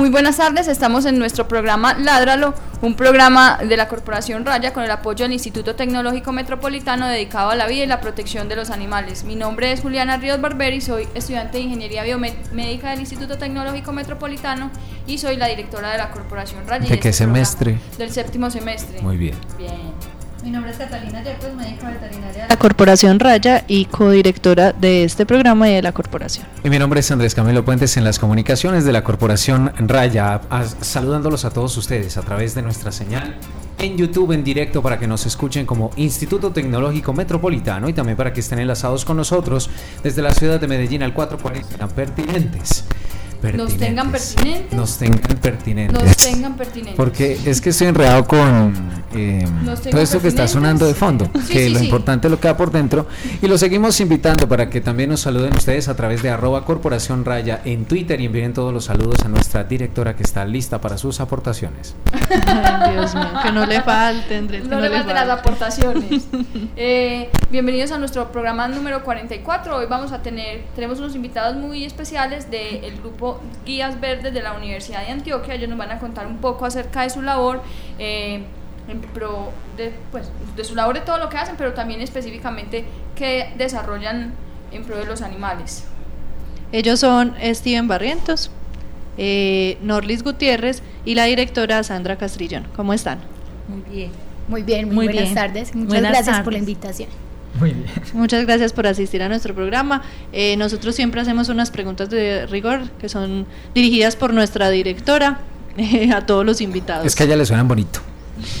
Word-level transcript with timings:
Muy 0.00 0.08
buenas 0.08 0.38
tardes, 0.38 0.66
estamos 0.66 1.04
en 1.04 1.18
nuestro 1.18 1.46
programa 1.46 1.92
Ládralo, 1.92 2.54
un 2.80 2.94
programa 2.94 3.58
de 3.58 3.76
la 3.76 3.86
Corporación 3.86 4.46
Raya 4.46 4.72
con 4.72 4.82
el 4.82 4.90
apoyo 4.90 5.26
del 5.26 5.32
Instituto 5.32 5.76
Tecnológico 5.76 6.32
Metropolitano 6.32 7.06
dedicado 7.06 7.50
a 7.50 7.54
la 7.54 7.66
vida 7.66 7.84
y 7.84 7.86
la 7.86 8.00
protección 8.00 8.48
de 8.48 8.56
los 8.56 8.70
animales. 8.70 9.24
Mi 9.24 9.36
nombre 9.36 9.72
es 9.72 9.80
Juliana 9.82 10.16
Ríos 10.16 10.40
Barberi, 10.40 10.80
soy 10.80 11.06
estudiante 11.12 11.58
de 11.58 11.64
Ingeniería 11.64 12.02
Biomédica 12.02 12.92
del 12.92 13.00
Instituto 13.00 13.36
Tecnológico 13.36 13.92
Metropolitano 13.92 14.70
y 15.06 15.18
soy 15.18 15.36
la 15.36 15.48
directora 15.48 15.92
de 15.92 15.98
la 15.98 16.10
Corporación 16.10 16.66
Raya. 16.66 16.88
¿De 16.88 16.98
qué 16.98 17.10
este 17.10 17.24
semestre? 17.24 17.78
Del 17.98 18.10
séptimo 18.10 18.48
semestre. 18.48 19.02
Muy 19.02 19.18
bien. 19.18 19.36
Bien. 19.58 19.92
Mi 20.42 20.50
nombre 20.50 20.70
es 20.70 20.78
Catalina 20.78 21.22
Yepes, 21.22 21.54
médica 21.54 21.90
veterinaria 21.90 22.44
de 22.44 22.48
la 22.48 22.56
Corporación 22.56 23.20
Raya 23.20 23.64
y 23.68 23.84
codirectora 23.84 24.72
de 24.72 25.04
este 25.04 25.26
programa 25.26 25.68
y 25.68 25.74
de 25.74 25.82
la 25.82 25.92
corporación. 25.92 26.46
Y 26.64 26.70
mi 26.70 26.78
nombre 26.78 27.00
es 27.00 27.10
Andrés 27.10 27.34
Camilo 27.34 27.62
Puentes 27.64 27.96
en 27.98 28.04
las 28.04 28.18
comunicaciones 28.18 28.84
de 28.84 28.92
la 28.92 29.04
Corporación 29.04 29.72
Raya, 29.78 30.40
saludándolos 30.80 31.44
a 31.44 31.50
todos 31.50 31.76
ustedes 31.76 32.16
a 32.16 32.22
través 32.22 32.54
de 32.54 32.62
nuestra 32.62 32.90
señal 32.90 33.36
en 33.78 33.96
YouTube 33.96 34.32
en 34.32 34.44
directo 34.44 34.82
para 34.82 34.98
que 34.98 35.06
nos 35.06 35.26
escuchen 35.26 35.66
como 35.66 35.90
Instituto 35.96 36.52
Tecnológico 36.52 37.12
Metropolitano 37.12 37.88
y 37.88 37.92
también 37.92 38.16
para 38.16 38.32
que 38.32 38.40
estén 38.40 38.58
enlazados 38.58 39.04
con 39.04 39.16
nosotros 39.16 39.70
desde 40.02 40.22
la 40.22 40.32
ciudad 40.32 40.60
de 40.60 40.68
Medellín 40.68 41.02
al 41.02 41.14
440 41.14 41.88
pertinentes. 41.88 42.84
Nos 43.42 43.76
tengan 43.76 44.10
pertinentes. 44.12 44.72
Nos 44.72 44.98
tengan 44.98 45.38
pertinentes. 45.38 46.02
Nos 46.02 46.16
tengan 46.16 46.56
pertinentes. 46.56 46.94
Porque 46.96 47.38
es 47.46 47.60
que 47.60 47.70
estoy 47.70 47.86
enredado 47.88 48.26
con 48.26 48.74
eh, 49.14 49.46
todo 49.90 50.00
esto 50.00 50.20
que 50.20 50.28
está 50.28 50.46
sonando 50.46 50.86
de 50.86 50.94
fondo, 50.94 51.30
Sí, 51.46 51.52
que 51.52 51.64
sí, 51.64 51.70
lo 51.70 51.78
sí. 51.78 51.86
importante 51.86 52.26
es 52.26 52.30
lo 52.30 52.38
que 52.38 52.48
va 52.48 52.56
por 52.56 52.70
dentro. 52.70 53.06
Y 53.40 53.46
lo 53.48 53.56
seguimos 53.58 53.98
invitando 54.00 54.46
para 54.48 54.68
que 54.68 54.80
también 54.80 55.10
nos 55.10 55.20
saluden 55.20 55.54
ustedes 55.56 55.88
a 55.88 55.96
través 55.96 56.22
de 56.22 56.30
arroba 56.30 56.64
corporación 56.64 57.24
raya 57.24 57.60
en 57.64 57.86
Twitter 57.86 58.20
y 58.20 58.26
envíen 58.26 58.52
todos 58.52 58.72
los 58.74 58.84
saludos 58.84 59.24
a 59.24 59.28
nuestra 59.28 59.64
directora 59.64 60.14
que 60.16 60.22
está 60.22 60.44
lista 60.44 60.80
para 60.80 60.98
sus 60.98 61.20
aportaciones. 61.20 61.94
Ay, 62.46 62.92
Dios 62.92 63.14
mío, 63.14 63.28
que 63.42 63.52
no 63.52 63.64
le 63.66 63.80
falte, 63.82 64.36
Andrés. 64.36 64.62
que 64.62 64.68
No 64.68 64.80
le 64.80 64.90
falte 64.90 65.14
las 65.14 65.28
aportaciones. 65.28 66.24
Eh, 66.76 67.28
bienvenidos 67.50 67.90
a 67.90 67.98
nuestro 67.98 68.30
programa 68.32 68.66
número 68.68 69.02
44. 69.04 69.76
Hoy 69.76 69.86
vamos 69.88 70.12
a 70.12 70.22
tener, 70.22 70.62
tenemos 70.74 70.98
unos 70.98 71.14
invitados 71.14 71.56
muy 71.56 71.84
especiales 71.84 72.50
del 72.50 72.96
grupo 72.98 73.29
Guías 73.64 74.00
Verdes 74.00 74.32
de 74.34 74.42
la 74.42 74.52
Universidad 74.54 75.04
de 75.04 75.12
Antioquia. 75.12 75.54
Ellos 75.54 75.68
nos 75.68 75.78
van 75.78 75.90
a 75.90 75.98
contar 75.98 76.26
un 76.26 76.38
poco 76.38 76.64
acerca 76.66 77.02
de 77.02 77.10
su 77.10 77.22
labor. 77.22 77.62
eh, 77.98 78.44
en 78.88 79.00
pro 79.00 79.52
de, 79.76 79.92
pues, 80.10 80.30
de 80.56 80.64
su 80.64 80.74
labor 80.74 80.94
de 80.96 81.02
todo 81.02 81.18
lo 81.18 81.28
que 81.28 81.36
hacen, 81.36 81.54
pero 81.56 81.74
también 81.74 82.00
específicamente 82.00 82.84
qué 83.14 83.52
desarrollan 83.56 84.32
en 84.72 84.84
pro 84.84 84.96
de 84.96 85.04
los 85.04 85.22
animales. 85.22 85.84
Ellos 86.72 86.98
son 87.00 87.34
Steven 87.42 87.86
Barrientos, 87.88 88.50
eh, 89.16 89.78
Norlis 89.82 90.22
Gutiérrez 90.24 90.82
y 91.04 91.14
la 91.14 91.24
directora 91.24 91.82
Sandra 91.82 92.16
Castrillón. 92.16 92.66
¿Cómo 92.74 92.92
están? 92.92 93.20
Muy 93.68 93.82
bien. 93.82 94.10
Muy 94.48 94.62
bien, 94.64 94.86
muy, 94.86 94.94
Muy 94.96 95.06
buenas 95.06 95.22
bien. 95.24 95.34
tardes. 95.34 95.74
Muchas 95.74 95.88
Buenas 95.88 96.12
gracias 96.12 96.40
por 96.40 96.52
la 96.52 96.58
invitación. 96.58 97.08
Muy 97.58 97.72
bien. 97.72 97.86
Muchas 98.14 98.44
gracias 98.46 98.72
por 98.72 98.86
asistir 98.86 99.22
a 99.22 99.28
nuestro 99.28 99.54
programa. 99.54 100.02
Eh, 100.32 100.56
nosotros 100.56 100.94
siempre 100.94 101.20
hacemos 101.20 101.48
unas 101.48 101.70
preguntas 101.70 102.08
de 102.10 102.46
rigor 102.46 102.88
que 103.00 103.08
son 103.08 103.46
dirigidas 103.74 104.16
por 104.16 104.32
nuestra 104.32 104.70
directora 104.70 105.40
eh, 105.76 106.12
a 106.12 106.24
todos 106.26 106.44
los 106.46 106.60
invitados. 106.60 107.06
Es 107.06 107.14
que 107.14 107.24
a 107.24 107.26
ella 107.26 107.36
le 107.36 107.46
suenan 107.46 107.68
bonito. 107.68 108.00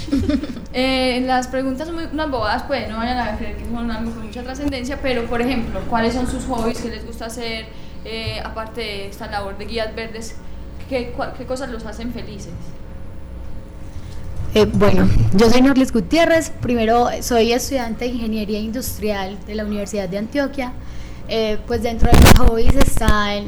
Eh, 0.72 1.24
las 1.26 1.48
preguntas 1.48 1.88
son 1.88 1.96
muy, 1.96 2.04
unas 2.12 2.30
bobadas, 2.30 2.62
pues 2.62 2.88
no 2.88 2.98
vayan 2.98 3.18
a 3.18 3.36
creer 3.36 3.56
que 3.56 3.64
son 3.64 3.90
algo 3.90 4.12
con 4.12 4.26
mucha 4.26 4.44
trascendencia, 4.44 5.00
pero 5.02 5.24
por 5.24 5.40
ejemplo, 5.42 5.80
¿cuáles 5.90 6.14
son 6.14 6.28
sus 6.30 6.44
hobbies? 6.44 6.78
¿Qué 6.80 6.90
les 6.90 7.04
gusta 7.04 7.26
hacer? 7.26 7.66
Eh, 8.04 8.40
aparte 8.44 8.80
de 8.80 9.08
esta 9.08 9.26
labor 9.28 9.58
de 9.58 9.64
guías 9.64 9.92
verdes, 9.96 10.36
¿qué, 10.88 11.12
cua- 11.16 11.32
qué 11.36 11.44
cosas 11.44 11.70
los 11.70 11.84
hacen 11.86 12.12
felices? 12.12 12.52
Eh, 14.52 14.64
bueno, 14.64 15.08
yo 15.34 15.48
soy 15.48 15.62
Norlis 15.62 15.92
Gutiérrez. 15.92 16.50
Primero, 16.50 17.08
soy 17.22 17.52
estudiante 17.52 18.06
de 18.06 18.10
Ingeniería 18.10 18.58
Industrial 18.58 19.38
de 19.46 19.54
la 19.54 19.64
Universidad 19.64 20.08
de 20.08 20.18
Antioquia. 20.18 20.72
Eh, 21.28 21.58
pues 21.68 21.84
dentro 21.84 22.10
de 22.10 22.18
mis 22.18 22.32
hobbies 22.36 22.74
están 22.74 23.44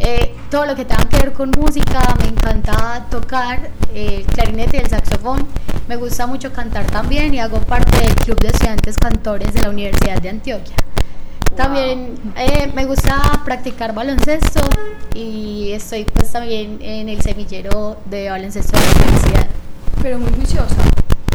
eh, 0.00 0.32
todo 0.52 0.66
lo 0.66 0.76
que 0.76 0.84
tenga 0.84 1.08
que 1.08 1.16
ver 1.16 1.32
con 1.32 1.50
música. 1.58 2.00
Me 2.20 2.28
encanta 2.28 3.04
tocar 3.10 3.68
el 3.92 4.24
clarinete 4.26 4.76
y 4.76 4.80
el 4.80 4.88
saxofón. 4.88 5.44
Me 5.88 5.96
gusta 5.96 6.28
mucho 6.28 6.52
cantar 6.52 6.86
también 6.86 7.34
y 7.34 7.40
hago 7.40 7.58
parte 7.58 7.98
del 7.98 8.14
Club 8.14 8.38
de 8.38 8.48
Estudiantes 8.48 8.96
Cantores 8.96 9.52
de 9.54 9.62
la 9.62 9.70
Universidad 9.70 10.22
de 10.22 10.28
Antioquia. 10.28 10.76
También 11.56 12.14
me 12.74 12.84
gusta 12.84 13.42
practicar 13.44 13.92
baloncesto 13.92 14.60
y 15.14 15.72
estoy 15.72 16.04
pues 16.04 16.32
también 16.32 16.78
en 16.80 17.08
el 17.08 17.20
semillero 17.22 17.96
de 18.06 18.30
baloncesto 18.30 18.78
de 18.78 18.84
la 18.84 18.92
universidad. 19.04 19.63
Pero 20.04 20.18
muy 20.18 20.30
juiciosa. 20.34 20.76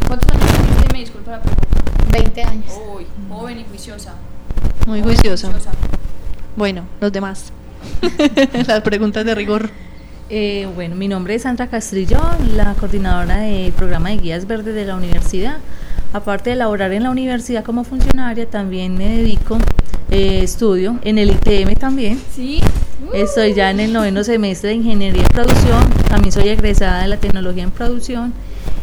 ¿Cuántos 0.06 0.30
años 0.30 0.46
tiene? 0.46 0.92
Me 0.92 1.00
disculpa 1.00 1.32
la 1.32 1.42
pregunta. 1.42 1.66
20 2.12 2.42
años. 2.44 2.72
Uy, 2.94 3.04
joven 3.28 3.58
y 3.58 3.64
juiciosa. 3.64 4.14
Muy 4.86 5.00
Joven 5.00 5.16
juiciosa. 5.16 5.50
Bueno, 6.54 6.84
los 7.00 7.10
demás. 7.10 7.52
Las 8.68 8.80
preguntas 8.82 9.24
de 9.24 9.34
rigor. 9.34 9.70
Eh, 10.28 10.68
bueno, 10.76 10.94
mi 10.94 11.08
nombre 11.08 11.34
es 11.34 11.42
Sandra 11.42 11.66
Castrillón, 11.66 12.56
la 12.56 12.74
coordinadora 12.74 13.38
del 13.38 13.72
programa 13.72 14.10
de 14.10 14.18
guías 14.18 14.46
verdes 14.46 14.76
de 14.76 14.84
la 14.84 14.94
universidad. 14.94 15.58
Aparte 16.12 16.50
de 16.50 16.56
laborar 16.56 16.92
en 16.92 17.02
la 17.02 17.10
universidad 17.10 17.64
como 17.64 17.82
funcionaria, 17.82 18.48
también 18.48 18.96
me 18.96 19.08
dedico, 19.08 19.58
eh, 20.12 20.44
estudio 20.44 21.00
en 21.02 21.18
el 21.18 21.30
ITM 21.30 21.74
también. 21.74 22.20
Sí. 22.32 22.60
Uh, 23.04 23.16
Estoy 23.16 23.52
ya 23.52 23.72
en 23.72 23.80
el 23.80 23.92
noveno 23.92 24.22
semestre 24.22 24.68
de 24.68 24.76
Ingeniería 24.76 25.22
en 25.22 25.28
Producción, 25.28 25.82
también 26.08 26.30
soy 26.30 26.48
egresada 26.50 27.02
de 27.02 27.08
la 27.08 27.16
tecnología 27.16 27.64
en 27.64 27.72
producción 27.72 28.32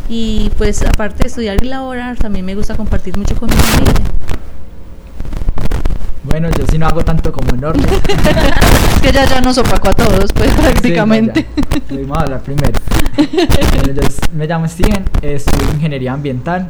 y 0.09 0.51
pues 0.57 0.83
aparte 0.83 1.23
de 1.23 1.29
estudiar 1.29 1.63
y 1.63 1.67
laborar, 1.67 2.17
también 2.17 2.45
me 2.45 2.55
gusta 2.55 2.75
compartir 2.75 3.17
mucho 3.17 3.35
con 3.35 3.49
mi 3.49 3.55
familia. 3.55 4.05
Bueno, 6.23 6.49
yo 6.49 6.65
sí 6.69 6.77
no 6.77 6.87
hago 6.87 7.03
tanto 7.05 7.31
como 7.31 7.55
Norte. 7.55 7.83
Es 7.85 9.01
que 9.01 9.09
ella 9.09 9.25
ya 9.25 9.39
nos 9.39 9.57
opacó 9.57 9.89
a 9.89 9.93
todos, 9.93 10.33
pues 10.33 10.51
prácticamente. 10.51 11.47
Sí, 11.63 11.63
no, 11.89 11.95
ya. 11.95 12.01
Vamos 12.01 12.17
a 12.17 12.21
hablar 12.21 12.41
primero. 12.41 12.79
Bueno, 13.15 13.93
yo 13.93 14.01
me 14.33 14.45
llamo 14.45 14.67
Steven, 14.67 15.05
estudio 15.21 15.73
ingeniería 15.73 16.13
ambiental. 16.13 16.69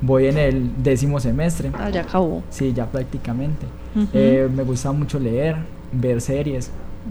Voy 0.00 0.26
en 0.26 0.38
el 0.38 0.70
décimo 0.82 1.18
semestre. 1.18 1.72
Ah, 1.76 1.90
ya 1.90 2.02
acabó. 2.02 2.44
Sí, 2.50 2.72
ya 2.72 2.86
prácticamente. 2.86 3.66
Eh, 4.12 4.48
me 4.54 4.62
gusta 4.62 4.92
mucho 4.92 5.18
leer, 5.18 5.56
ver 5.92 6.20
series. 6.20 6.70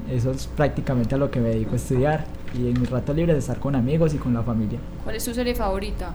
Eso 0.09 0.31
es 0.31 0.47
prácticamente 0.47 1.15
a 1.15 1.17
lo 1.17 1.29
que 1.31 1.39
me 1.39 1.49
dedico 1.49 1.73
a 1.73 1.75
estudiar. 1.75 2.25
Y 2.53 2.69
en 2.69 2.79
mi 2.79 2.85
rato 2.85 3.13
libre 3.13 3.33
de 3.33 3.39
estar 3.39 3.59
con 3.59 3.75
amigos 3.75 4.13
y 4.13 4.17
con 4.17 4.33
la 4.33 4.43
familia. 4.43 4.79
¿Cuál 5.03 5.15
es 5.15 5.25
tu 5.25 5.33
serie 5.33 5.55
favorita? 5.55 6.11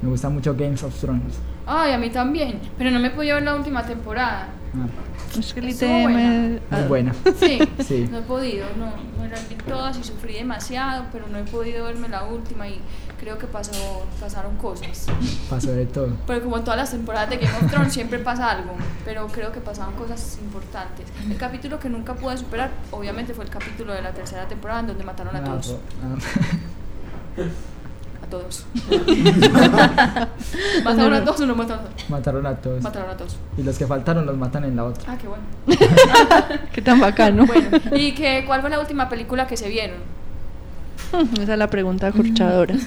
Me 0.00 0.08
gusta 0.08 0.28
mucho 0.28 0.54
Games 0.54 0.82
of 0.82 0.98
Thrones. 0.98 1.34
Ay, 1.66 1.92
a 1.92 1.98
mí 1.98 2.10
también, 2.10 2.58
pero 2.76 2.90
no 2.90 2.98
me 2.98 3.08
he 3.08 3.10
podido 3.10 3.36
ver 3.36 3.44
la 3.44 3.54
última 3.54 3.84
temporada. 3.84 4.48
Ah, 4.74 5.38
Es 5.38 5.52
que 5.54 5.60
buena. 5.60 6.58
ah, 6.70 6.76
muy 6.78 6.88
buena. 6.88 7.14
Sí, 7.36 7.58
Sí. 7.84 8.08
no 8.10 8.18
he 8.18 8.22
podido, 8.22 8.66
no, 8.76 8.86
no 9.22 9.28
las 9.30 9.48
vi 9.48 9.54
todas 9.54 9.96
y 9.98 10.02
sufrí 10.02 10.34
demasiado, 10.34 11.04
pero 11.12 11.28
no 11.28 11.38
he 11.38 11.44
podido 11.44 11.84
verme 11.84 12.08
la 12.08 12.24
última 12.24 12.68
y 12.68 12.80
creo 13.22 13.38
que 13.38 13.46
pasó, 13.46 13.70
pasaron 14.20 14.56
cosas. 14.56 15.06
Pasó 15.48 15.70
de 15.72 15.86
todo. 15.86 16.08
Pero 16.26 16.42
como 16.42 16.56
en 16.58 16.64
todas 16.64 16.76
las 16.80 16.90
temporadas 16.90 17.30
de 17.30 17.36
Game 17.36 17.56
of 17.56 17.70
Thrones 17.70 17.92
siempre 17.92 18.18
pasa 18.18 18.50
algo, 18.50 18.72
pero 19.04 19.28
creo 19.28 19.52
que 19.52 19.60
pasaban 19.60 19.94
cosas 19.94 20.38
importantes. 20.42 21.06
El 21.30 21.36
capítulo 21.36 21.78
que 21.78 21.88
nunca 21.88 22.14
pude 22.14 22.36
superar, 22.36 22.70
obviamente, 22.90 23.32
fue 23.32 23.44
el 23.44 23.50
capítulo 23.50 23.92
de 23.94 24.02
la 24.02 24.10
tercera 24.12 24.48
temporada 24.48 24.80
en 24.80 24.88
donde 24.88 25.04
mataron 25.04 25.36
a 25.36 25.38
Ah, 25.38 25.44
todos. 25.44 25.76
ah. 26.02 26.16
A 28.24 28.26
todos. 28.26 28.66
¿Mataron 30.84 31.14
a 31.14 31.24
todos 31.24 31.40
o 31.40 31.46
no 31.46 31.54
mataron 31.54 31.84
a 31.84 31.88
todos? 31.88 32.10
Mataron 32.10 32.46
a 32.46 32.54
todos. 32.56 32.82
Mataron 32.82 33.10
a 33.10 33.16
todos. 33.16 33.36
Y 33.56 33.62
los 33.62 33.78
que 33.78 33.86
faltaron 33.86 34.26
los 34.26 34.36
matan 34.36 34.64
en 34.64 34.76
la 34.76 34.84
otra. 34.84 35.12
Ah, 35.12 35.16
qué 35.20 35.28
bueno. 35.28 35.44
Qué 36.72 36.82
tan 36.82 37.00
bacano. 37.00 37.46
Bueno, 37.46 37.78
¿y 37.94 38.12
qué, 38.14 38.44
cuál 38.46 38.60
fue 38.60 38.70
la 38.70 38.80
última 38.80 39.08
película 39.08 39.46
que 39.46 39.56
se 39.56 39.68
vieron? 39.68 39.98
Esa 41.42 41.52
es 41.52 41.58
la 41.58 41.68
pregunta 41.68 42.06
acorchadora. 42.08 42.74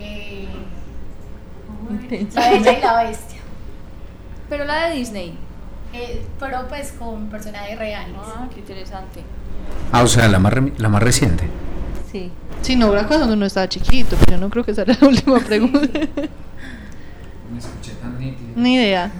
Eh. 0.00 0.46
La 2.34 2.50
Bella 2.50 2.72
y 2.78 2.80
la 2.82 3.02
Bestia. 3.02 3.38
Pero 4.48 4.64
la 4.64 4.86
de 4.88 4.94
Disney. 4.96 5.34
Eh, 5.92 6.22
pero 6.38 6.68
pues 6.68 6.92
con 6.92 7.28
personajes 7.28 7.78
reales. 7.78 8.14
Ah, 8.18 8.46
qué 8.54 8.60
interesante. 8.60 9.22
Ah, 9.90 10.02
o 10.02 10.06
sea, 10.06 10.28
la 10.28 10.38
más, 10.38 10.52
re- 10.52 10.72
la 10.78 10.88
más 10.88 11.02
reciente. 11.02 11.44
Sí. 12.12 12.30
Sí, 12.62 12.76
no, 12.76 12.92
era 12.92 13.06
cuando 13.06 13.32
uno 13.32 13.46
estaba 13.46 13.68
chiquito, 13.68 14.16
pero 14.20 14.32
yo 14.32 14.38
no 14.38 14.50
creo 14.50 14.64
que 14.64 14.70
esa 14.72 14.82
era 14.82 14.96
la 15.00 15.08
última 15.08 15.38
pregunta. 15.40 15.80
Me 17.52 17.58
escuché 17.58 17.92
tan 18.00 18.18
nítido. 18.18 18.50
Ni 18.56 18.74
idea. 18.76 19.10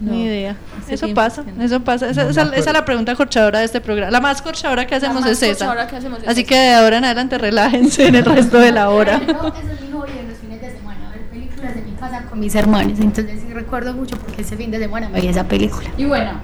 No, 0.00 0.12
Ni 0.12 0.24
idea. 0.24 0.56
Eso 0.88 1.08
pasa, 1.12 1.44
que 1.44 1.50
no. 1.52 1.64
eso 1.64 1.80
pasa. 1.80 2.08
Esa, 2.08 2.24
No 2.24 2.30
esa- 2.30 2.54
es 2.56 2.72
la 2.72 2.84
pregunta 2.84 3.14
corchadora 3.16 3.58
de 3.58 3.64
este 3.64 3.80
programa. 3.80 4.10
La 4.12 4.20
más 4.20 4.40
corchadora 4.42 4.86
que 4.86 4.94
hacemos 4.94 5.26
es 5.26 5.42
esa. 5.42 5.66
corchadora 5.66 5.86
que 5.88 5.96
hacemos 5.96 6.22
es 6.22 6.28
Así 6.28 6.40
esa. 6.42 6.48
que 6.48 6.54
de 6.54 6.74
ahora 6.74 6.98
en 6.98 7.04
adelante 7.04 7.36
relájense 7.38 8.06
en 8.06 8.14
el 8.14 8.24
resto 8.24 8.58
de 8.58 8.70
la 8.72 8.90
hora. 8.90 9.18
No, 9.18 9.48
eso 9.48 9.56
es 9.72 9.80
mi 9.80 9.90
hobby 9.92 10.10
en 10.20 10.28
los 10.28 10.38
fines 10.38 10.60
de 10.60 10.70
semana, 10.76 11.10
ver 11.10 11.22
películas 11.30 11.76
en 11.76 11.84
mi 11.86 11.92
casa 11.92 12.22
con 12.30 12.38
mis 12.38 12.54
hermanos. 12.54 12.98
Entonces 13.00 13.40
sí 13.44 13.52
recuerdo 13.52 13.92
mucho 13.92 14.16
porque 14.18 14.42
ese 14.42 14.56
fin 14.56 14.70
de 14.70 14.78
semana 14.78 15.08
me 15.08 15.20
vi 15.20 15.26
esa 15.26 15.44
película. 15.44 15.88
Y 15.96 16.04
buena. 16.04 16.40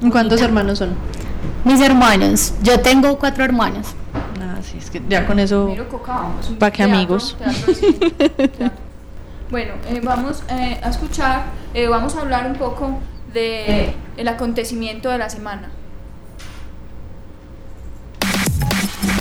¿Y 0.00 0.10
¿Cuántos 0.10 0.40
hermanos 0.42 0.78
son? 0.78 0.90
Mis 1.64 1.80
hermanos, 1.80 2.54
yo 2.64 2.80
tengo 2.80 3.16
cuatro 3.16 3.44
hermanos. 3.44 3.94
Ah, 4.40 4.56
sí, 4.60 4.78
es 4.78 4.90
que 4.90 5.00
ya 5.08 5.24
con 5.24 5.38
eso. 5.38 5.66
Miro 5.68 5.88
Cocao, 5.88 6.34
es 6.40 6.48
un 6.50 6.56
¿Pa' 6.56 6.72
qué 6.72 6.78
teatro, 6.78 6.96
amigos? 6.96 7.36
teatro 7.38 7.72
de 8.38 8.48
teatro. 8.48 8.81
Bueno, 9.52 9.74
eh, 9.86 10.00
vamos 10.02 10.42
eh, 10.48 10.80
a 10.82 10.88
escuchar, 10.88 11.42
eh, 11.74 11.86
vamos 11.86 12.16
a 12.16 12.22
hablar 12.22 12.46
un 12.46 12.54
poco 12.54 12.98
de 13.34 13.94
el 14.16 14.26
acontecimiento 14.26 15.10
de 15.10 15.18
la 15.18 15.28
semana. 15.28 15.70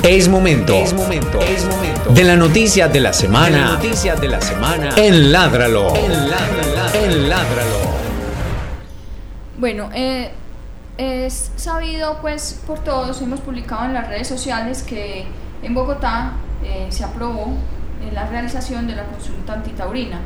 Es 0.03 0.29
momento. 0.29 0.73
Es 0.73 0.93
momento. 0.93 1.37
Es 1.41 1.65
momento. 1.65 2.13
De 2.13 2.23
la 2.23 2.37
noticia 2.37 2.87
de 2.87 3.01
la 3.01 3.11
semana. 3.11 3.77
de 3.77 4.27
la 4.29 4.39
semana. 4.39 4.91
En 4.95 5.33
Ládralo. 5.33 5.93
En 5.97 7.29
Ládralo. 7.29 7.79
Bueno, 9.57 9.89
eh, 9.93 10.31
es 10.97 11.51
sabido 11.57 12.19
pues 12.21 12.57
por 12.65 12.79
todos, 12.79 13.21
hemos 13.21 13.41
publicado 13.41 13.83
en 13.83 13.95
las 13.95 14.07
redes 14.07 14.29
sociales 14.29 14.81
que 14.81 15.25
en 15.61 15.73
Bogotá 15.73 16.35
eh, 16.63 16.87
se 16.89 17.03
aprobó 17.03 17.57
eh, 18.01 18.11
la 18.13 18.27
realización 18.27 18.87
de 18.87 18.95
la 18.95 19.03
consulta 19.05 19.53
antitaurina. 19.53 20.19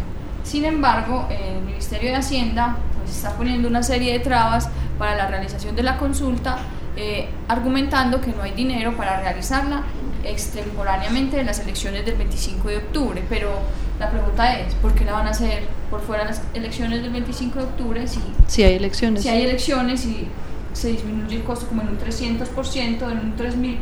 Sin 0.44 0.64
embargo, 0.66 1.28
el 1.30 1.62
Ministerio 1.64 2.12
de 2.12 2.18
Hacienda 2.18 2.78
pues, 2.98 3.16
está 3.16 3.32
poniendo 3.36 3.68
una 3.68 3.82
serie 3.84 4.14
de 4.14 4.20
trabas 4.20 4.70
para 5.00 5.16
la 5.16 5.28
realización 5.28 5.76
de 5.76 5.84
la 5.84 5.98
consulta, 5.98 6.60
eh, 6.96 7.28
argumentando 7.48 8.22
que 8.22 8.32
no 8.32 8.44
hay 8.44 8.52
dinero 8.52 8.96
para 8.96 9.20
realizarla 9.20 9.84
extemporáneamente 10.24 11.40
en 11.40 11.46
las 11.46 11.60
elecciones 11.60 12.06
del 12.06 12.16
25 12.16 12.68
de 12.70 12.78
octubre. 12.78 13.24
Pero 13.28 13.52
la 14.00 14.10
pregunta 14.10 14.60
es, 14.60 14.74
¿por 14.76 14.94
qué 14.94 15.06
la 15.06 15.14
van 15.14 15.28
a 15.28 15.32
hacer 15.32 15.64
por 15.90 16.02
fuera 16.02 16.24
de 16.24 16.30
las 16.30 16.42
elecciones 16.54 17.02
del 17.02 17.12
25 17.12 17.60
de 17.60 17.66
octubre 17.66 18.08
si 18.08 18.22
Si 18.48 18.64
hay 18.64 18.76
elecciones. 18.76 19.24
si 19.24 19.30
hay 19.30 19.44
elecciones 19.44 20.06
y 20.06 20.28
se 20.74 20.90
disminuye 20.90 21.38
el 21.38 21.44
costo 21.44 21.68
como 21.68 21.82
en 21.82 21.90
un 21.90 21.98
300%, 21.98 23.12
en 23.12 23.20
un 23.20 23.36
3000%, 23.38 23.82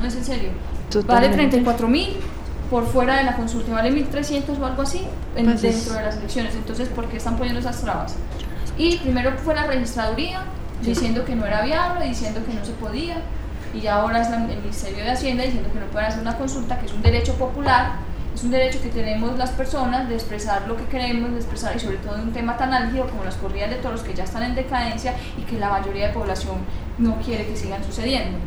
no 0.00 0.06
es 0.06 0.14
en 0.14 0.24
serio. 0.24 0.50
Vale 1.06 1.28
Totalmente. 1.28 1.36
34 1.36 1.88
mil 1.88 2.16
por 2.70 2.86
fuera 2.86 3.16
de 3.16 3.24
la 3.24 3.34
consulta, 3.36 3.72
vale 3.72 3.90
1300 3.90 4.58
o 4.58 4.66
algo 4.66 4.82
así 4.82 5.06
en- 5.36 5.46
Pues 5.46 5.64
es- 5.64 5.76
dentro 5.76 5.94
de 5.94 6.02
las 6.04 6.16
elecciones. 6.18 6.54
Entonces, 6.54 6.88
¿por 6.88 7.06
qué 7.06 7.16
están 7.16 7.36
poniendo 7.36 7.60
esas 7.60 7.80
trabas? 7.80 8.14
Y 8.76 8.96
primero 8.98 9.32
fue 9.42 9.54
la 9.54 9.66
registraduría 9.66 10.42
diciendo 10.82 11.24
que 11.24 11.34
no 11.34 11.46
era 11.46 11.62
viable, 11.62 12.06
diciendo 12.06 12.40
que 12.46 12.54
no 12.54 12.64
se 12.64 12.72
podía, 12.72 13.16
y 13.74 13.80
ya 13.80 13.96
ahora 13.96 14.20
es 14.22 14.30
la- 14.30 14.44
el 14.44 14.58
Ministerio 14.60 15.02
de 15.04 15.10
Hacienda 15.10 15.44
diciendo 15.44 15.70
que 15.72 15.80
no 15.80 15.86
pueden 15.86 16.08
hacer 16.08 16.20
una 16.20 16.36
consulta, 16.36 16.78
que 16.78 16.86
es 16.86 16.92
un 16.92 17.02
derecho 17.02 17.34
popular, 17.34 17.92
es 18.34 18.44
un 18.44 18.50
derecho 18.52 18.80
que 18.80 18.88
tenemos 18.90 19.36
las 19.36 19.50
personas 19.50 20.08
de 20.08 20.14
expresar 20.14 20.68
lo 20.68 20.76
que 20.76 20.84
queremos, 20.84 21.30
de 21.32 21.38
expresar, 21.38 21.74
y 21.74 21.80
sobre 21.80 21.96
todo 21.96 22.14
en 22.16 22.20
un 22.22 22.32
tema 22.32 22.56
tan 22.56 22.72
álgido 22.72 23.06
como 23.08 23.24
las 23.24 23.34
corridas 23.34 23.70
de 23.70 23.76
toros 23.76 24.02
que 24.02 24.14
ya 24.14 24.22
están 24.24 24.44
en 24.44 24.54
decadencia 24.54 25.14
y 25.36 25.42
que 25.42 25.58
la 25.58 25.70
mayoría 25.70 26.08
de 26.08 26.12
población 26.14 26.56
no 26.98 27.16
quiere 27.16 27.46
que 27.46 27.56
sigan 27.56 27.82
sucediendo. 27.82 28.38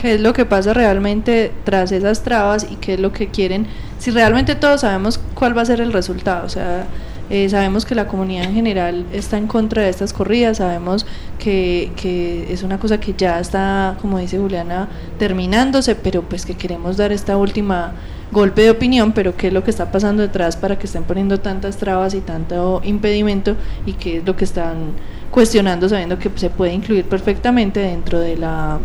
Qué 0.00 0.14
es 0.14 0.20
lo 0.20 0.32
que 0.32 0.46
pasa 0.46 0.72
realmente 0.72 1.52
tras 1.64 1.92
esas 1.92 2.22
trabas 2.22 2.66
y 2.70 2.76
qué 2.76 2.94
es 2.94 3.00
lo 3.00 3.12
que 3.12 3.28
quieren. 3.28 3.66
Si 3.98 4.10
realmente 4.10 4.54
todos 4.54 4.80
sabemos 4.80 5.20
cuál 5.34 5.56
va 5.56 5.62
a 5.62 5.66
ser 5.66 5.80
el 5.80 5.92
resultado, 5.92 6.46
o 6.46 6.48
sea, 6.48 6.86
eh, 7.28 7.48
sabemos 7.48 7.84
que 7.84 7.94
la 7.94 8.06
comunidad 8.06 8.44
en 8.44 8.54
general 8.54 9.04
está 9.12 9.36
en 9.36 9.46
contra 9.46 9.82
de 9.82 9.90
estas 9.90 10.12
corridas, 10.12 10.56
sabemos 10.56 11.06
que, 11.38 11.92
que 11.96 12.52
es 12.52 12.62
una 12.62 12.78
cosa 12.78 12.98
que 12.98 13.14
ya 13.16 13.38
está, 13.38 13.96
como 14.00 14.18
dice 14.18 14.38
Juliana, 14.38 14.88
terminándose, 15.18 15.94
pero 15.94 16.22
pues 16.22 16.46
que 16.46 16.54
queremos 16.54 16.96
dar 16.96 17.12
esta 17.12 17.36
última 17.36 17.92
golpe 18.32 18.62
de 18.62 18.70
opinión, 18.70 19.12
pero 19.12 19.36
qué 19.36 19.48
es 19.48 19.52
lo 19.52 19.62
que 19.62 19.70
está 19.70 19.92
pasando 19.92 20.22
detrás 20.22 20.56
para 20.56 20.78
que 20.78 20.86
estén 20.86 21.04
poniendo 21.04 21.40
tantas 21.40 21.76
trabas 21.76 22.14
y 22.14 22.20
tanto 22.20 22.80
impedimento 22.84 23.54
y 23.86 23.92
qué 23.92 24.18
es 24.18 24.26
lo 24.26 24.34
que 24.34 24.44
están 24.44 24.92
cuestionando 25.30 25.88
sabiendo 25.88 26.18
que 26.18 26.30
se 26.34 26.50
puede 26.50 26.72
incluir 26.72 27.04
perfectamente 27.04 27.80
dentro 27.80 28.18
de 28.18 28.36
la 28.36 28.80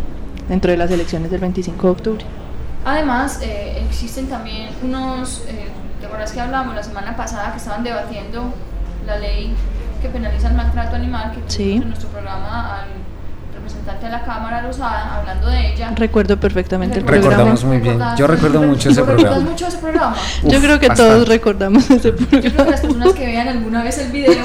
dentro 0.49 0.71
de 0.71 0.77
las 0.77 0.91
elecciones 0.91 1.31
del 1.31 1.41
25 1.41 1.87
de 1.87 1.91
octubre. 1.91 2.25
Además, 2.85 3.39
eh, 3.41 3.83
existen 3.87 4.27
también 4.27 4.69
unos, 4.83 5.43
eh, 5.47 5.69
¿te 5.99 6.05
acuerdas 6.05 6.31
que 6.31 6.39
hablamos 6.41 6.75
la 6.75 6.83
semana 6.83 7.15
pasada 7.15 7.51
que 7.51 7.57
estaban 7.57 7.83
debatiendo 7.83 8.53
la 9.07 9.17
ley 9.17 9.53
que 10.01 10.09
penaliza 10.09 10.49
el 10.49 10.53
maltrato 10.55 10.95
animal, 10.95 11.31
que 11.31 11.41
Sí. 11.51 11.73
en 11.73 11.87
nuestro 11.89 12.09
programa 12.09 12.81
al 12.81 12.87
representante 13.85 14.05
de 14.05 14.11
la 14.11 14.23
Cámara 14.23 14.61
Rosada 14.61 15.15
hablando 15.19 15.47
de 15.47 15.73
ella? 15.73 15.91
Recuerdo 15.95 16.39
perfectamente 16.39 16.99
el 16.99 17.05
programa. 17.05 17.29
Recordamos 17.29 17.63
muy 17.63 17.77
bien. 17.77 17.99
Yo 18.17 18.27
recuerdo 18.27 18.61
mucho 18.61 18.89
ese 18.89 18.99
¿Recuerdas 19.01 19.23
programa. 19.25 19.49
mucho 19.51 19.67
ese 19.67 19.77
programa? 19.77 20.15
Yo 20.43 20.59
creo 20.61 20.79
que 20.79 20.87
bastante. 20.87 21.13
todos 21.13 21.27
recordamos 21.27 21.89
ese 21.91 22.09
Yo 22.11 22.15
creo 22.15 22.41
que 22.41 22.49
programa. 22.49 22.71
las 22.71 22.81
personas 22.81 23.13
que 23.13 23.25
vean 23.25 23.47
alguna 23.47 23.83
vez 23.83 23.97
el 23.99 24.11
video, 24.11 24.43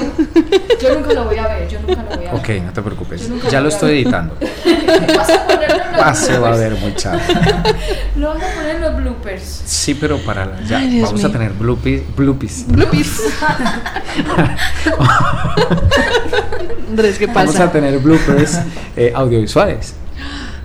yo 0.81 0.95
nunca 0.99 1.13
lo 1.13 1.25
voy 1.25 1.37
a 1.37 1.47
ver, 1.47 1.67
yo 1.67 1.79
nunca 1.79 2.03
lo 2.03 2.15
voy 2.15 2.25
a 2.27 2.31
ver. 2.33 2.39
Ok, 2.59 2.65
no 2.65 2.73
te 2.73 2.81
preocupes. 2.81 3.29
Ya 3.49 3.61
lo 3.61 3.69
estoy 3.69 3.91
editando. 4.01 4.37
Vas 5.97 6.29
a 6.29 6.33
los 6.33 6.43
va 6.43 6.47
a 6.47 6.51
bloopers. 6.51 6.59
ver 6.59 6.75
mucha. 6.79 7.11
Lo 8.15 8.29
vas 8.33 8.43
a 8.43 8.55
poner 8.55 8.75
en 8.75 8.81
los 8.81 8.95
bloopers. 8.95 9.61
Sí, 9.65 9.93
pero 9.93 10.17
para 10.19 10.45
la, 10.45 10.61
ya 10.61 10.77
Ay, 10.77 11.01
vamos 11.01 11.23
a 11.23 11.29
tener 11.31 11.51
bloopis. 11.53 12.01
bloopis. 12.15 12.65
Andrés, 16.89 17.17
¿qué 17.19 17.27
Vamos 17.27 17.51
pasa? 17.53 17.65
a 17.65 17.71
tener 17.71 17.99
bloopers 17.99 18.59
eh, 18.95 19.11
audiovisuales. 19.31 19.95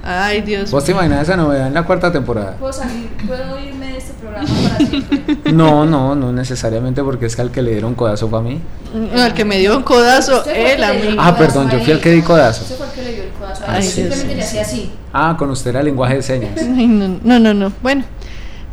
Ay, 0.09 0.41
Dios. 0.43 0.71
¿Vos 0.71 0.85
te 0.85 0.93
imaginas 0.93 1.23
esa 1.23 1.37
novedad 1.37 1.67
en 1.67 1.75
la 1.75 1.83
cuarta 1.85 2.13
temporada? 2.13 2.53
Puedo 2.53 2.73
salir, 2.73 3.09
puedo 3.27 3.59
irme 3.59 3.93
de 3.93 3.99
este 3.99 4.13
programa 4.15 4.47
para 4.47 4.77
siempre. 4.77 5.53
No, 5.53 5.85
no, 5.85 6.15
no 6.15 6.33
necesariamente 6.33 7.03
porque 7.03 7.27
es 7.27 7.35
que 7.35 7.43
al 7.43 7.51
que 7.51 7.61
le 7.61 7.73
dieron 7.73 7.95
codazo 7.95 8.29
fue 8.29 8.39
a 8.39 8.43
mí. 8.43 8.61
No, 8.95 9.25
el 9.25 9.35
que 9.35 9.45
me 9.45 9.59
dio 9.59 9.77
un 9.77 9.83
codazo, 9.83 10.45
él 10.45 10.85
a 10.85 10.93
mí. 10.93 11.17
Ah, 11.19 11.37
perdón, 11.37 11.71
yo 11.71 11.79
fui 11.79 11.91
el 11.91 11.97
él. 11.97 12.01
que 12.01 12.11
di 12.13 12.23
codazo. 12.23 12.63
Usted 12.63 12.77
fue 12.77 12.87
el 12.87 12.93
que 12.93 13.03
le 13.03 13.13
dio 13.15 13.23
el 13.25 13.31
codazo 13.31 13.65
Ay, 13.67 13.83
Simplemente 13.83 14.37
le 14.37 14.43
hacía 14.43 14.63
así. 14.63 14.93
Ah, 15.13 15.35
con 15.37 15.51
usted 15.51 15.71
era 15.71 15.83
lenguaje 15.83 16.15
de 16.17 16.23
señas. 16.23 16.51
Ay, 16.57 16.87
no, 16.87 17.19
no, 17.25 17.39
no, 17.41 17.53
no. 17.53 17.73
Bueno, 17.83 18.05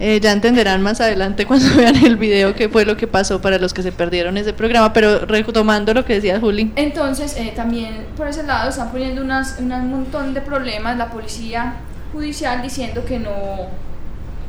eh, 0.05 0.19
ya 0.19 0.31
entenderán 0.33 0.81
más 0.81 0.99
adelante 0.99 1.45
cuando 1.49 1.65
vean 1.77 1.95
el 1.95 2.17
video 2.17 2.53
qué 2.55 2.67
fue 2.67 2.83
lo 2.85 2.97
que 2.97 3.07
pasó 3.07 3.39
para 3.41 3.57
los 3.57 3.73
que 3.73 3.81
se 3.83 3.91
perdieron 3.93 4.35
ese 4.37 4.51
programa. 4.53 4.91
Pero 4.91 5.25
retomando 5.25 5.93
lo 5.93 6.03
que 6.03 6.15
decía 6.15 6.39
Juli, 6.41 6.71
Entonces, 6.75 7.37
eh, 7.37 7.53
también 7.55 8.05
por 8.17 8.27
ese 8.27 8.43
lado 8.43 8.69
están 8.69 8.91
poniendo 8.91 9.21
unas, 9.21 9.59
unas- 9.59 9.81
un 9.83 9.91
montón 9.91 10.33
de 10.33 10.41
problemas 10.41 10.97
la 10.97 11.07
policía 11.09 11.75
judicial 12.11 12.61
diciendo 12.61 13.05
que 13.05 13.17
no, 13.19 13.31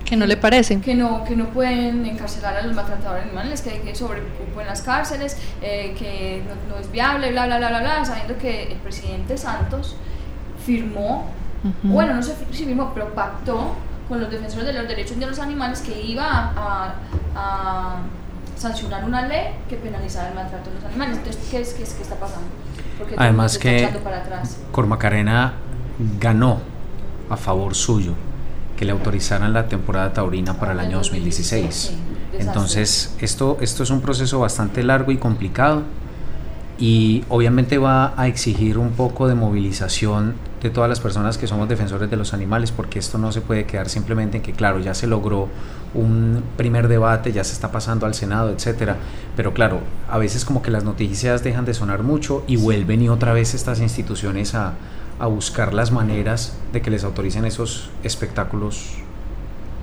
que 0.04 0.16
no 0.16 0.26
le 0.26 0.36
parecen. 0.36 0.80
que 0.82 0.94
no, 0.94 1.24
que 1.24 1.34
no 1.36 1.46
pueden 1.46 2.04
encarcelar 2.04 2.56
a 2.56 2.62
los 2.62 2.74
maltratadores 2.74 3.24
de 3.24 3.30
animales, 3.30 3.62
que 3.62 3.70
hay 3.70 3.78
que 3.78 3.94
sobrecupo 3.94 4.60
en 4.60 4.66
las 4.66 4.82
cárceles, 4.82 5.38
eh, 5.62 5.94
que 5.98 6.42
no, 6.46 6.74
no 6.74 6.80
es 6.80 6.90
viable, 6.92 7.30
bla, 7.30 7.46
bla, 7.46 7.58
bla, 7.58 7.68
bla, 7.68 7.80
bla, 7.80 8.04
sabiendo 8.04 8.36
que 8.36 8.64
el 8.72 8.78
presidente 8.78 9.38
Santos 9.38 9.96
firmó, 10.66 11.30
bueno, 11.82 12.12
no 12.14 12.22
sé 12.22 12.34
si 12.52 12.64
firmó, 12.66 12.92
pero 12.92 13.14
pactó 13.14 13.74
con 14.08 14.20
los 14.20 14.30
defensores 14.30 14.66
de 14.66 14.72
los 14.74 14.86
derechos 14.88 15.18
de 15.18 15.26
los 15.26 15.38
animales 15.38 15.80
que 15.80 16.00
iba 16.02 16.24
a, 16.24 16.52
a- 16.56 16.94
a 17.36 17.96
sancionar 18.56 19.04
una 19.04 19.26
ley 19.26 19.48
que 19.68 19.76
penalizara 19.76 20.28
el 20.28 20.34
maltrato 20.34 20.70
de 20.70 20.76
los 20.76 20.84
animales. 20.84 21.18
Entonces, 21.18 21.42
¿qué, 21.50 21.60
es, 21.60 21.74
qué, 21.74 21.82
es- 21.82 21.94
qué 21.94 22.02
está 22.02 22.16
pasando? 22.16 22.46
Porque 22.98 23.14
Además 23.18 23.58
que 23.58 23.88
para 24.04 24.18
atrás. 24.18 24.58
Cormacarena 24.72 25.54
ganó 26.20 26.58
a 27.30 27.36
favor 27.36 27.74
suyo 27.74 28.12
que 28.76 28.84
le 28.84 28.92
autorizaran 28.92 29.52
la 29.52 29.68
temporada 29.68 30.12
taurina 30.12 30.54
para 30.54 30.72
el 30.72 30.80
año 30.80 30.98
2016. 30.98 31.74
Sí, 31.74 31.88
desastre. 32.32 32.40
Entonces, 32.46 33.14
esto, 33.20 33.56
esto 33.60 33.82
es 33.84 33.90
un 33.90 34.00
proceso 34.00 34.40
bastante 34.40 34.82
largo 34.82 35.12
y 35.12 35.16
complicado 35.16 35.82
y 36.78 37.24
obviamente 37.28 37.78
va 37.78 38.12
a 38.16 38.26
exigir 38.26 38.78
un 38.78 38.90
poco 38.90 39.28
de 39.28 39.34
movilización 39.36 40.34
de 40.64 40.70
todas 40.70 40.88
las 40.88 40.98
personas 40.98 41.36
que 41.36 41.46
somos 41.46 41.68
defensores 41.68 42.08
de 42.08 42.16
los 42.16 42.32
animales, 42.32 42.72
porque 42.72 42.98
esto 42.98 43.18
no 43.18 43.32
se 43.32 43.42
puede 43.42 43.66
quedar 43.66 43.90
simplemente 43.90 44.38
en 44.38 44.42
que, 44.42 44.52
claro, 44.52 44.80
ya 44.80 44.94
se 44.94 45.06
logró 45.06 45.50
un 45.92 46.42
primer 46.56 46.88
debate, 46.88 47.32
ya 47.32 47.44
se 47.44 47.52
está 47.52 47.70
pasando 47.70 48.06
al 48.06 48.14
Senado, 48.14 48.50
etcétera, 48.50 48.96
pero 49.36 49.52
claro, 49.52 49.80
a 50.10 50.16
veces 50.16 50.46
como 50.46 50.62
que 50.62 50.70
las 50.70 50.82
noticias 50.82 51.44
dejan 51.44 51.66
de 51.66 51.74
sonar 51.74 52.02
mucho 52.02 52.44
y 52.46 52.56
vuelven 52.56 53.02
y 53.02 53.10
otra 53.10 53.34
vez 53.34 53.52
estas 53.52 53.80
instituciones 53.80 54.54
a, 54.54 54.72
a 55.18 55.26
buscar 55.26 55.74
las 55.74 55.92
maneras 55.92 56.56
de 56.72 56.80
que 56.80 56.90
les 56.90 57.04
autoricen 57.04 57.44
esos 57.44 57.90
espectáculos 58.02 58.94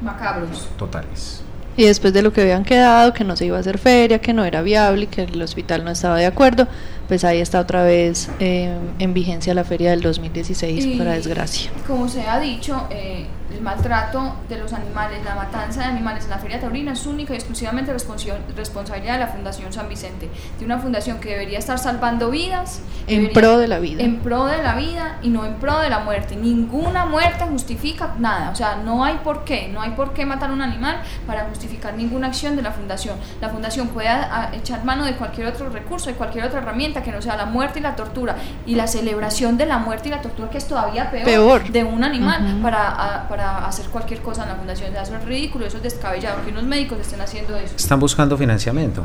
Macabros. 0.01 0.67
totales. 0.79 1.43
Y 1.77 1.85
después 1.85 2.11
de 2.11 2.23
lo 2.23 2.33
que 2.33 2.41
habían 2.41 2.63
quedado, 2.63 3.13
que 3.13 3.23
no 3.23 3.35
se 3.35 3.45
iba 3.45 3.57
a 3.57 3.59
hacer 3.59 3.77
feria, 3.77 4.19
que 4.19 4.33
no 4.33 4.43
era 4.43 4.61
viable, 4.61 5.07
que 5.07 5.23
el 5.23 5.41
hospital 5.41 5.85
no 5.85 5.91
estaba 5.91 6.17
de 6.17 6.25
acuerdo, 6.25 6.67
pues 7.11 7.25
ahí 7.25 7.41
está 7.41 7.59
otra 7.59 7.83
vez 7.83 8.29
eh, 8.39 8.73
en 8.99 9.13
vigencia 9.13 9.53
la 9.53 9.65
feria 9.65 9.91
del 9.91 9.99
2016, 9.99 10.85
Y, 10.85 10.97
para 10.97 11.11
desgracia. 11.11 11.69
Como 11.85 12.07
se 12.07 12.21
ha 12.21 12.39
dicho, 12.39 12.87
eh, 12.89 13.25
el 13.53 13.61
maltrato 13.61 14.35
de 14.49 14.57
los 14.57 14.71
animales, 14.73 15.23
la 15.25 15.35
matanza 15.35 15.81
de 15.81 15.85
animales 15.87 16.23
en 16.25 16.29
la 16.31 16.37
Feria 16.37 16.59
Taurina 16.59 16.93
es 16.93 17.05
única 17.05 17.33
y 17.33 17.35
exclusivamente 17.37 17.91
responsabilidad 17.93 19.13
de 19.13 19.19
la 19.19 19.27
Fundación 19.27 19.71
San 19.73 19.89
Vicente, 19.89 20.29
de 20.59 20.65
una 20.65 20.77
fundación 20.79 21.19
que 21.19 21.29
debería 21.31 21.59
estar 21.59 21.77
salvando 21.79 22.29
vidas. 22.31 22.81
En 23.07 23.21
debería- 23.23 23.33
pro 23.33 23.57
de 23.57 23.67
la 23.67 23.79
vida. 23.79 24.03
En 24.03 24.19
pro 24.19 24.45
de 24.45 24.61
la 24.61 24.75
vida 24.75 25.17
y 25.21 25.29
no 25.29 25.45
en 25.45 25.55
pro 25.55 25.79
de 25.79 25.89
la 25.89 25.99
muerte. 25.99 26.35
Ninguna 26.35 27.05
muerte 27.05 27.45
justifica 27.49 28.13
nada. 28.19 28.49
O 28.51 28.55
sea, 28.55 28.75
no 28.77 29.03
hay 29.03 29.19
por 29.23 29.43
qué. 29.43 29.69
No 29.73 29.81
hay 29.81 29.91
por 29.91 30.13
qué 30.13 30.25
matar 30.25 30.51
un 30.51 30.61
animal 30.61 31.01
para 31.27 31.45
justificar 31.45 31.93
ninguna 31.93 32.27
acción 32.27 32.55
de 32.55 32.61
la 32.61 32.71
fundación. 32.71 33.15
La 33.41 33.49
fundación 33.49 33.89
puede 33.89 34.07
a- 34.07 34.49
a 34.51 34.55
echar 34.55 34.83
mano 34.85 35.05
de 35.05 35.13
cualquier 35.15 35.47
otro 35.47 35.69
recurso, 35.69 36.09
de 36.09 36.15
cualquier 36.15 36.45
otra 36.45 36.59
herramienta 36.59 37.01
que 37.03 37.11
no 37.11 37.21
sea 37.21 37.35
la 37.35 37.45
muerte 37.45 37.79
y 37.79 37.81
la 37.81 37.95
tortura. 37.95 38.35
Y 38.65 38.75
la 38.75 38.87
celebración 38.87 39.57
de 39.57 39.65
la 39.65 39.77
muerte 39.77 40.07
y 40.07 40.11
la 40.11 40.21
tortura, 40.21 40.49
que 40.49 40.57
es 40.57 40.67
todavía 40.67 41.09
peor, 41.11 41.25
Peor. 41.25 41.69
de 41.71 41.83
un 41.83 42.03
animal, 42.03 42.45
Ujú. 42.53 42.61
para, 42.61 42.89
a- 42.89 43.27
para 43.27 43.40
hacer 43.41 43.85
cualquier 43.87 44.21
cosa 44.21 44.43
en 44.43 44.49
la 44.49 44.55
fundación. 44.55 44.89
O 44.89 44.93
sea, 44.93 45.01
eso 45.03 45.15
es 45.15 45.25
ridículo, 45.25 45.65
eso 45.65 45.77
es 45.77 45.83
descabellado. 45.83 46.43
Que 46.45 46.51
unos 46.51 46.63
médicos 46.63 46.99
estén 46.99 47.21
haciendo 47.21 47.55
eso. 47.57 47.75
Están 47.75 47.99
buscando 47.99 48.37
financiamiento. 48.37 49.03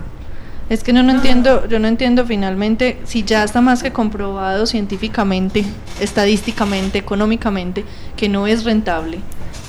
Es 0.69 0.83
que 0.83 0.93
no, 0.93 1.03
no 1.05 1.13
entiendo, 1.13 1.69
yo 1.69 1.79
no 1.79 1.87
entiendo 1.87 2.25
finalmente 2.27 2.99
si 3.05 3.23
ya 3.23 3.45
está 3.45 3.61
más 3.61 3.85
que 3.85 3.93
comprobado 3.93 4.67
científicamente, 4.67 5.65
estadísticamente, 6.01 6.99
económicamente, 6.99 7.85
que 8.17 8.29
no 8.29 8.47
es 8.49 8.65
rentable, 8.65 9.19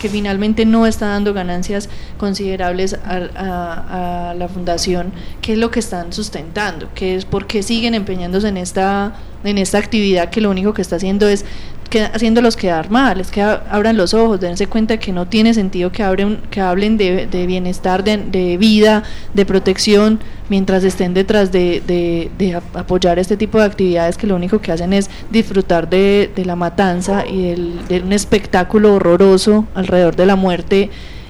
que 0.02 0.10
finalmente 0.10 0.66
no 0.66 0.88
está 0.88 1.08
dando 1.08 1.34
ganancias 1.34 1.90
considerables 2.18 2.94
a, 2.94 3.20
a- 3.36 4.30
a 4.30 4.34
la 4.34 4.48
fundación, 4.48 5.12
qué 5.42 5.54
es 5.54 5.60
lo 5.60 5.70
que 5.72 5.80
están 5.80 6.14
sustentando, 6.14 6.90
qué 6.96 7.16
es 7.16 7.26
por 7.26 7.46
qué 7.48 7.62
siguen 7.64 7.94
empeñándose 7.94 8.48
en 8.48 8.58
esta, 8.58 9.14
en 9.44 9.58
esta 9.58 9.78
actividad 9.78 10.30
que 10.30 10.42
lo 10.42 10.50
único 10.50 10.74
que 10.74 10.82
está 10.82 10.96
haciendo 10.96 11.28
es 11.28 11.46
que, 11.90 12.02
haciéndolos 12.04 12.56
quedar 12.56 12.90
mal, 12.90 13.20
es 13.20 13.32
que 13.32 13.42
abran 13.42 13.98
los 13.98 14.14
ojos, 14.14 14.40
dense 14.40 14.68
cuenta 14.68 14.98
que 14.98 15.12
no 15.12 15.28
tiene 15.28 15.54
sentido 15.54 15.92
que, 15.92 16.04
abren, 16.04 16.40
que 16.50 16.62
hablen 16.62 16.98
de, 16.98 17.28
de 17.28 17.46
bienestar, 17.48 18.04
de, 18.04 18.18
de 18.18 18.58
vida, 18.58 19.04
de 19.34 19.46
protección, 19.46 20.20
mientras 20.50 20.84
estén 20.84 21.14
detrás 21.14 21.52
de, 21.52 21.82
de- 21.86 22.30
de 22.38 22.56
ap- 22.56 22.76
apoyar 22.78 23.20
este 23.20 23.38
tipo 23.38 23.58
de 23.60 23.66
actividades 23.66 24.18
que 24.18 24.28
lo 24.28 24.36
único 24.36 24.60
que 24.60 24.72
hacen 24.72 24.94
es 24.94 25.10
disfrutar 25.32 25.90
de, 25.90 26.32
la 26.46 26.56
matanza 26.56 27.26
y 27.28 27.42
del, 27.44 27.88
de 27.88 28.02
un 28.02 28.14
espectáculo 28.14 28.94
horroroso 28.96 29.66
alrededor 29.76 30.16
de 30.16 30.26
la 30.26 30.36
muerte 30.36 30.90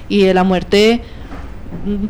y 0.09 0.21
de 0.23 0.33
la 0.33 0.43
muerte 0.43 1.01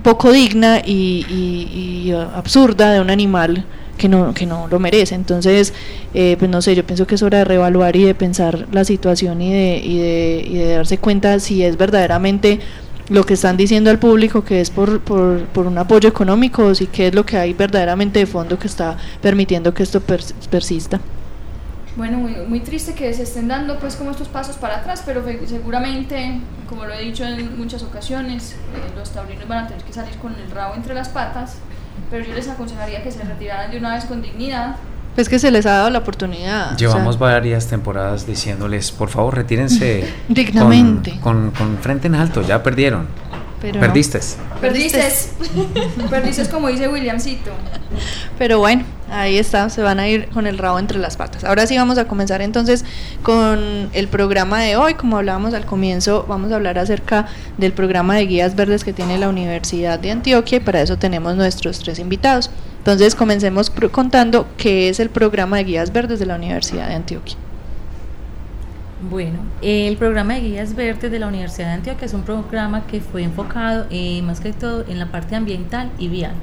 poco 0.04 0.32
digna 0.32 0.80
y, 0.86 2.12
uh, 2.14 2.18
absurda 2.38 2.92
de 2.92 3.00
un 3.02 3.10
animal 3.10 3.66
que 3.98 4.08
no, 4.08 4.34
que 4.34 4.46
no 4.46 4.68
lo 4.68 4.80
merece. 4.80 5.16
Entonces, 5.16 5.74
eh, 6.14 6.36
pues 6.40 6.50
no 6.50 6.62
sé, 6.62 6.76
yo 6.76 6.86
pienso 6.86 7.06
que 7.08 7.16
es 7.16 7.24
hora 7.24 7.40
de 7.40 7.46
reevaluar 7.46 7.96
y 7.96 8.04
de 8.04 8.16
pensar 8.16 8.68
la 8.72 8.84
situación 8.84 9.42
y 9.42 9.52
de, 9.52 9.82
y 9.84 9.98
de, 10.00 10.46
y 10.48 10.58
de 10.58 10.76
darse 10.76 10.98
cuenta 11.00 11.40
si 11.40 11.64
es 11.64 11.78
verdaderamente 11.78 12.60
lo 13.10 13.24
que 13.24 13.36
están 13.36 13.56
diciendo 13.56 13.90
al 13.90 14.00
público 14.00 14.44
que 14.44 14.60
es 14.60 14.70
por, 14.70 15.00
por, 15.00 15.46
por 15.46 15.66
un 15.66 15.78
apoyo 15.78 16.10
económico 16.10 16.66
o 16.66 16.76
si 16.76 16.88
qué 16.88 17.08
es 17.08 17.16
lo 17.16 17.26
que 17.26 17.38
hay 17.38 17.54
verdaderamente 17.54 18.20
de 18.20 18.26
fondo 18.26 18.60
que 18.60 18.68
está 18.68 18.98
permitiendo 19.22 19.74
que 19.74 19.84
esto 19.84 20.02
pers- 20.02 20.34
persista. 20.50 21.00
Bueno, 21.96 22.20
muy, 22.20 22.34
muy 22.48 22.60
triste 22.60 22.94
que 22.94 23.12
se 23.14 23.24
estén 23.24 23.48
dando 23.48 23.80
pues 23.80 23.96
como 23.96 24.12
estos 24.12 24.28
pasos 24.28 24.58
para 24.58 24.78
atrás, 24.78 25.02
pero 25.04 25.24
seguramente, 25.48 26.40
como 26.70 26.86
lo 26.86 26.94
he 26.94 27.02
dicho 27.02 27.24
en 27.24 27.58
muchas 27.58 27.82
ocasiones, 27.82 28.52
eh, 28.52 28.92
los 28.96 29.10
taurinos 29.12 29.48
van 29.48 29.64
a 29.64 29.68
tener 29.68 29.84
que 29.84 29.94
salir 29.94 30.14
con 30.18 30.36
el 30.36 30.52
rabo 30.52 30.76
entre 30.76 30.94
las 30.94 31.10
patas, 31.10 31.58
pero 32.10 32.26
yo 32.26 32.34
les 32.34 32.48
aconsejaría 32.48 33.04
que 33.04 33.12
se 33.12 33.24
retiraran 33.24 33.72
de 33.72 33.78
una 33.78 33.94
vez 33.96 34.06
con 34.06 34.22
dignidad. 34.22 34.76
Pues 35.16 35.30
que 35.30 35.40
se 35.40 35.50
les 35.50 35.66
ha 35.66 35.72
dado 35.72 35.90
la 35.90 36.00
oportunidad. 36.00 36.66
o 36.66 36.70
sea, 36.70 36.78
Llevamos 36.78 37.18
varias 37.18 37.68
temporadas 37.68 38.28
diciéndoles, 38.28 38.92
por 38.92 39.10
favor, 39.10 39.36
retírense 39.36 40.08
Dignamente. 40.28 41.20
Con, 41.22 41.50
con, 41.50 41.52
con 41.52 41.78
frente 41.80 42.08
en 42.08 42.16
alto, 42.16 42.42
ya 42.44 42.62
perdieron. 42.62 43.08
pero 43.60 43.76
no. 43.76 43.80
Perdiste. 43.82 44.20
Perdiste, 44.62 45.02
perdiste 46.10 46.48
como 46.50 46.68
dice 46.68 46.88
Williamcito. 46.88 47.52
Pero 48.38 48.60
bueno, 48.60 48.84
ahí 49.12 49.38
está, 49.38 49.70
se 49.70 49.82
van 49.82 50.00
a 50.00 50.08
ir 50.08 50.28
con 50.30 50.48
el 50.48 50.58
rabo 50.58 50.80
entre 50.80 51.00
las 51.00 51.18
patas. 51.18 51.44
Ahora 51.44 51.68
sí 51.68 51.78
vamos 51.78 51.98
a 51.98 52.08
comenzar 52.08 52.42
entonces 52.42 52.86
con 53.24 53.90
el 53.94 54.08
programa 54.08 54.62
de 54.62 54.76
hoy. 54.76 54.94
Como 54.96 55.18
hablábamos 55.18 55.54
al 55.54 55.66
comienzo, 55.66 56.26
vamos 56.28 56.52
a 56.52 56.56
hablar 56.56 56.78
acerca 56.78 57.28
del 57.58 57.74
programa 57.74 58.16
de 58.16 58.26
guías 58.26 58.56
verdes 58.56 58.84
que 58.84 58.94
tiene 58.94 59.18
la 59.18 59.30
Universidad 59.30 60.00
de 60.00 60.12
Antioquia 60.12 60.58
y 60.58 60.62
para 60.62 60.82
eso 60.82 60.98
tenemos 60.98 61.36
nuestros 61.36 61.80
tres 61.80 62.00
invitados. 62.00 62.50
Entonces 62.80 63.16
comencemos 63.16 63.70
contando 63.92 64.48
qué 64.58 64.90
es 64.90 65.00
el 65.00 65.10
programa 65.10 65.58
de 65.58 65.66
guías 65.66 65.92
verdes 65.92 66.20
de 66.20 66.26
la 66.26 66.36
Universidad 66.36 66.88
de 66.88 66.96
Antioquia. 66.96 67.36
Bueno, 69.10 69.38
el 69.62 69.96
programa 69.96 70.34
de 70.34 70.42
guías 70.42 70.76
verdes 70.76 71.12
de 71.12 71.20
la 71.20 71.28
Universidad 71.28 71.68
de 71.68 71.74
Antioquia 71.74 72.06
es 72.06 72.14
un 72.14 72.24
programa 72.24 72.88
que 72.88 73.00
fue 73.00 73.24
enfocado 73.24 73.86
eh, 73.92 74.22
más 74.24 74.40
que 74.40 74.54
todo 74.54 74.86
en 74.88 74.98
la 74.98 75.08
parte 75.08 75.36
ambiental 75.36 75.92
y 76.00 76.08
vial. 76.08 76.34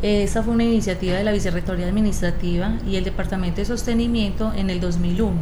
Esta 0.00 0.44
fue 0.44 0.54
una 0.54 0.62
iniciativa 0.62 1.16
de 1.16 1.24
la 1.24 1.32
Vicerrectoría 1.32 1.86
Administrativa 1.86 2.74
y 2.88 2.94
el 2.94 3.02
Departamento 3.04 3.56
de 3.56 3.64
Sostenimiento 3.64 4.52
en 4.54 4.70
el 4.70 4.80
2001. 4.80 5.32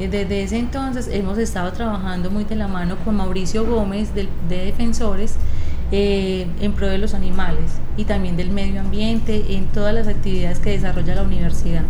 Eh, 0.00 0.08
Desde 0.08 0.42
ese 0.42 0.58
entonces 0.58 1.08
hemos 1.12 1.38
estado 1.38 1.72
trabajando 1.72 2.28
muy 2.28 2.42
de 2.42 2.56
la 2.56 2.66
mano 2.66 2.96
con 3.04 3.16
Mauricio 3.16 3.64
Gómez 3.64 4.08
de, 4.14 4.28
Defensores 4.48 5.36
eh, 5.92 6.48
en 6.60 6.72
pro 6.72 6.88
de 6.88 6.98
los 6.98 7.14
animales 7.14 7.70
y 7.96 8.04
también 8.04 8.36
del 8.36 8.50
medio 8.50 8.80
ambiente 8.80 9.44
en 9.50 9.66
todas 9.66 9.94
las 9.94 10.08
actividades 10.08 10.58
que 10.58 10.70
desarrolla 10.70 11.14
la 11.14 11.22
universidad. 11.22 11.82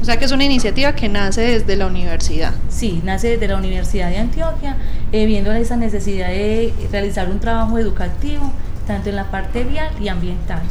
O 0.00 0.04
sea 0.06 0.18
que 0.18 0.24
es 0.24 0.32
una 0.32 0.44
iniciativa 0.44 0.94
que 0.94 1.10
nace 1.10 1.42
desde 1.42 1.76
la 1.76 1.86
universidad. 1.86 2.54
Sí, 2.70 3.02
nace 3.04 3.28
desde 3.28 3.46
la 3.46 3.58
Universidad 3.58 4.08
de 4.08 4.16
Antioquia, 4.16 4.78
eh, 5.12 5.26
viendo 5.26 5.52
esa 5.52 5.76
necesidad 5.76 6.28
de 6.28 6.72
realizar 6.90 7.28
un 7.28 7.40
trabajo 7.40 7.78
educativo, 7.78 8.50
tanto 8.86 9.10
en 9.10 9.16
la 9.16 9.30
parte 9.30 9.64
vial 9.64 9.90
y 10.00 10.08
ambiental. 10.08 10.62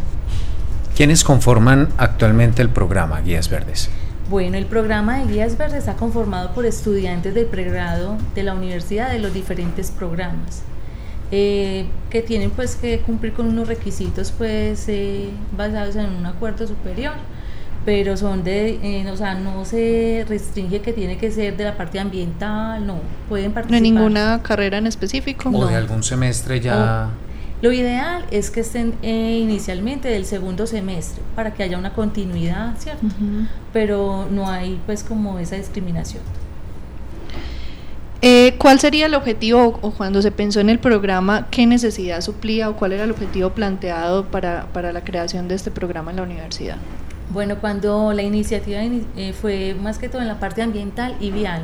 ¿Quiénes 0.99 1.23
conforman 1.23 1.87
actualmente 1.97 2.61
el 2.61 2.67
programa 2.67 3.21
Guías 3.21 3.47
Verdes? 3.49 3.89
Bueno, 4.29 4.57
el 4.57 4.65
programa 4.65 5.19
de 5.19 5.31
Guías 5.31 5.57
Verdes 5.57 5.77
está 5.77 5.93
conformado 5.93 6.53
por 6.53 6.65
estudiantes 6.65 7.33
del 7.33 7.45
pregrado 7.45 8.17
de 8.35 8.43
la 8.43 8.53
universidad 8.53 9.09
de 9.09 9.19
los 9.19 9.33
diferentes 9.33 9.91
programas, 9.91 10.61
eh, 11.31 11.85
que 12.09 12.21
tienen 12.21 12.51
pues 12.51 12.75
que 12.75 12.99
cumplir 12.99 13.31
con 13.31 13.47
unos 13.47 13.69
requisitos 13.69 14.33
pues 14.37 14.89
eh, 14.89 15.29
basados 15.55 15.95
en 15.95 16.07
un 16.07 16.25
acuerdo 16.25 16.67
superior, 16.67 17.13
pero 17.85 18.17
son 18.17 18.43
de, 18.43 18.71
eh, 18.83 19.09
o 19.09 19.15
sea, 19.15 19.35
no 19.35 19.63
se 19.63 20.25
restringe 20.27 20.81
que 20.81 20.91
tiene 20.91 21.17
que 21.17 21.31
ser 21.31 21.55
de 21.55 21.63
la 21.63 21.77
parte 21.77 21.97
ambiental, 22.01 22.85
no, 22.85 22.95
pueden 23.29 23.51
No 23.51 23.53
participar. 23.53 23.75
hay 23.85 23.89
ninguna 23.89 24.43
carrera 24.43 24.79
en 24.79 24.87
específico. 24.87 25.47
¿O 25.47 25.51
No. 25.61 25.67
de 25.67 25.77
algún 25.77 26.03
semestre 26.03 26.59
ya? 26.59 27.07
Lo 27.61 27.73
ideal 27.73 28.25
es 28.31 28.51
que 28.51 28.61
estén 28.61 28.93
eh, 29.01 29.39
inicialmente 29.41 30.07
del 30.07 30.25
segundo 30.25 30.65
semestre 30.65 31.21
para 31.35 31.53
que 31.53 31.63
haya 31.63 31.77
una 31.77 31.93
continuidad, 31.93 32.77
¿cierto? 32.77 33.05
Pero 33.73 34.27
no 34.31 34.49
hay 34.49 34.79
pues 34.85 35.03
como 35.03 35.39
esa 35.39 35.57
discriminación. 35.57 36.23
Eh, 38.21 38.55
¿Cuál 38.57 38.79
sería 38.79 39.05
el 39.05 39.15
objetivo 39.15 39.79
o, 39.81 39.91
cuando 39.91 40.21
se 40.21 40.31
pensó 40.31 40.59
en 40.59 40.69
el 40.69 40.79
programa, 40.79 41.47
qué 41.51 41.65
necesidad 41.65 42.19
suplía 42.21 42.69
o 42.69 42.75
cuál 42.75 42.93
era 42.93 43.03
el 43.05 43.11
objetivo 43.11 43.51
planteado 43.51 44.25
para, 44.25 44.67
para 44.73 44.91
la 44.91 45.03
creación 45.03 45.47
de 45.47 45.55
este 45.55 45.71
programa 45.71 46.11
en 46.11 46.17
la 46.17 46.23
universidad? 46.23 46.77
Bueno, 47.31 47.59
cuando 47.59 48.11
la 48.11 48.23
iniciativa 48.23 48.81
ini- 48.81 49.05
eh, 49.15 49.33
fue 49.33 49.73
más 49.73 49.97
que 49.99 50.09
todo 50.09 50.21
en 50.21 50.27
la 50.27 50.39
parte 50.39 50.61
ambiental 50.61 51.15
y 51.19 51.31
vial. 51.31 51.61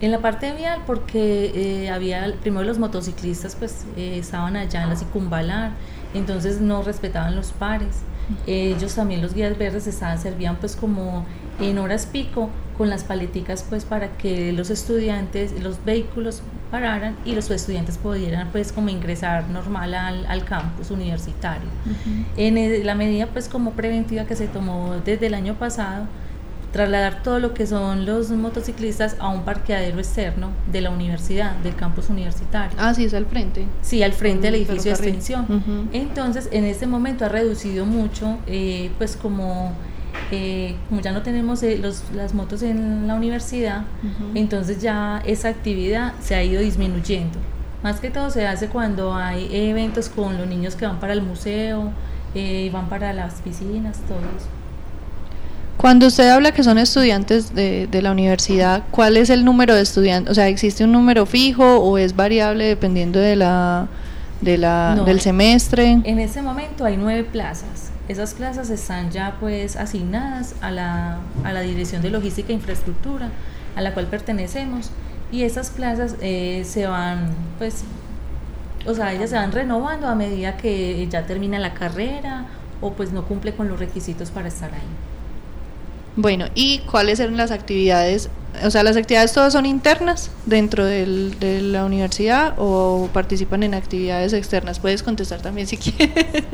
En 0.00 0.10
la 0.10 0.20
parte 0.20 0.52
vial 0.52 0.80
porque 0.86 1.52
eh, 1.84 1.90
había, 1.90 2.34
primero 2.42 2.64
los 2.64 2.78
motociclistas 2.78 3.56
pues 3.56 3.84
eh, 3.96 4.18
estaban 4.18 4.56
allá 4.56 4.82
en 4.82 4.90
la 4.90 4.96
circunvalar, 4.96 5.70
entonces 6.14 6.60
no 6.60 6.82
respetaban 6.82 7.34
los 7.34 7.52
pares. 7.52 8.00
Ellos 8.46 8.94
también 8.96 9.22
los 9.22 9.34
guías 9.34 9.56
verdes 9.56 9.86
estaban, 9.86 10.18
servían 10.18 10.56
pues 10.56 10.74
como 10.74 11.24
en 11.60 11.78
horas 11.78 12.06
pico 12.06 12.50
con 12.76 12.90
las 12.90 13.04
paleticas 13.04 13.64
pues 13.68 13.84
para 13.84 14.08
que 14.18 14.52
los 14.52 14.68
estudiantes, 14.68 15.52
los 15.62 15.82
vehículos 15.84 16.42
pararan 16.70 17.16
y 17.24 17.34
los 17.36 17.48
estudiantes 17.50 17.96
pudieran 17.98 18.48
pues 18.50 18.72
como 18.72 18.88
ingresar 18.90 19.48
normal 19.48 19.94
al, 19.94 20.26
al 20.26 20.44
campus 20.44 20.90
universitario. 20.90 21.68
En 22.36 22.58
el- 22.58 22.84
la 22.84 22.96
medida 22.96 23.28
pues 23.28 23.48
como 23.48 23.70
preventiva 23.70 24.24
que 24.24 24.34
se 24.36 24.48
tomó 24.48 24.96
desde 25.04 25.28
el 25.28 25.34
año 25.34 25.54
pasado, 25.54 26.06
trasladar 26.76 27.22
todo 27.22 27.38
lo 27.38 27.54
que 27.54 27.66
son 27.66 28.04
los 28.04 28.30
motociclistas 28.30 29.16
a 29.18 29.28
un 29.30 29.42
parqueadero 29.44 29.98
externo 29.98 30.50
de 30.70 30.82
la 30.82 30.90
universidad, 30.90 31.52
del 31.56 31.74
campus 31.74 32.10
universitario. 32.10 32.76
Ah, 32.78 32.92
sí, 32.92 33.04
es 33.06 33.14
al 33.14 33.24
frente. 33.24 33.64
Sí, 33.80 34.02
al 34.02 34.12
frente 34.12 34.50
del 34.50 34.54
Mm, 34.60 34.62
edificio 34.64 34.90
de 34.90 34.90
extensión. 34.90 35.88
Entonces, 35.92 36.50
en 36.52 36.64
este 36.64 36.86
momento 36.86 37.24
ha 37.24 37.28
reducido 37.30 37.86
mucho, 37.86 38.36
eh, 38.46 38.90
pues 38.98 39.16
como, 39.16 39.72
eh, 40.30 40.76
como 40.88 41.00
ya 41.00 41.12
no 41.12 41.22
tenemos 41.22 41.62
eh, 41.62 41.78
los, 41.78 42.04
las 42.14 42.34
motos 42.34 42.62
en 42.62 43.06
la 43.06 43.14
universidad, 43.14 43.84
entonces 44.34 44.80
ya 44.82 45.22
esa 45.24 45.48
actividad 45.48 46.12
se 46.20 46.34
ha 46.34 46.42
ido 46.42 46.60
disminuyendo. 46.60 47.38
Más 47.82 48.00
que 48.00 48.10
todo 48.10 48.28
se 48.30 48.46
hace 48.46 48.68
cuando 48.68 49.14
hay 49.14 49.48
eventos 49.50 50.08
con 50.10 50.36
los 50.36 50.46
niños 50.46 50.74
que 50.74 50.86
van 50.86 50.98
para 51.00 51.14
el 51.14 51.22
museo, 51.22 51.90
eh, 52.34 52.68
van 52.70 52.88
para 52.88 53.14
las 53.14 53.34
piscinas, 53.40 53.98
todo 54.08 54.18
eso. 54.18 54.48
Cuando 55.76 56.06
usted 56.06 56.28
habla 56.30 56.52
que 56.52 56.62
son 56.62 56.78
estudiantes 56.78 57.54
de, 57.54 57.86
de, 57.86 58.02
la 58.02 58.10
universidad, 58.10 58.84
¿cuál 58.90 59.16
es 59.16 59.28
el 59.28 59.44
número 59.44 59.74
de 59.74 59.82
estudiantes? 59.82 60.30
O 60.30 60.34
sea, 60.34 60.48
¿existe 60.48 60.84
un 60.84 60.92
número 60.92 61.26
fijo 61.26 61.76
o 61.78 61.98
es 61.98 62.16
variable 62.16 62.64
dependiendo 62.64 63.18
de 63.18 63.36
la, 63.36 63.86
de 64.40 64.56
la, 64.56 64.94
No, 64.96 65.04
del 65.04 65.20
semestre? 65.20 66.00
En 66.04 66.18
ese 66.18 66.40
momento 66.40 66.84
hay 66.84 66.96
nueve 66.96 67.24
plazas. 67.24 67.90
Esas 68.08 68.34
plazas 68.34 68.70
están 68.70 69.10
ya 69.10 69.36
pues 69.38 69.76
asignadas 69.76 70.54
a 70.60 70.70
la, 70.70 71.18
a 71.44 71.52
la 71.52 71.60
Dirección 71.60 72.00
de 72.02 72.10
Logística 72.10 72.50
e 72.50 72.54
Infraestructura, 72.54 73.30
a 73.74 73.80
la 73.82 73.92
cual 73.92 74.06
pertenecemos. 74.06 74.90
Y 75.30 75.42
esas 75.42 75.70
plazas 75.70 76.14
eh, 76.20 76.62
se 76.64 76.86
van 76.86 77.30
pues, 77.58 77.84
o 78.86 78.94
sea, 78.94 79.12
ellas 79.12 79.28
se 79.30 79.36
van 79.36 79.52
renovando 79.52 80.06
a 80.06 80.14
medida 80.14 80.56
que 80.56 81.06
ya 81.10 81.26
termina 81.26 81.58
la 81.58 81.74
carrera 81.74 82.46
o 82.80 82.92
pues 82.92 83.12
no 83.12 83.24
cumple 83.24 83.54
con 83.54 83.68
los 83.68 83.78
requisitos 83.78 84.30
para 84.30 84.48
estar 84.48 84.72
ahí. 84.72 85.15
Bueno, 86.16 86.46
¿y 86.54 86.78
cuáles 86.90 87.20
eran 87.20 87.36
las 87.36 87.50
actividades? 87.50 88.30
O 88.64 88.70
sea, 88.70 88.82
¿las 88.82 88.96
actividades 88.96 89.34
todas 89.34 89.52
son 89.52 89.66
internas 89.66 90.30
dentro 90.46 90.86
del, 90.86 91.38
de 91.38 91.60
la 91.60 91.84
universidad 91.84 92.54
o 92.56 93.10
participan 93.12 93.62
en 93.62 93.74
actividades 93.74 94.32
externas? 94.32 94.80
Puedes 94.80 95.02
contestar 95.02 95.42
también 95.42 95.66
si 95.66 95.76
quieres. 95.76 96.44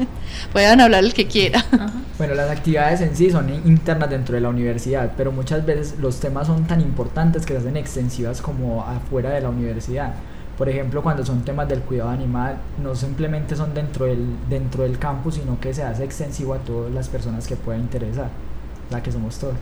Puedan 0.53 0.81
hablar 0.81 1.05
el 1.05 1.15
que 1.15 1.29
quiera. 1.29 1.65
Bueno, 2.19 2.35
las 2.35 2.51
actividades 2.51 3.01
en 3.03 3.17
sí 3.17 3.31
son 3.31 3.49
internas 3.51 4.11
dentro 4.11 4.35
de 4.35 4.41
la 4.41 4.49
universidad, 4.49 5.13
pero 5.17 5.31
muchas 5.31 5.65
veces 5.65 5.95
los 6.01 6.19
temas 6.19 6.49
son 6.49 6.65
tan 6.67 6.81
importantes 6.81 7.47
que 7.47 7.55
se 7.55 7.61
hacen 7.61 7.77
extensivas 7.77 8.43
como 8.43 8.83
afuera 8.83 9.31
de 9.31 9.43
la 9.43 9.49
universidad. 9.49 10.15
Por 10.59 10.69
ejemplo, 10.69 11.03
cuando 11.03 11.25
son 11.25 11.45
temas 11.45 11.69
del 11.69 11.81
cuidado 11.81 12.11
animal, 12.11 12.57
no 12.83 12.95
simplemente 12.95 13.57
son 13.57 13.75
dentro 13.75 14.07
del, 14.07 14.27
dentro 14.51 14.83
del 14.83 14.99
campus, 14.99 15.37
sino 15.37 15.59
que 15.59 15.73
se 15.73 15.83
hace 15.83 16.05
extensivo 16.05 16.55
a 16.55 16.59
todas 16.59 16.93
las 16.93 17.09
personas 17.09 17.47
que 17.47 17.57
pueda 17.57 17.79
interesar, 17.79 18.29
la 18.93 19.03
que 19.03 19.11
somos 19.13 19.39
todos. 19.39 19.55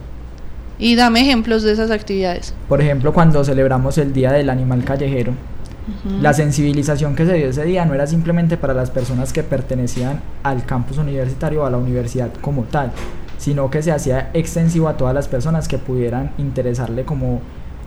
Y 0.77 0.95
dame 0.95 1.21
ejemplos 1.21 1.63
de 1.63 1.71
esas 1.73 1.91
actividades. 1.91 2.53
Por 2.67 2.81
ejemplo, 2.81 3.13
cuando 3.13 3.43
celebramos 3.43 3.97
el 3.97 4.13
Día 4.13 4.31
del 4.31 4.49
Animal 4.49 4.83
Callejero, 4.83 5.31
Ujú. 5.31 6.21
la 6.21 6.33
sensibilización 6.33 7.15
que 7.15 7.25
se 7.25 7.33
dio 7.33 7.49
ese 7.49 7.63
día 7.63 7.85
no 7.85 7.93
era 7.95 8.05
simplemente 8.05 8.55
para 8.57 8.73
las 8.73 8.91
personas 8.91 9.33
que 9.33 9.41
pertenecían 9.43 10.21
al 10.43 10.63
campus 10.65 10.97
universitario 10.99 11.63
o 11.63 11.65
a 11.65 11.71
la 11.71 11.77
universidad 11.77 12.29
como 12.41 12.63
tal, 12.63 12.91
sino 13.39 13.69
que 13.71 13.81
se 13.81 13.91
hacía 13.91 14.29
extensivo 14.33 14.87
a 14.87 14.97
todas 14.97 15.13
las 15.15 15.27
personas 15.27 15.67
que 15.67 15.77
pudieran 15.79 16.31
interesarle 16.37 17.03
como 17.03 17.41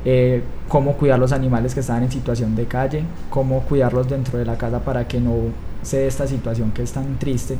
eh, 0.05 0.43
cómo 0.69 0.95
cuidar 0.95 1.19
los 1.19 1.33
animales 1.33 1.73
que 1.73 1.81
estaban 1.81 2.03
en 2.03 2.11
situación 2.13 2.55
de 2.57 2.67
calle, 2.67 3.05
cómo 3.31 3.61
cuidarlos 3.61 4.09
dentro 4.09 4.39
de 4.39 4.45
la 4.45 4.59
casa 4.59 4.81
para 4.81 5.09
que 5.09 5.19
no 5.21 5.35
se 5.83 5.99
dé 5.99 6.07
esta 6.09 6.27
situación 6.27 6.73
que 6.73 6.83
es 6.83 6.93
tan 6.93 7.19
triste. 7.19 7.57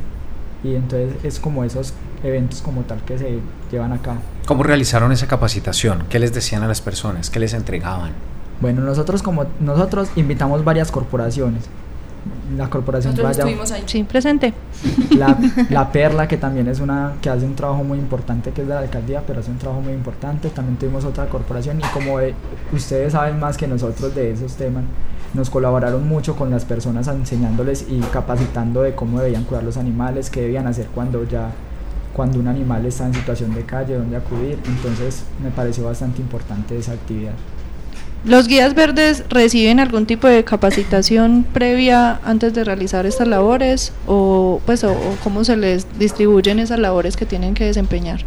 Y 0.63 0.75
entonces 0.75 1.13
es 1.23 1.39
como 1.39 1.63
esos 1.63 1.93
eventos 2.23 2.61
como 2.61 2.81
tal 2.81 3.01
que 3.03 3.17
se 3.17 3.39
llevan 3.71 3.93
a 3.93 3.99
cabo. 3.99 4.19
¿Cómo 4.45 4.63
realizaron 4.63 5.11
esa 5.11 5.27
capacitación? 5.27 6.05
¿Qué 6.09 6.19
les 6.19 6.33
decían 6.33 6.63
a 6.63 6.67
las 6.67 6.81
personas? 6.81 7.29
¿Qué 7.29 7.39
les 7.39 7.53
entregaban? 7.53 8.11
Bueno, 8.61 8.81
nosotros 8.81 9.21
como 9.21 9.45
nosotros 9.59 10.09
invitamos 10.15 10.63
varias 10.63 10.91
corporaciones. 10.91 11.63
La 12.57 12.69
corporación 12.69 13.13
Nosotros 13.13 13.37
Raya, 13.37 13.43
estuvimos 13.43 13.71
ahí. 13.71 13.83
Sí, 13.85 14.03
presente. 14.03 14.53
la, 15.17 15.37
la 15.69 15.91
Perla, 15.91 16.27
que 16.27 16.37
también 16.37 16.67
es 16.67 16.79
una 16.79 17.13
que 17.21 17.29
hace 17.29 17.45
un 17.45 17.55
trabajo 17.55 17.83
muy 17.83 17.99
importante, 17.99 18.51
que 18.51 18.61
es 18.61 18.67
de 18.67 18.73
la 18.73 18.79
alcaldía, 18.79 19.23
pero 19.25 19.41
hace 19.41 19.51
un 19.51 19.57
trabajo 19.57 19.81
muy 19.81 19.93
importante. 19.93 20.49
También 20.49 20.77
tuvimos 20.77 21.05
otra 21.05 21.27
corporación 21.27 21.79
y 21.79 21.83
como 21.93 22.19
eh, 22.19 22.33
ustedes 22.71 23.13
saben 23.13 23.39
más 23.39 23.57
que 23.57 23.67
nosotros 23.67 24.15
de 24.15 24.31
esos 24.31 24.55
temas, 24.55 24.83
nos 25.35 25.49
colaboraron 25.49 26.07
mucho 26.07 26.35
con 26.35 26.49
las 26.49 26.65
personas 26.65 27.07
enseñándoles 27.07 27.85
y 27.89 27.99
capacitando 27.99 28.81
de 28.81 28.95
cómo 28.95 29.19
debían 29.19 29.43
cuidar 29.43 29.63
los 29.63 29.77
animales, 29.77 30.29
qué 30.29 30.41
debían 30.41 30.65
hacer 30.65 30.87
cuando 30.95 31.27
ya 31.27 31.51
cuando 32.15 32.39
un 32.39 32.47
animal 32.47 32.85
está 32.85 33.05
en 33.05 33.13
situación 33.13 33.53
de 33.53 33.63
calle, 33.63 33.95
dónde 33.95 34.15
acudir. 34.15 34.57
Entonces 34.65 35.23
me 35.43 35.51
pareció 35.51 35.83
bastante 35.85 36.21
importante 36.21 36.77
esa 36.77 36.93
actividad. 36.93 37.33
¿Los 38.23 38.47
guías 38.47 38.73
verdes 38.73 39.23
reciben 39.29 39.79
algún 39.79 40.07
tipo 40.07 40.27
de 40.27 40.43
capacitación 40.43 41.45
previa 41.53 42.19
antes 42.23 42.53
de 42.55 42.63
realizar 42.63 43.05
estas 43.05 43.27
labores 43.27 43.91
o 44.07 44.61
pues 44.65 44.83
o, 44.83 44.93
o 44.93 45.17
cómo 45.23 45.43
se 45.43 45.55
les 45.57 45.85
distribuyen 45.99 46.57
esas 46.57 46.79
labores 46.79 47.17
que 47.17 47.27
tienen 47.27 47.53
que 47.53 47.65
desempeñar? 47.65 48.21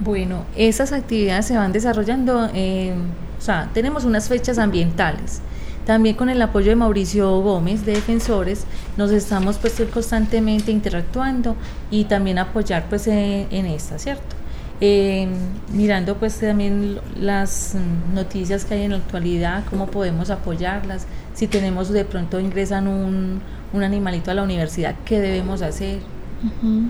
Bueno, 0.00 0.44
esas 0.56 0.92
actividades 0.92 1.46
se 1.46 1.56
van 1.56 1.72
desarrollando, 1.72 2.48
eh, 2.54 2.94
o 3.36 3.42
sea, 3.42 3.68
tenemos 3.74 4.04
unas 4.04 4.28
fechas 4.28 4.56
ambientales. 4.58 5.42
También 5.88 6.16
con 6.16 6.28
el 6.28 6.42
apoyo 6.42 6.68
de 6.68 6.76
Mauricio 6.76 7.40
Gómez 7.40 7.86
de 7.86 7.92
Defensores 7.92 8.66
nos 8.98 9.10
estamos 9.10 9.56
pues 9.56 9.82
constantemente 9.90 10.70
interactuando 10.70 11.56
y 11.90 12.04
también 12.04 12.36
apoyar 12.36 12.84
pues 12.90 13.06
en, 13.06 13.46
en 13.50 13.64
esta, 13.64 13.98
¿cierto? 13.98 14.36
Eh, 14.82 15.26
mirando 15.72 16.16
pues 16.16 16.40
también 16.40 17.00
las 17.18 17.74
noticias 18.12 18.66
que 18.66 18.74
hay 18.74 18.82
en 18.82 18.90
la 18.90 18.98
actualidad, 18.98 19.64
cómo 19.70 19.86
podemos 19.86 20.28
apoyarlas, 20.28 21.06
si 21.32 21.46
tenemos 21.46 21.88
de 21.88 22.04
pronto 22.04 22.38
ingresan 22.38 22.86
un, 22.86 23.40
un 23.72 23.82
animalito 23.82 24.30
a 24.30 24.34
la 24.34 24.42
universidad, 24.42 24.94
¿qué 25.06 25.20
debemos 25.20 25.62
hacer? 25.62 26.00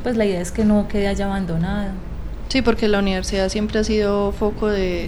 Pues 0.03 0.17
la 0.17 0.25
idea 0.25 0.41
es 0.41 0.51
que 0.51 0.65
no 0.65 0.89
quede 0.89 1.07
allá 1.07 1.27
abandonado. 1.27 1.93
Sí, 2.49 2.63
porque 2.63 2.89
la 2.89 2.99
universidad 2.99 3.49
siempre 3.51 3.79
ha 3.79 3.85
sido 3.85 4.33
foco 4.33 4.69
de, 4.69 5.07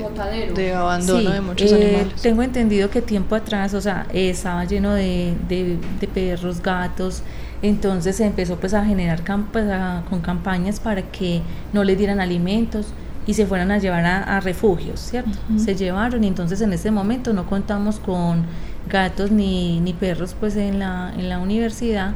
abandono 0.74 1.20
Sí, 1.20 1.26
de 1.26 1.40
muchos 1.40 1.72
eh, 1.72 1.74
animales. 1.96 2.22
Tengo 2.22 2.42
entendido 2.42 2.90
que 2.90 3.00
tiempo 3.02 3.34
atrás, 3.34 3.72
o 3.74 3.80
sea, 3.80 4.06
eh, 4.12 4.30
estaba 4.30 4.64
lleno 4.66 4.92
de, 4.94 5.34
de- 5.48 5.78
de 6.00 6.06
perros, 6.06 6.60
gatos, 6.62 7.22
entonces 7.62 8.16
se 8.16 8.24
empezó 8.26 8.56
pues 8.56 8.74
a 8.74 8.84
generar 8.84 9.22
pues, 9.52 9.66
a- 9.70 10.02
con 10.10 10.20
campañas 10.20 10.80
para 10.80 11.02
que 11.02 11.40
no 11.72 11.82
les 11.84 11.96
dieran 11.96 12.20
alimentos 12.20 12.88
y 13.26 13.34
se 13.34 13.46
fueran 13.46 13.70
a 13.70 13.78
llevar 13.78 14.04
a, 14.04 14.22
a 14.36 14.40
refugios, 14.40 15.00
¿cierto? 15.00 15.38
Se 15.58 15.74
llevaron 15.76 16.24
y 16.24 16.26
entonces 16.28 16.60
en 16.62 16.72
este 16.72 16.90
momento 16.90 17.32
no 17.32 17.46
contamos 17.46 18.00
con 18.00 18.44
gatos 18.88 19.30
ni, 19.30 19.78
ni 19.80 19.92
perros 19.92 20.34
pues 20.38 20.56
en 20.56 20.78
la, 20.78 21.12
en 21.16 21.28
la 21.28 21.38
universidad 21.38 22.12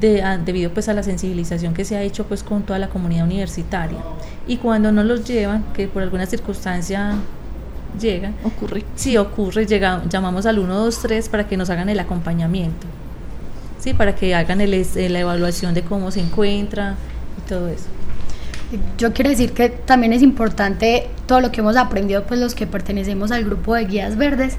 de- 0.00 0.22
a- 0.22 0.38
debido 0.38 0.70
pues 0.72 0.88
a 0.88 0.94
la 0.94 1.02
sensibilización 1.02 1.74
que 1.74 1.84
se 1.84 1.96
ha 1.96 2.02
hecho 2.02 2.24
pues 2.26 2.42
con 2.42 2.62
toda 2.62 2.78
la 2.78 2.88
comunidad 2.88 3.24
universitaria. 3.24 3.98
Y 4.46 4.58
cuando 4.58 4.92
no 4.92 5.02
los 5.04 5.24
llevan 5.24 5.64
que 5.74 5.88
por 5.88 6.02
alguna 6.02 6.26
circunstancia 6.26 7.14
llegan 8.00 8.34
Ocurre. 8.44 8.84
si 8.94 9.16
ocurre 9.16 9.66
llega, 9.66 10.02
llamamos 10.08 10.44
al 10.46 10.56
123 10.56 11.28
para 11.30 11.46
que 11.48 11.56
nos 11.56 11.70
hagan 11.70 11.88
el 11.88 11.98
acompañamiento 11.98 12.86
sí 13.78 13.94
para 13.94 14.14
que 14.14 14.34
hagan 14.34 14.60
el, 14.60 14.74
es- 14.74 14.96
la 14.96 15.20
evaluación 15.20 15.72
de 15.72 15.82
cómo 15.82 16.10
se 16.10 16.20
encuentra 16.20 16.96
y 17.38 17.48
todo 17.48 17.68
eso. 17.68 17.84
Yo 18.98 19.12
quiero 19.12 19.30
decir 19.30 19.52
que 19.52 19.68
también 19.68 20.12
es 20.12 20.22
importante 20.22 21.08
todo 21.26 21.40
lo 21.40 21.52
que 21.52 21.60
hemos 21.60 21.76
aprendido, 21.76 22.24
pues 22.24 22.40
los 22.40 22.54
que 22.56 22.66
pertenecemos 22.66 23.30
al 23.30 23.44
grupo 23.44 23.74
de 23.76 23.84
guías 23.84 24.16
verdes, 24.16 24.56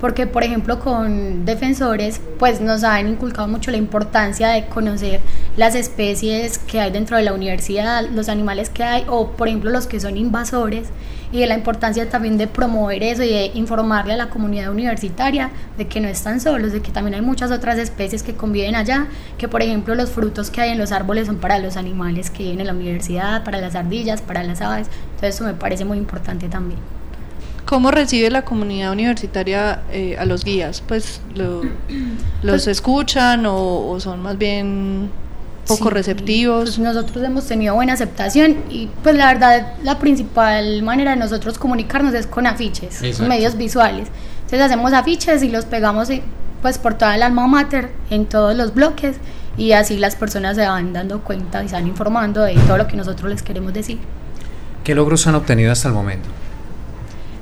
porque 0.00 0.26
por 0.26 0.42
ejemplo 0.42 0.80
con 0.80 1.44
defensores, 1.44 2.20
pues 2.38 2.60
nos 2.60 2.84
han 2.84 3.08
inculcado 3.08 3.48
mucho 3.48 3.70
la 3.70 3.76
importancia 3.76 4.48
de 4.48 4.66
conocer 4.66 5.20
las 5.56 5.74
especies 5.74 6.58
que 6.58 6.80
hay 6.80 6.90
dentro 6.90 7.16
de 7.16 7.22
la 7.22 7.34
universidad, 7.34 8.08
los 8.10 8.28
animales 8.28 8.70
que 8.70 8.82
hay, 8.82 9.04
o 9.08 9.32
por 9.32 9.48
ejemplo 9.48 9.70
los 9.70 9.86
que 9.86 10.00
son 10.00 10.16
invasores, 10.16 10.88
y 11.32 11.40
de 11.40 11.46
la 11.46 11.54
importancia 11.54 12.08
también 12.08 12.38
de 12.38 12.46
promover 12.48 13.02
eso 13.02 13.22
y 13.22 13.28
de 13.28 13.50
informarle 13.54 14.14
a 14.14 14.16
la 14.16 14.30
comunidad 14.30 14.70
universitaria 14.70 15.50
de 15.78 15.86
que 15.86 16.00
no 16.00 16.08
están 16.08 16.40
solos, 16.40 16.72
de 16.72 16.80
que 16.80 16.90
también 16.90 17.14
hay 17.14 17.20
muchas 17.20 17.52
otras 17.52 17.78
especies 17.78 18.22
que 18.22 18.34
conviven 18.34 18.74
allá, 18.74 19.06
que 19.38 19.48
por 19.48 19.62
ejemplo 19.62 19.94
los 19.94 20.10
frutos 20.10 20.50
que 20.50 20.60
hay 20.60 20.70
en 20.70 20.78
los 20.78 20.92
árboles 20.92 21.26
son 21.26 21.36
para 21.36 21.58
los 21.58 21.76
animales 21.76 22.30
que 22.30 22.44
viven 22.44 22.60
en 22.60 22.66
la 22.66 22.72
universidad, 22.72 23.44
para 23.44 23.60
las 23.60 23.74
ardillas, 23.74 24.22
para 24.22 24.42
las 24.42 24.60
aves, 24.60 24.88
entonces 25.14 25.36
eso 25.36 25.44
me 25.44 25.54
parece 25.54 25.84
muy 25.84 25.98
importante 25.98 26.48
también. 26.48 26.99
¿Cómo 27.66 27.90
recibe 27.90 28.30
la 28.30 28.42
comunidad 28.42 28.92
universitaria 28.92 29.82
eh, 29.92 30.16
a 30.18 30.24
los 30.24 30.44
guías? 30.44 30.82
Pues 30.86 31.20
lo- 31.34 31.62
los 32.42 32.66
escuchan 32.66 33.46
o, 33.46 33.88
o 33.90 34.00
son 34.00 34.22
más 34.22 34.36
bien 34.38 35.10
poco 35.66 35.88
Sí, 35.88 35.94
receptivos. 35.94 36.62
pues 36.64 36.78
nosotros 36.80 37.24
hemos 37.24 37.46
tenido 37.46 37.74
buena 37.74 37.92
aceptación 37.92 38.56
y 38.70 38.88
pues 39.04 39.14
la 39.14 39.26
verdad 39.32 39.74
la 39.84 39.98
principal 39.98 40.82
manera 40.82 41.12
de 41.12 41.16
nosotros 41.18 41.58
comunicarnos 41.58 42.12
es 42.14 42.26
con 42.26 42.46
afiches, 42.46 43.02
Exacto. 43.02 43.28
medios 43.28 43.56
visuales. 43.56 44.08
Entonces 44.44 44.62
hacemos 44.62 44.92
afiches 44.92 45.42
y 45.44 45.48
los 45.48 45.64
pegamos 45.66 46.10
eh, 46.10 46.22
pues 46.62 46.78
por 46.78 46.94
toda 46.94 47.14
el 47.14 47.22
alma 47.22 47.46
mater 47.46 47.90
en 48.10 48.26
todos 48.26 48.56
los 48.56 48.74
bloques 48.74 49.16
y 49.56 49.72
así 49.72 49.96
las 49.98 50.16
personas 50.16 50.56
se 50.56 50.66
van 50.66 50.92
dando 50.92 51.20
cuenta 51.20 51.62
y 51.62 51.68
se 51.68 51.74
van 51.76 51.86
informando 51.86 52.42
de 52.42 52.54
todo 52.66 52.76
lo 52.78 52.86
que 52.88 52.96
nosotros 52.96 53.30
les 53.30 53.42
queremos 53.42 53.72
decir. 53.72 53.98
¿Qué 54.82 54.94
logros 54.96 55.26
han 55.28 55.36
obtenido 55.36 55.70
hasta 55.70 55.86
el 55.88 55.94
momento? 55.94 56.28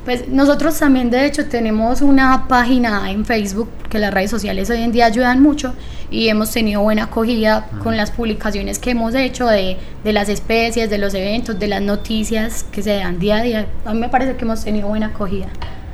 Pues 0.09 0.27
nosotros 0.27 0.79
también 0.79 1.11
de 1.11 1.27
hecho 1.27 1.51
tenemos 1.51 2.01
una 2.01 2.49
página 2.49 3.11
en 3.11 3.27
Facebook 3.27 3.69
que 3.91 3.99
las 3.99 4.11
redes 4.15 4.31
sociales 4.31 4.71
hoy 4.71 4.81
en 4.81 4.91
día 4.91 5.05
ayudan 5.05 5.43
mucho 5.43 5.75
y 6.11 6.29
hemos 6.29 6.51
tenido 6.51 6.81
buena 6.81 7.05
acogida 7.05 7.69
con 7.83 7.95
las 7.95 8.11
publicaciones 8.11 8.79
que 8.79 8.93
hemos 8.93 9.15
hecho 9.15 9.47
de, 9.49 9.77
de 10.05 10.13
las 10.15 10.31
especies, 10.31 10.89
de 10.89 10.97
los 10.97 11.13
eventos, 11.13 11.59
de 11.59 11.69
las 11.69 11.83
noticias 11.83 12.65
que 12.73 12.83
se 12.83 12.97
dan 12.97 13.19
día 13.19 13.37
a 13.37 13.43
día. 13.43 13.67
A 13.85 13.93
mí 13.93 14.01
me 14.01 14.09
parece 14.09 14.35
que 14.37 14.47
hemos 14.47 14.65
tenido 14.65 14.89
buena 14.89 15.09
acogida. 15.09 15.49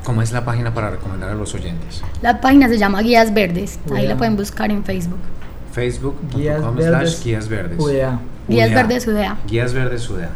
¿Cómo 0.05 0.23
es 0.23 0.31
la 0.31 0.45
página 0.45 0.73
para 0.73 0.91
recomendar 0.91 1.31
a 1.31 1.35
los 1.35 1.53
oyentes? 1.53 2.01
La 2.23 2.41
página 2.41 2.69
se 2.69 2.79
llama 2.79 3.03
Guías 3.03 3.35
Verdes. 3.35 3.81
Ahí 3.87 3.95
Udea. 3.95 4.11
la 4.11 4.17
pueden 4.17 4.37
buscar 4.37 4.71
en 4.71 4.85
Facebook. 4.85 5.19
Guías 5.75 5.99
Facebook.com 5.99 6.77
Verdes, 6.77 7.11
slash 7.11 7.25
Guías 7.25 7.49
Verdes. 7.49 7.81
UDA. 7.81 8.21
Guías 8.47 8.71
UDA. 8.71 8.77
Verdes 8.77 9.07
UDA. 9.09 9.39
Guías 9.49 9.75
Verdes 9.75 10.09
UDA. 10.09 10.31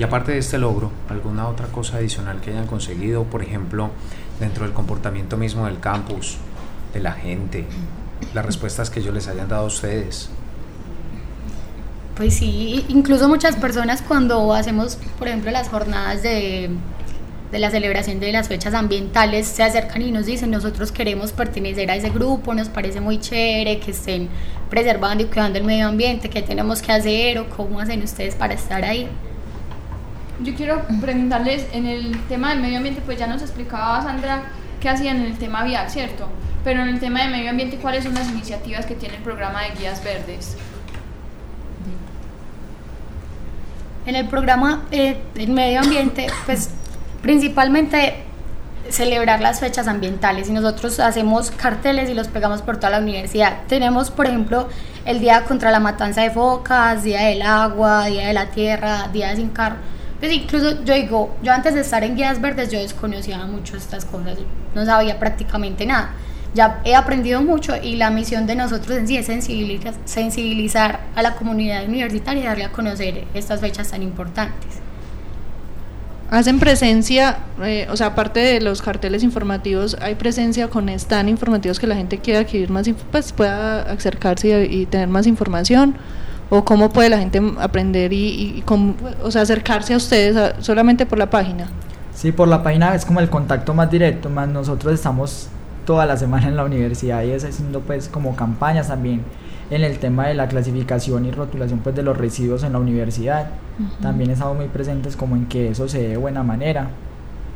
Y 0.00 0.02
aparte 0.02 0.32
de 0.32 0.38
este 0.38 0.56
logro, 0.56 0.90
¿alguna 1.10 1.46
otra 1.46 1.66
cosa 1.66 1.98
adicional 1.98 2.40
que 2.40 2.48
hayan 2.48 2.66
conseguido? 2.66 3.24
Por 3.24 3.42
ejemplo, 3.42 3.90
dentro 4.40 4.64
del 4.64 4.72
comportamiento 4.72 5.36
mismo 5.36 5.66
del 5.66 5.78
campus, 5.78 6.38
de 6.94 7.00
la 7.00 7.12
gente, 7.12 7.66
las 8.32 8.46
respuestas 8.46 8.88
que 8.88 9.00
ellos 9.00 9.12
les 9.12 9.28
hayan 9.28 9.50
dado 9.50 9.64
a 9.64 9.66
ustedes. 9.66 10.30
Pues 12.16 12.32
sí, 12.32 12.82
incluso 12.88 13.28
muchas 13.28 13.56
personas 13.56 14.00
cuando 14.00 14.54
hacemos, 14.54 14.96
por 15.18 15.28
ejemplo, 15.28 15.50
las 15.50 15.68
jornadas 15.68 16.22
de, 16.22 16.70
de 17.52 17.58
la 17.58 17.70
celebración 17.70 18.20
de 18.20 18.32
las 18.32 18.48
fechas 18.48 18.72
ambientales, 18.72 19.48
se 19.48 19.62
acercan 19.62 20.00
y 20.00 20.12
nos 20.12 20.24
dicen, 20.24 20.50
nosotros 20.50 20.92
queremos 20.92 21.32
pertenecer 21.32 21.90
a 21.90 21.96
ese 21.96 22.08
grupo, 22.08 22.54
nos 22.54 22.70
parece 22.70 23.02
muy 23.02 23.20
chévere 23.20 23.78
que 23.80 23.90
estén 23.90 24.30
preservando 24.70 25.24
y 25.24 25.26
cuidando 25.26 25.58
el 25.58 25.64
medio 25.64 25.88
ambiente, 25.88 26.30
qué 26.30 26.40
tenemos 26.40 26.80
que 26.80 26.90
hacer 26.90 27.38
o 27.38 27.50
cómo 27.50 27.80
hacen 27.80 28.02
ustedes 28.02 28.34
para 28.34 28.54
estar 28.54 28.82
ahí. 28.82 29.06
Yo 30.42 30.54
quiero 30.54 30.82
preguntarles 31.00 31.66
en 31.72 31.86
el 31.86 32.18
tema 32.28 32.50
del 32.50 32.60
medio 32.60 32.78
ambiente, 32.78 33.02
pues 33.04 33.18
ya 33.18 33.26
nos 33.26 33.42
explicaba 33.42 34.02
Sandra 34.02 34.42
qué 34.80 34.88
hacían 34.88 35.18
en 35.18 35.26
el 35.26 35.36
tema 35.36 35.64
vial, 35.64 35.90
¿cierto? 35.90 36.28
Pero 36.64 36.82
en 36.82 36.88
el 36.88 36.98
tema 36.98 37.22
de 37.22 37.28
medio 37.28 37.50
ambiente, 37.50 37.76
¿cuáles 37.76 38.04
son 38.04 38.14
las 38.14 38.28
iniciativas 38.30 38.86
que 38.86 38.94
tiene 38.94 39.16
el 39.16 39.22
programa 39.22 39.62
de 39.62 39.78
guías 39.78 40.02
verdes? 40.02 40.56
En 44.06 44.16
el 44.16 44.28
programa 44.28 44.84
eh, 44.90 45.18
del 45.34 45.50
medio 45.50 45.80
ambiente, 45.80 46.26
pues 46.46 46.70
principalmente 47.20 48.24
celebrar 48.88 49.40
las 49.40 49.60
fechas 49.60 49.86
ambientales 49.88 50.48
y 50.48 50.52
nosotros 50.52 50.98
hacemos 51.00 51.50
carteles 51.50 52.08
y 52.08 52.14
los 52.14 52.28
pegamos 52.28 52.62
por 52.62 52.78
toda 52.78 52.90
la 52.90 52.98
universidad. 52.98 53.58
Tenemos, 53.68 54.10
por 54.10 54.26
ejemplo, 54.26 54.68
el 55.04 55.20
Día 55.20 55.44
contra 55.44 55.70
la 55.70 55.80
Matanza 55.80 56.22
de 56.22 56.30
Focas, 56.30 57.04
Día 57.04 57.20
del 57.22 57.42
Agua, 57.42 58.06
Día 58.06 58.26
de 58.28 58.32
la 58.32 58.46
Tierra, 58.46 59.08
Día 59.12 59.28
de 59.28 59.36
Sin 59.36 59.50
Carro. 59.50 59.76
Pues 60.20 60.32
incluso 60.32 60.84
yo 60.84 60.94
digo, 60.94 61.34
yo 61.42 61.52
antes 61.52 61.74
de 61.74 61.80
estar 61.80 62.04
en 62.04 62.14
Guías 62.14 62.40
Verdes 62.40 62.70
yo 62.70 62.78
desconocía 62.78 63.38
mucho 63.46 63.76
estas 63.76 64.04
cosas, 64.04 64.36
no 64.74 64.84
sabía 64.84 65.18
prácticamente 65.18 65.86
nada. 65.86 66.10
Ya 66.52 66.82
he 66.84 66.94
aprendido 66.94 67.40
mucho 67.42 67.74
y 67.80 67.96
la 67.96 68.10
misión 68.10 68.46
de 68.46 68.54
nosotros 68.54 68.98
en 68.98 69.08
sí 69.08 69.16
es 69.16 69.26
sensibilizar, 69.26 69.94
sensibilizar 70.04 71.00
a 71.14 71.22
la 71.22 71.36
comunidad 71.36 71.84
universitaria 71.86 72.42
y 72.42 72.46
darle 72.46 72.64
a 72.64 72.72
conocer 72.72 73.24
estas 73.34 73.60
fechas 73.60 73.90
tan 73.90 74.02
importantes. 74.02 74.80
Hacen 76.30 76.60
presencia, 76.60 77.38
eh, 77.62 77.88
o 77.90 77.96
sea, 77.96 78.08
aparte 78.08 78.40
de 78.40 78.60
los 78.60 78.82
carteles 78.82 79.22
informativos, 79.22 79.96
hay 80.00 80.16
presencia 80.16 80.68
con 80.68 80.88
stand 80.88 81.28
informativos 81.28 81.80
que 81.80 81.86
la 81.86 81.96
gente 81.96 82.18
quiera 82.18 82.40
adquirir 82.40 82.70
más, 82.70 82.88
pues 83.10 83.32
pueda 83.32 83.82
acercarse 83.82 84.66
y, 84.70 84.82
y 84.82 84.86
tener 84.86 85.08
más 85.08 85.26
información, 85.26 85.96
o 86.50 86.64
cómo 86.64 86.90
puede 86.90 87.08
la 87.08 87.18
gente 87.18 87.40
aprender 87.60 88.12
y, 88.12 88.56
y- 88.58 88.62
cómo- 88.66 88.94
o 89.22 89.30
sea, 89.30 89.42
acercarse 89.42 89.94
a 89.94 89.96
ustedes 89.96 90.36
a- 90.36 90.60
solamente 90.60 91.06
por 91.06 91.18
la 91.18 91.30
página. 91.30 91.68
Sí, 92.14 92.32
por 92.32 92.48
la 92.48 92.62
página 92.62 92.94
es 92.94 93.04
como 93.04 93.20
el 93.20 93.30
contacto 93.30 93.72
más 93.72 93.90
directo, 93.90 94.28
más 94.28 94.48
nosotros 94.48 94.92
estamos 94.92 95.48
toda 95.86 96.04
la 96.06 96.16
semana 96.16 96.48
en 96.48 96.56
la 96.56 96.64
universidad 96.64 97.22
y 97.22 97.30
es 97.30 97.44
haciendo 97.44 97.80
pues 97.80 98.08
como 98.08 98.36
campañas 98.36 98.88
también 98.88 99.22
en 99.70 99.82
el 99.84 99.98
tema 99.98 100.26
de 100.26 100.34
la 100.34 100.48
clasificación 100.48 101.24
y 101.26 101.30
rotulación 101.30 101.78
pues 101.78 101.94
de 101.94 102.02
los 102.02 102.16
residuos 102.18 102.62
en 102.64 102.72
la 102.72 102.78
universidad. 102.80 103.46
También 104.02 104.30
estamos 104.30 104.56
muy 104.56 104.66
presentes 104.66 105.16
como 105.16 105.36
en 105.36 105.46
que 105.46 105.68
eso 105.70 105.88
se 105.88 106.02
dé 106.02 106.08
de 106.08 106.16
buena 106.16 106.42
manera. 106.42 106.90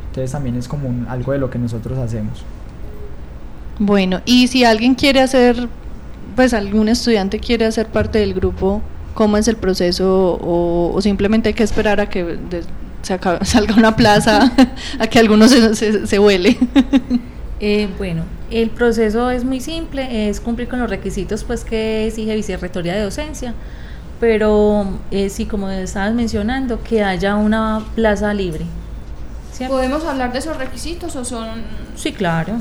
Entonces 0.09 0.31
también 0.31 0.57
es 0.57 0.69
como 0.69 0.89
un- 0.89 1.07
algo 1.09 1.33
de 1.33 1.39
lo 1.39 1.51
que 1.51 1.59
nosotros 1.59 1.99
hacemos. 1.99 2.45
Bueno, 3.79 4.21
y 4.25 4.47
si 4.47 4.65
alguien 4.65 4.95
quiere 4.95 5.21
hacer, 5.21 5.69
pues 6.35 6.55
algún 6.55 6.89
estudiante 6.89 7.39
quiere 7.39 7.65
hacer 7.67 7.87
parte 7.89 8.19
del 8.19 8.35
grupo, 8.35 8.83
¿cómo 9.15 9.37
es 9.37 9.49
el 9.49 9.57
proceso? 9.57 10.39
O, 10.43 10.93
o 10.95 11.01
simplemente 11.03 11.49
hay 11.51 11.55
que 11.55 11.63
esperar 11.65 12.01
a 12.01 12.09
que 12.09 12.25
de- 12.25 12.63
se 13.03 13.15
acabe- 13.19 13.45
salga 13.45 13.75
una 13.75 13.95
plaza, 13.97 14.53
a 14.99 15.07
que 15.07 15.19
alguno 15.19 15.49
se, 15.49 15.75
se, 15.75 16.07
se 16.07 16.19
vuele. 16.19 16.57
Eh, 17.61 17.89
bueno, 17.97 18.25
el 18.51 18.69
proceso 18.69 19.31
es 19.31 19.45
muy 19.45 19.61
simple, 19.61 20.29
es 20.29 20.41
cumplir 20.41 20.69
con 20.69 20.81
los 20.81 20.91
requisitos 20.91 21.45
pues 21.45 21.65
que 21.65 22.09
exige 22.09 22.35
Vicerrectoría 22.35 22.95
de 22.95 23.01
Docencia, 23.03 23.55
pero 24.21 24.99
eh, 25.11 25.31
sí, 25.31 25.47
como 25.47 25.71
estabas 25.71 26.13
mencionando, 26.15 26.83
que 26.83 27.03
haya 27.05 27.37
una 27.37 27.83
plaza 27.95 28.35
libre. 28.35 28.67
¿cierto? 29.53 29.77
¿Podemos 29.77 30.05
hablar 30.05 30.33
de 30.33 30.41
esos 30.41 30.57
requisitos 30.59 31.15
o 31.17 31.25
son...? 31.25 31.63
Sí, 31.95 32.13
claro. 32.13 32.55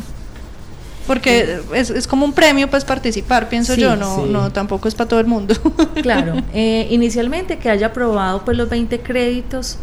Porque 1.08 1.60
es, 1.74 1.90
es 1.90 2.08
como 2.08 2.26
un 2.26 2.34
premio 2.34 2.70
pues 2.70 2.86
participar, 2.86 3.50
pienso 3.50 3.76
Sí, 3.76 3.82
yo, 3.82 3.96
no, 3.96 4.24
sí. 4.24 4.30
no 4.30 4.52
tampoco 4.52 4.88
es 4.88 4.96
para 4.96 5.08
todo 5.10 5.20
el 5.20 5.28
mundo. 5.28 5.56
Claro, 6.02 6.36
eh, 6.54 6.88
inicialmente 6.90 7.58
que 7.58 7.70
haya 7.70 7.88
aprobado 7.88 8.44
pues 8.44 8.58
los 8.58 8.70
20 8.70 9.00
créditos 9.00 9.78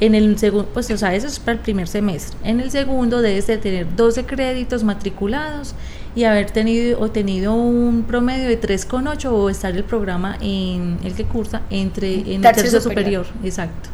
en 0.00 0.14
el 0.14 0.38
segundo, 0.38 0.68
pues 0.72 0.90
o 0.90 0.96
sea, 0.96 1.14
eso 1.14 1.26
es 1.26 1.38
para 1.38 1.52
el 1.52 1.58
primer 1.60 1.88
semestre. 1.88 2.36
En 2.44 2.60
el 2.60 2.70
segundo 2.70 3.22
debes 3.22 3.46
de 3.46 3.58
tener 3.58 3.94
12 3.96 4.24
créditos 4.24 4.84
matriculados 4.84 5.74
y 6.14 6.24
haber 6.24 6.50
tenido 6.50 7.00
o 7.00 7.10
tenido 7.10 7.54
un 7.54 8.04
promedio 8.04 8.48
de 8.48 8.60
3,8 8.60 9.26
o 9.30 9.50
estar 9.50 9.74
el 9.74 9.84
programa 9.84 10.38
en 10.40 10.98
el 11.04 11.14
que 11.14 11.24
cursa 11.24 11.62
entre 11.70 12.14
en 12.14 12.26
el 12.26 12.40
Tercio 12.42 12.62
tercio 12.64 12.80
superior. 12.80 13.26
superior, 13.26 13.46
exacto. 13.46 13.90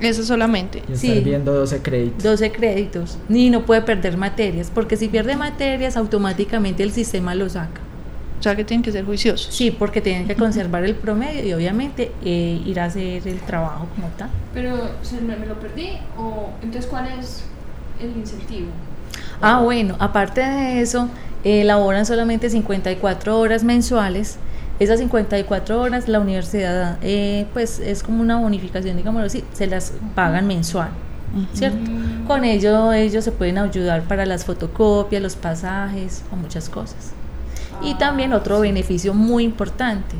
Eso 0.00 0.24
solamente. 0.24 0.82
Y 0.92 0.96
Sí. 0.96 1.08
estar 1.08 1.24
viendo 1.24 1.52
12 1.54 1.80
créditos. 1.80 2.22
12 2.22 2.52
créditos, 2.52 3.18
ni 3.28 3.48
no 3.50 3.64
puede 3.64 3.82
perder 3.82 4.16
materias, 4.16 4.70
porque 4.74 4.96
si 4.96 5.08
pierde 5.08 5.36
materias 5.36 5.96
automáticamente 5.96 6.82
el 6.82 6.92
sistema 6.92 7.34
lo 7.34 7.48
saca. 7.48 7.80
O 8.38 8.42
sea 8.42 8.54
que 8.54 8.64
tienen 8.64 8.82
que 8.84 8.92
ser 8.92 9.06
juiciosos. 9.06 9.54
Sí, 9.54 9.70
porque 9.70 10.02
tienen 10.02 10.26
que 10.26 10.34
conservar 10.34 10.84
el 10.84 10.94
promedio 10.94 11.42
y 11.46 11.52
obviamente 11.54 12.12
eh, 12.22 12.60
ir 12.66 12.78
a 12.80 12.84
hacer 12.84 13.26
el 13.26 13.38
trabajo 13.40 13.86
como 13.94 14.08
tal. 14.18 14.28
Pero 14.52 14.90
¿se 15.02 15.20
me, 15.22 15.36
me 15.36 15.46
lo 15.46 15.58
perdí 15.58 15.92
o 16.18 16.50
entonces 16.62 16.86
cuál 16.90 17.08
es 17.18 17.44
el 17.98 18.10
incentivo? 18.14 18.68
Ah, 19.40 19.60
bueno, 19.62 19.96
aparte 19.98 20.42
de 20.42 20.82
eso, 20.82 21.08
eh, 21.44 21.62
elaboran 21.62 22.04
solamente 22.04 22.50
54 22.50 23.38
horas 23.38 23.64
mensuales. 23.64 24.36
Esas 24.78 24.98
54 24.98 25.80
horas 25.80 26.06
la 26.06 26.20
universidad, 26.20 26.98
eh, 27.02 27.46
pues 27.52 27.78
es 27.78 28.02
como 28.02 28.20
una 28.20 28.38
bonificación, 28.38 28.96
digámoslo 28.96 29.26
así, 29.26 29.42
se 29.52 29.66
las 29.66 29.94
pagan 30.14 30.46
mensual, 30.46 30.90
¿cierto? 31.54 31.90
Con 32.26 32.44
ello 32.44 32.92
ellos 32.92 33.24
se 33.24 33.32
pueden 33.32 33.56
ayudar 33.56 34.02
para 34.02 34.26
las 34.26 34.44
fotocopias, 34.44 35.22
los 35.22 35.34
pasajes 35.34 36.22
o 36.30 36.36
muchas 36.36 36.68
cosas. 36.68 37.12
Y 37.82 37.94
también 37.94 38.32
otro 38.32 38.60
beneficio 38.60 39.14
muy 39.14 39.44
importante, 39.44 40.16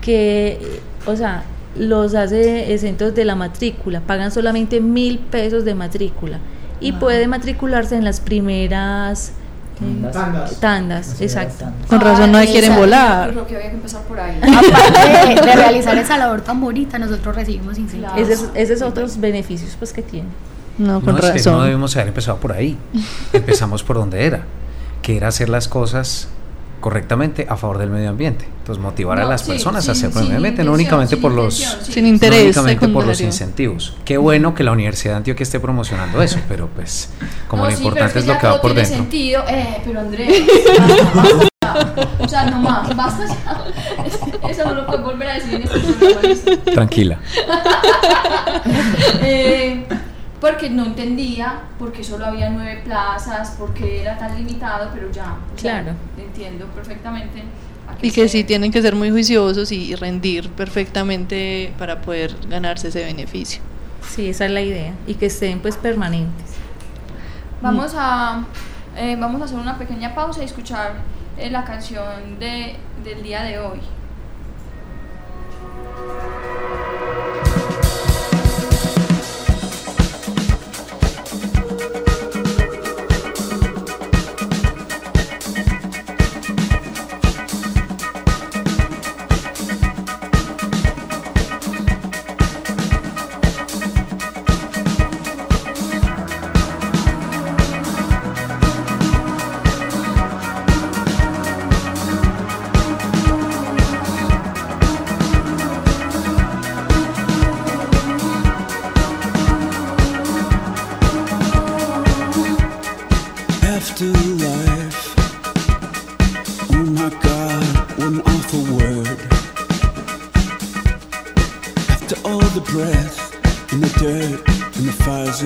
que, 0.00 0.80
o 1.06 1.16
sea, 1.16 1.42
los 1.76 2.14
hace 2.14 2.72
exentos 2.72 3.14
de 3.14 3.24
la 3.24 3.34
matrícula, 3.34 4.00
pagan 4.00 4.30
solamente 4.30 4.80
mil 4.80 5.18
pesos 5.18 5.64
de 5.64 5.74
matrícula 5.74 6.38
y 6.80 6.92
puede 6.92 7.26
matricularse 7.26 7.96
en 7.96 8.04
las 8.04 8.20
primeras 8.20 9.32
Tandas. 9.78 10.60
tandas, 10.60 11.20
exacto. 11.20 11.64
tandas. 11.64 11.86
Con 11.88 12.00
razón 12.00 12.32
no 12.32 12.38
Ah, 12.38 12.40
hay 12.42 12.48
quieren 12.48 12.74
volar. 12.76 13.30
Creo 13.30 13.46
que 13.46 13.56
había 13.56 13.68
que 13.70 13.76
empezar 13.76 14.02
por 14.02 14.18
ahí. 14.18 14.38
Aparte 14.42 15.34
de, 15.34 15.42
realizar 15.54 15.96
esa 15.98 16.16
labor 16.16 16.40
tan 16.40 16.60
bonita, 16.60 16.98
nosotros 16.98 17.36
recibimos 17.36 17.78
incentivos. 17.78 18.14
Claro. 18.14 18.32
Ese 18.32 18.32
es, 18.44 18.50
ese 18.54 18.72
es 18.74 18.82
otros 18.82 19.20
beneficios 19.20 19.74
pues 19.78 19.92
que 19.92 20.02
tiene. 20.02 20.28
No, 20.78 21.00
con 21.00 21.14
no, 21.14 21.20
es 21.20 21.26
que 21.26 21.32
razón. 21.38 21.54
no 21.54 21.62
debemos 21.62 21.94
haber 21.96 22.08
empezado 22.08 22.38
por 22.38 22.52
ahí. 22.52 22.76
Empezamos 23.32 23.82
por 23.82 23.96
donde 23.96 24.24
era, 24.26 24.44
que 25.02 25.16
era 25.16 25.28
hacer 25.28 25.48
las 25.48 25.68
cosas 25.68 26.28
correctamente 26.80 27.46
a 27.48 27.56
favor 27.56 27.78
del 27.78 27.90
medio 27.90 28.10
ambiente. 28.10 28.46
Entonces, 28.58 28.82
motivar 28.82 29.18
a 29.18 29.22
No, 29.24 29.28
las 29.30 29.42
sí, 29.42 29.52
personas 29.52 29.88
a 29.88 29.94
sin- 29.94 30.06
hacer 30.06 30.12
sin 30.12 30.22
medio 30.24 30.36
ambiente, 30.36 30.64
no 30.64 30.72
únicamente 30.72 31.14
sin 31.14 31.22
por 31.22 31.32
los 31.32 31.54
sí. 31.56 31.92
Sin 31.92 32.02
no 32.04 32.08
interés 32.10 32.42
únicamente 32.56 32.88
por 32.88 33.06
los 33.06 33.20
incentivos. 33.20 33.96
Qué 34.04 34.16
bueno 34.18 34.54
que 34.54 34.64
la 34.64 34.72
Universidad 34.72 35.12
de 35.14 35.16
Antioquia 35.18 35.44
esté 35.44 35.60
promocionando 35.60 36.20
eso, 36.22 36.38
pero 36.48 36.68
pues 36.68 37.10
como 37.48 37.64
No, 37.64 37.70
lo 37.70 37.76
sí, 37.76 37.82
importante 37.82 38.18
es 38.18 38.24
que 38.24 38.32
lo 38.32 38.38
que 38.38 38.46
va 38.46 38.60
por 38.60 38.72
tiene 38.72 38.80
dentro. 38.88 38.96
sentido. 39.04 39.44
Eh, 39.48 39.76
pero 39.84 40.00
Andrés, 40.00 40.42
basta, 41.14 41.94
o 42.20 42.28
sea, 42.28 42.50
no 42.50 42.58
más, 42.60 42.94
basta 42.96 43.24
ya. 43.26 44.48
Eso 44.48 44.64
no 44.64 44.74
lo 44.74 44.86
puedes 44.86 45.02
volver 45.04 45.28
a 45.28 45.34
decir 45.34 45.54
en 45.54 45.62
este 45.62 45.80
programa. 45.80 46.64
Tranquila. 46.72 47.18
Eh, 49.22 49.55
porque 50.46 50.70
no 50.70 50.84
entendía 50.84 51.62
porque 51.78 52.04
solo 52.04 52.26
había 52.26 52.50
nueve 52.50 52.80
plazas, 52.84 53.56
porque 53.58 54.02
era 54.02 54.16
tan 54.16 54.36
limitado, 54.36 54.90
pero 54.94 55.10
ya, 55.10 55.36
sea, 55.56 55.82
Claro. 55.82 55.96
entiendo 56.16 56.66
perfectamente. 56.66 57.42
qué 58.00 58.06
Y 58.06 58.10
que 58.12 58.28
sí 58.28 58.44
tienen 58.44 58.70
que 58.70 58.80
ser 58.80 58.94
muy 58.94 59.10
juiciosos 59.10 59.72
y 59.72 59.94
rendir 59.96 60.48
perfectamente 60.50 61.72
para 61.78 62.00
poder 62.00 62.36
ganarse 62.48 62.88
ese 62.88 63.04
beneficio. 63.04 63.60
Sí, 64.08 64.28
esa 64.28 64.44
es 64.46 64.52
la 64.52 64.60
idea. 64.60 64.92
Y 65.06 65.14
que 65.14 65.26
estén 65.26 65.58
pues 65.60 65.76
permanentes. 65.76 66.54
Vamos 67.60 67.92
a, 67.96 68.44
eh, 68.96 69.16
vamos 69.18 69.40
a 69.42 69.46
hacer 69.46 69.58
una 69.58 69.76
pequeña 69.76 70.14
pausa 70.14 70.42
y 70.42 70.44
escuchar 70.44 70.94
eh, 71.38 71.50
la 71.50 71.64
canción 71.64 72.38
de, 72.38 72.76
del 73.02 73.22
día 73.22 73.42
de 73.42 73.58
hoy. 73.58 73.80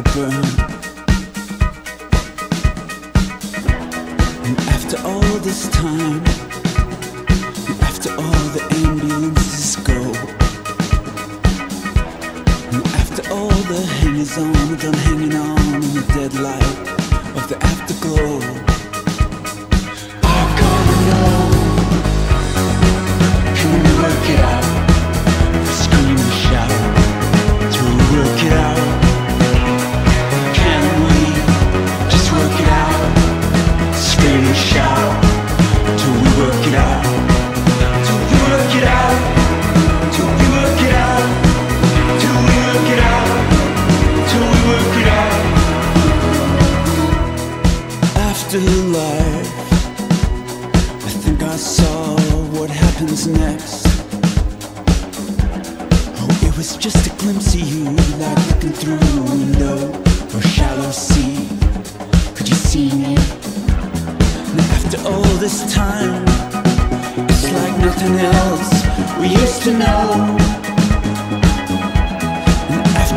it. 0.07 0.50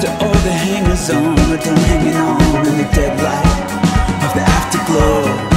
To 0.04 0.10
all 0.10 0.34
the 0.34 0.52
hangers 0.52 1.10
on, 1.12 1.40
I'm 1.40 1.78
hanging 1.78 2.18
on 2.18 2.68
in 2.68 2.78
the 2.78 2.84
dead 2.94 3.18
light 3.24 4.26
of 4.26 4.34
the 4.34 4.42
afterglow. 4.42 5.53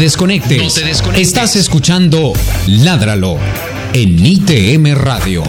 Desconectes. 0.00 0.58
No 0.58 0.68
te 0.70 0.84
desconectes. 0.84 1.28
Estás 1.28 1.54
escuchando 1.56 2.32
Ládralo 2.66 3.38
en 3.92 4.24
ITM 4.24 4.94
Radio. 4.94 5.44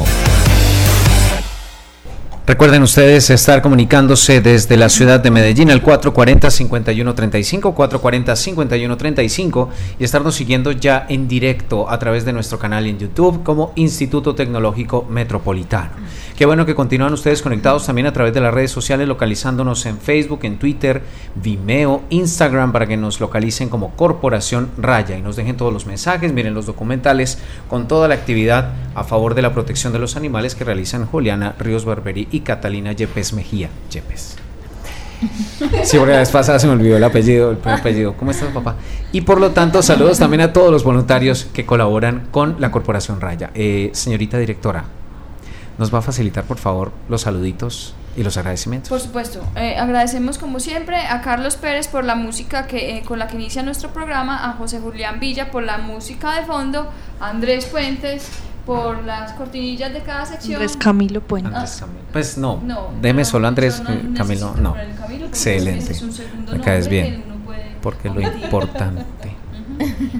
Recuerden 2.48 2.82
ustedes 2.82 3.30
estar 3.30 3.62
comunicándose 3.62 4.42
desde 4.42 4.76
la 4.76 4.90
ciudad 4.90 5.20
de 5.20 5.30
Medellín 5.30 5.70
al 5.70 5.84
440-5135, 5.84 7.76
440-5135 7.76 9.68
y 10.00 10.04
estarnos 10.04 10.34
siguiendo 10.34 10.72
ya 10.72 11.06
en 11.08 11.28
directo 11.28 11.88
a 11.88 12.00
través 12.00 12.26
de 12.26 12.34
nuestro 12.34 12.58
canal 12.58 12.88
en 12.88 12.98
YouTube 12.98 13.44
como 13.44 13.74
Instituto 13.76 14.34
Tecnológico 14.34 15.06
Metropolitano. 15.08 15.92
Qué 16.36 16.48
bueno 16.48 16.66
que 16.66 16.74
continúan 16.74 17.14
ustedes 17.14 17.44
conectados 17.44 17.86
también 17.86 18.08
a 18.08 18.14
través 18.14 18.34
de 18.34 18.42
las 18.42 18.52
redes 18.52 18.72
sociales, 18.72 19.08
localizándonos 19.08 19.86
en 19.86 20.00
Facebook, 20.00 20.40
en 20.42 20.58
Twitter, 20.58 21.04
Vimeo, 21.36 22.02
Instagram, 22.10 22.72
para 22.72 22.88
que 22.88 22.98
nos 22.98 23.20
localicen 23.20 23.70
como 23.70 23.96
Corporación 23.96 24.72
Raya 24.80 25.16
y 25.16 25.22
nos 25.22 25.36
dejen 25.36 25.58
todos 25.58 25.72
los 25.72 25.86
mensajes, 25.86 26.34
miren 26.34 26.56
los 26.56 26.66
documentales 26.66 27.38
con 27.70 27.88
toda 27.88 28.08
la 28.08 28.16
actividad 28.16 28.74
a 28.96 29.04
favor 29.04 29.36
de 29.36 29.44
la 29.44 29.54
protección 29.54 29.94
de 29.94 30.00
los 30.00 30.16
animales 30.16 30.56
que 30.56 30.64
realizan 30.64 31.06
Juliana 31.06 31.54
Ríos 31.60 31.86
Barberi 31.86 32.28
y 32.32 32.41
Catalina 32.42 32.92
Yepes 32.94 33.34
Mejía. 33.34 33.70
Yepes. 33.90 34.38
Sí, 35.84 35.98
porque 35.98 36.14
la 36.14 36.20
vez 36.20 36.32
pasada 36.32 36.58
se 36.60 36.68
me 36.68 36.74
olvidó 36.74 36.98
el 36.98 37.04
apellido, 37.04 37.52
el 37.52 37.70
apellido. 37.72 38.16
¿Cómo 38.18 38.32
estás, 38.32 38.50
papá? 38.50 38.76
Y 39.12 39.22
por 39.22 39.40
lo 39.40 39.52
tanto, 39.52 39.82
saludos 39.82 40.20
también 40.20 40.42
a 40.42 40.54
todos 40.54 40.72
los 40.72 40.84
voluntarios 40.84 41.46
que 41.54 41.66
colaboran 41.66 42.28
con 42.32 42.56
la 42.60 42.72
Corporación 42.72 43.22
Raya. 43.22 43.52
Eh, 43.54 43.92
señorita 43.94 44.38
directora, 44.38 44.86
¿nos 45.78 45.94
va 45.94 46.00
a 46.00 46.02
facilitar, 46.02 46.44
por 46.46 46.58
favor, 46.58 46.92
los 47.08 47.22
saluditos 47.22 47.94
y 48.18 48.24
los 48.24 48.38
agradecimientos? 48.38 48.90
Por 48.90 49.00
supuesto, 49.00 49.42
eh, 49.56 49.78
agradecemos 49.78 50.38
como 50.38 50.60
siempre 50.60 50.98
a 50.98 51.22
Carlos 51.22 51.56
Pérez 51.56 51.88
por 51.88 52.04
la 52.04 52.16
música 52.16 52.66
que, 52.66 52.98
eh, 52.98 53.04
con 53.04 53.20
la 53.20 53.28
que 53.28 53.36
inicia 53.36 53.64
nuestro 53.64 53.92
programa, 53.92 54.50
a 54.50 54.54
José 54.54 54.80
Julián 54.80 55.20
Villa 55.20 55.52
por 55.52 55.64
la 55.64 55.78
música 55.78 56.40
de 56.40 56.46
fondo, 56.46 56.90
a 57.20 57.30
Andrés 57.30 57.66
Puentes 57.66 58.28
por 58.66 59.04
las 59.04 59.34
cortinillas 59.34 59.92
de 59.94 60.02
cada 60.02 60.26
sección. 60.26 60.56
Andrés 60.56 60.78
Camilo 60.78 61.22
Puentes. 61.22 61.54
Andrés 61.54 61.78
Camilo. 61.80 62.00
Pues 62.12 62.38
no, 62.38 62.62
No, 62.64 62.90
deme 63.02 63.22
no, 63.24 63.26
solo 63.26 63.48
Andrés 63.48 63.80
no 63.80 64.14
Camilo, 64.16 64.56
no. 64.58 64.76
Camilo 65.00 65.26
Excelente. 65.28 65.92
es 65.92 66.02
un 66.02 66.14
Me 66.52 66.60
caes 66.62 66.88
bien. 66.88 67.24
Porque 67.82 68.10
lo 68.10 68.22
importante. 68.22 69.06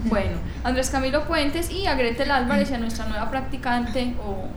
Bueno, 0.06 0.38
Andrés 0.64 0.90
Camilo 0.90 1.26
Puentes 1.28 1.70
y 1.70 1.86
a 1.86 1.94
Gretel 1.96 2.32
Álvarez 2.32 2.72
y 2.72 2.74
a 2.74 2.78
nuestra 2.80 3.06
nueva 3.06 3.30
practicante 3.30 4.16
o 4.26 4.48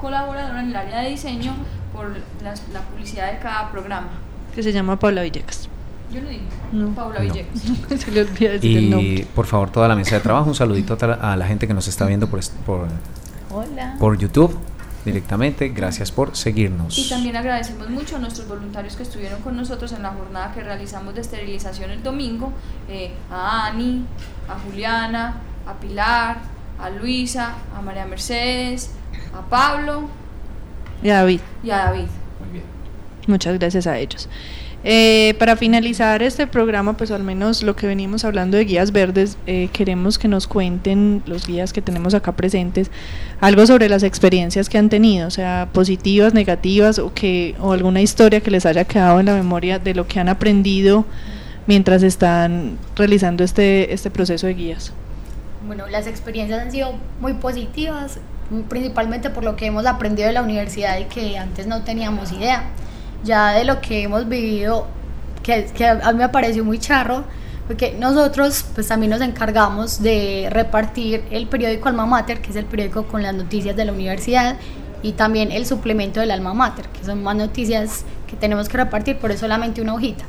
colaboradora 0.00 0.60
en 0.62 0.68
el 0.70 0.76
área 0.76 1.00
de 1.00 1.10
diseño 1.10 1.52
por 1.92 2.16
las- 2.42 2.62
la 2.72 2.80
publicidad 2.80 3.30
de 3.32 3.38
cada 3.38 3.70
programa. 3.70 4.08
Que 4.54 4.62
se 4.62 4.72
llama 4.72 4.98
Paula 4.98 5.22
Villegas. 5.22 5.68
Yo 6.12 6.20
lo 6.20 6.28
digo, 6.28 6.42
No. 6.72 6.88
Paula 6.94 7.20
No. 7.20 7.24
Villegas. 7.32 8.00
se 8.00 8.10
le 8.10 8.22
olvida 8.22 8.50
decir 8.52 8.76
el 8.78 8.84
Y 8.84 8.90
nombre. 8.90 9.26
por 9.34 9.46
favor, 9.46 9.70
toda 9.70 9.88
la 9.88 9.94
mesa 9.96 10.16
de 10.16 10.20
trabajo, 10.22 10.48
un 10.48 10.54
saludito 10.54 10.96
a 11.20 11.36
la 11.36 11.46
gente 11.46 11.66
que 11.66 11.74
nos 11.74 11.86
está 11.88 12.06
viendo 12.06 12.28
por, 12.28 12.40
por, 12.66 12.88
Hola. 13.52 13.96
por 13.98 14.18
YouTube 14.18 14.56
directamente. 15.04 15.68
Gracias 15.68 16.10
por 16.12 16.36
seguirnos. 16.36 16.98
Y 16.98 17.08
también 17.08 17.36
agradecemos 17.36 17.88
mucho 17.90 18.16
a 18.16 18.18
nuestros 18.18 18.46
voluntarios 18.48 18.96
que 18.96 19.02
estuvieron 19.02 19.40
con 19.42 19.56
nosotros 19.56 19.92
en 19.92 20.02
la 20.02 20.10
jornada 20.10 20.52
que 20.52 20.62
realizamos 20.62 21.14
de 21.14 21.20
esterilización 21.22 21.90
el 21.90 22.02
domingo, 22.02 22.52
eh, 22.88 23.12
a 23.30 23.66
Ani, 23.66 24.04
a 24.48 24.58
Juliana, 24.58 25.36
a 25.66 25.74
Pilar, 25.74 26.38
a 26.78 26.90
Luisa, 26.90 27.54
a 27.76 27.80
María 27.82 28.04
Mercedes, 28.06 28.90
a 29.34 29.42
Pablo 29.48 30.08
Y 31.02 31.10
a 31.10 31.16
David. 31.16 31.40
y 31.62 31.70
a 31.70 31.76
David. 31.76 32.06
Muy 32.40 32.52
bien. 32.52 32.64
Muchas 33.26 33.58
gracias 33.58 33.86
a 33.86 33.96
ellos. 33.98 34.28
Eh, 34.82 35.34
para 35.38 35.56
finalizar 35.56 36.22
este 36.22 36.46
programa, 36.46 36.96
pues 36.96 37.10
al 37.10 37.22
menos 37.22 37.62
lo 37.62 37.76
que 37.76 37.86
venimos 37.86 38.24
hablando 38.24 38.56
de 38.56 38.64
guías 38.64 38.92
verdes, 38.92 39.36
eh, 39.46 39.68
queremos 39.74 40.18
que 40.18 40.26
nos 40.26 40.46
cuenten 40.46 41.22
los 41.26 41.46
guías 41.46 41.74
que 41.74 41.82
tenemos 41.82 42.14
acá 42.14 42.32
presentes 42.32 42.90
algo 43.42 43.66
sobre 43.66 43.90
las 43.90 44.02
experiencias 44.02 44.70
que 44.70 44.78
han 44.78 44.88
tenido, 44.88 45.28
o 45.28 45.30
sea, 45.30 45.68
positivas, 45.74 46.32
negativas 46.32 46.98
o 46.98 47.12
que 47.12 47.54
o 47.60 47.72
alguna 47.72 48.00
historia 48.00 48.40
que 48.40 48.50
les 48.50 48.64
haya 48.64 48.84
quedado 48.84 49.20
en 49.20 49.26
la 49.26 49.34
memoria 49.34 49.78
de 49.78 49.94
lo 49.94 50.06
que 50.06 50.18
han 50.18 50.30
aprendido 50.30 51.04
mientras 51.66 52.02
están 52.02 52.78
realizando 52.96 53.44
este 53.44 53.92
este 53.92 54.10
proceso 54.10 54.46
de 54.46 54.54
guías. 54.54 54.94
Bueno, 55.66 55.88
las 55.88 56.06
experiencias 56.06 56.58
han 56.58 56.72
sido 56.72 56.94
muy 57.20 57.34
positivas, 57.34 58.18
principalmente 58.70 59.28
por 59.28 59.44
lo 59.44 59.56
que 59.56 59.66
hemos 59.66 59.84
aprendido 59.84 60.26
de 60.26 60.32
la 60.32 60.42
universidad 60.42 60.98
y 60.98 61.04
que 61.04 61.36
antes 61.36 61.66
no 61.66 61.82
teníamos 61.82 62.32
idea. 62.32 62.64
Ya 63.24 63.52
de 63.52 63.64
lo 63.64 63.80
que 63.80 64.02
hemos 64.02 64.28
vivido, 64.28 64.86
que, 65.42 65.86
a 65.86 66.12
mí 66.12 66.18
me 66.18 66.28
pareció 66.28 66.64
muy 66.64 66.78
charro, 66.78 67.24
porque 67.66 67.94
nosotros 67.98 68.64
pues 68.74 68.88
también 68.88 69.10
nos 69.10 69.20
encargamos 69.20 70.02
de 70.02 70.48
repartir 70.50 71.22
el 71.30 71.46
periódico 71.46 71.88
Alma 71.88 72.06
Mater, 72.06 72.40
que 72.40 72.50
es 72.50 72.56
el 72.56 72.64
periódico 72.64 73.06
con 73.06 73.22
las 73.22 73.34
noticias 73.34 73.76
de 73.76 73.84
la 73.84 73.92
universidad, 73.92 74.56
y 75.02 75.12
también 75.12 75.52
el 75.52 75.66
suplemento 75.66 76.20
del 76.20 76.30
Alma 76.30 76.52
Mater, 76.52 76.86
que 76.88 77.04
son 77.04 77.22
más 77.22 77.36
noticias 77.36 78.04
que 78.28 78.36
tenemos 78.36 78.68
que 78.68 78.76
repartir, 78.76 79.18
pero 79.20 79.34
es 79.34 79.40
solamente 79.40 79.80
una 79.80 79.94
hojita. 79.94 80.24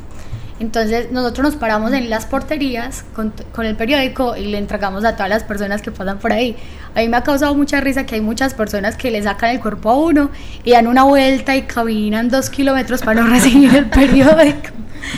Entonces 0.61 1.11
nosotros 1.11 1.43
nos 1.43 1.55
paramos 1.55 1.91
en 1.91 2.11
las 2.11 2.27
porterías 2.27 3.03
con, 3.15 3.33
con 3.51 3.65
el 3.65 3.75
periódico 3.75 4.37
y 4.37 4.45
le 4.45 4.59
entregamos 4.59 5.03
a 5.05 5.13
todas 5.13 5.27
las 5.27 5.43
personas 5.43 5.81
que 5.81 5.89
pasan 5.89 6.19
por 6.19 6.31
ahí. 6.31 6.55
A 6.93 6.99
mí 6.99 7.09
me 7.09 7.17
ha 7.17 7.23
causado 7.23 7.55
mucha 7.55 7.81
risa 7.81 8.05
que 8.05 8.13
hay 8.13 8.21
muchas 8.21 8.53
personas 8.53 8.95
que 8.95 9.09
le 9.09 9.23
sacan 9.23 9.49
el 9.49 9.59
cuerpo 9.59 9.89
a 9.89 9.97
uno 9.97 10.29
y 10.63 10.73
dan 10.73 10.85
una 10.85 11.03
vuelta 11.03 11.55
y 11.55 11.63
caminan 11.63 12.29
dos 12.29 12.51
kilómetros 12.51 13.01
para 13.01 13.21
no 13.21 13.27
recibir 13.31 13.75
el 13.75 13.87
periódico. 13.87 14.69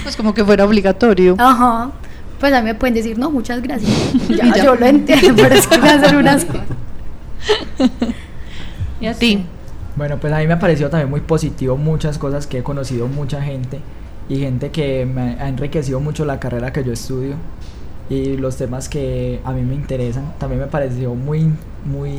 Pues 0.03 0.15
como 0.15 0.33
que 0.33 0.45
fuera 0.45 0.63
obligatorio. 0.63 1.35
Ajá. 1.37 1.91
Pues 2.39 2.53
a 2.53 2.61
mí 2.61 2.67
me 2.67 2.75
pueden 2.75 2.93
decir, 2.93 3.19
no, 3.19 3.29
muchas 3.29 3.61
gracias. 3.61 3.91
Ya, 4.29 4.45
Y 4.45 4.53
ya. 4.53 4.63
Yo 4.63 4.75
lo 4.75 4.85
entiendo, 4.85 5.35
pero 5.43 5.55
es 5.55 5.67
que 5.67 5.77
me 5.77 5.89
hacen 5.89 6.15
unas 6.15 6.45
cosas. 6.45 6.67
Y 9.01 9.07
a 9.07 9.13
ti. 9.13 9.43
Bueno, 9.97 10.17
pues 10.19 10.31
a 10.31 10.37
mí 10.37 10.47
me 10.47 10.53
ha 10.53 10.59
parecido 10.59 10.89
también 10.89 11.09
muy 11.09 11.19
positivo 11.19 11.75
muchas 11.75 12.17
cosas 12.17 12.47
que 12.47 12.59
he 12.59 12.63
conocido 12.63 13.09
mucha 13.09 13.41
gente 13.41 13.81
y 14.29 14.37
gente 14.37 14.71
que 14.71 15.05
me 15.05 15.37
ha 15.39 15.49
enriquecido 15.49 15.99
mucho 15.99 16.25
la 16.25 16.39
carrera 16.39 16.71
que 16.71 16.83
yo 16.83 16.93
estudio 16.93 17.35
y 18.09 18.37
los 18.37 18.57
temas 18.57 18.89
que 18.89 19.41
a 19.43 19.51
mí 19.51 19.61
me 19.61 19.75
interesan. 19.75 20.33
También 20.37 20.61
me 20.61 20.67
pareció 20.67 21.15
muy, 21.15 21.51
muy, 21.85 22.11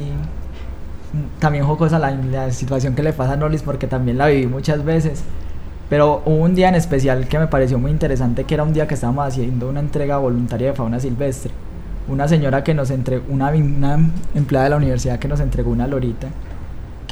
también 1.38 1.64
jocosa 1.64 1.98
la, 1.98 2.10
la 2.10 2.50
situación 2.50 2.94
que 2.94 3.02
le 3.02 3.12
pasa 3.12 3.34
a 3.34 3.36
Nolis 3.36 3.62
porque 3.62 3.86
también 3.86 4.18
la 4.18 4.28
viví 4.28 4.46
muchas 4.46 4.84
veces. 4.84 5.22
Pero 5.90 6.22
hubo 6.24 6.36
un 6.36 6.54
día 6.54 6.68
en 6.68 6.74
especial 6.76 7.28
que 7.28 7.38
me 7.38 7.46
pareció 7.46 7.78
muy 7.78 7.90
interesante, 7.90 8.44
que 8.44 8.54
era 8.54 8.62
un 8.62 8.72
día 8.72 8.88
que 8.88 8.94
estábamos 8.94 9.26
haciendo 9.26 9.68
una 9.68 9.80
entrega 9.80 10.16
voluntaria 10.16 10.68
de 10.68 10.74
fauna 10.74 10.98
silvestre. 10.98 11.52
Una 12.08 12.28
señora 12.28 12.64
que 12.64 12.74
nos 12.74 12.90
entregó, 12.90 13.24
una, 13.30 13.50
una 13.50 14.10
empleada 14.34 14.64
de 14.64 14.70
la 14.70 14.76
universidad 14.76 15.18
que 15.18 15.28
nos 15.28 15.40
entregó 15.40 15.70
una 15.70 15.86
lorita 15.86 16.28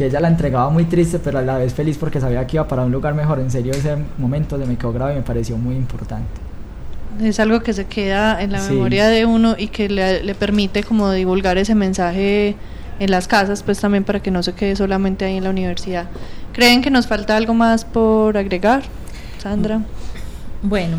que 0.02 0.08
ella 0.08 0.18
la 0.20 0.26
entregaba 0.28 0.68
muy 0.68 0.84
triste, 0.84 1.20
pero 1.20 1.38
a 1.38 1.42
la 1.42 1.58
vez 1.58 1.72
feliz 1.74 1.96
porque 1.96 2.20
sabía 2.20 2.44
que 2.44 2.56
iba 2.56 2.66
para 2.66 2.82
un 2.82 2.90
lugar 2.90 3.14
mejor. 3.14 3.38
En 3.38 3.50
serio, 3.52 3.72
ese 3.72 3.96
momento 4.18 4.58
se 4.58 4.66
me 4.66 4.76
quedó 4.76 4.92
grave 4.92 5.12
y 5.12 5.16
me 5.16 5.22
pareció 5.22 5.56
muy 5.56 5.76
importante. 5.76 6.26
Es 7.20 7.38
algo 7.38 7.60
que 7.60 7.72
se 7.72 7.84
queda 7.86 8.42
en 8.42 8.50
la 8.50 8.58
Sí. 8.60 8.72
memoria 8.72 9.06
de 9.06 9.26
uno 9.26 9.54
y 9.56 9.68
que 9.68 9.88
le, 9.88 10.24
le 10.24 10.34
permite 10.34 10.82
como 10.82 11.12
divulgar 11.12 11.56
ese 11.56 11.74
mensaje 11.76 12.56
en 12.98 13.10
las 13.12 13.28
casas, 13.28 13.62
pues 13.62 13.78
también 13.80 14.02
para 14.02 14.20
que 14.20 14.30
no 14.32 14.42
se 14.42 14.54
quede 14.54 14.74
solamente 14.74 15.24
ahí 15.24 15.36
en 15.36 15.44
la 15.44 15.50
universidad. 15.50 16.06
¿Creen 16.52 16.82
que 16.82 16.90
nos 16.90 17.06
falta 17.06 17.36
algo 17.36 17.54
más 17.54 17.84
por 17.84 18.36
agregar, 18.36 18.82
Sandra? 19.38 19.82
Bueno, 20.62 20.96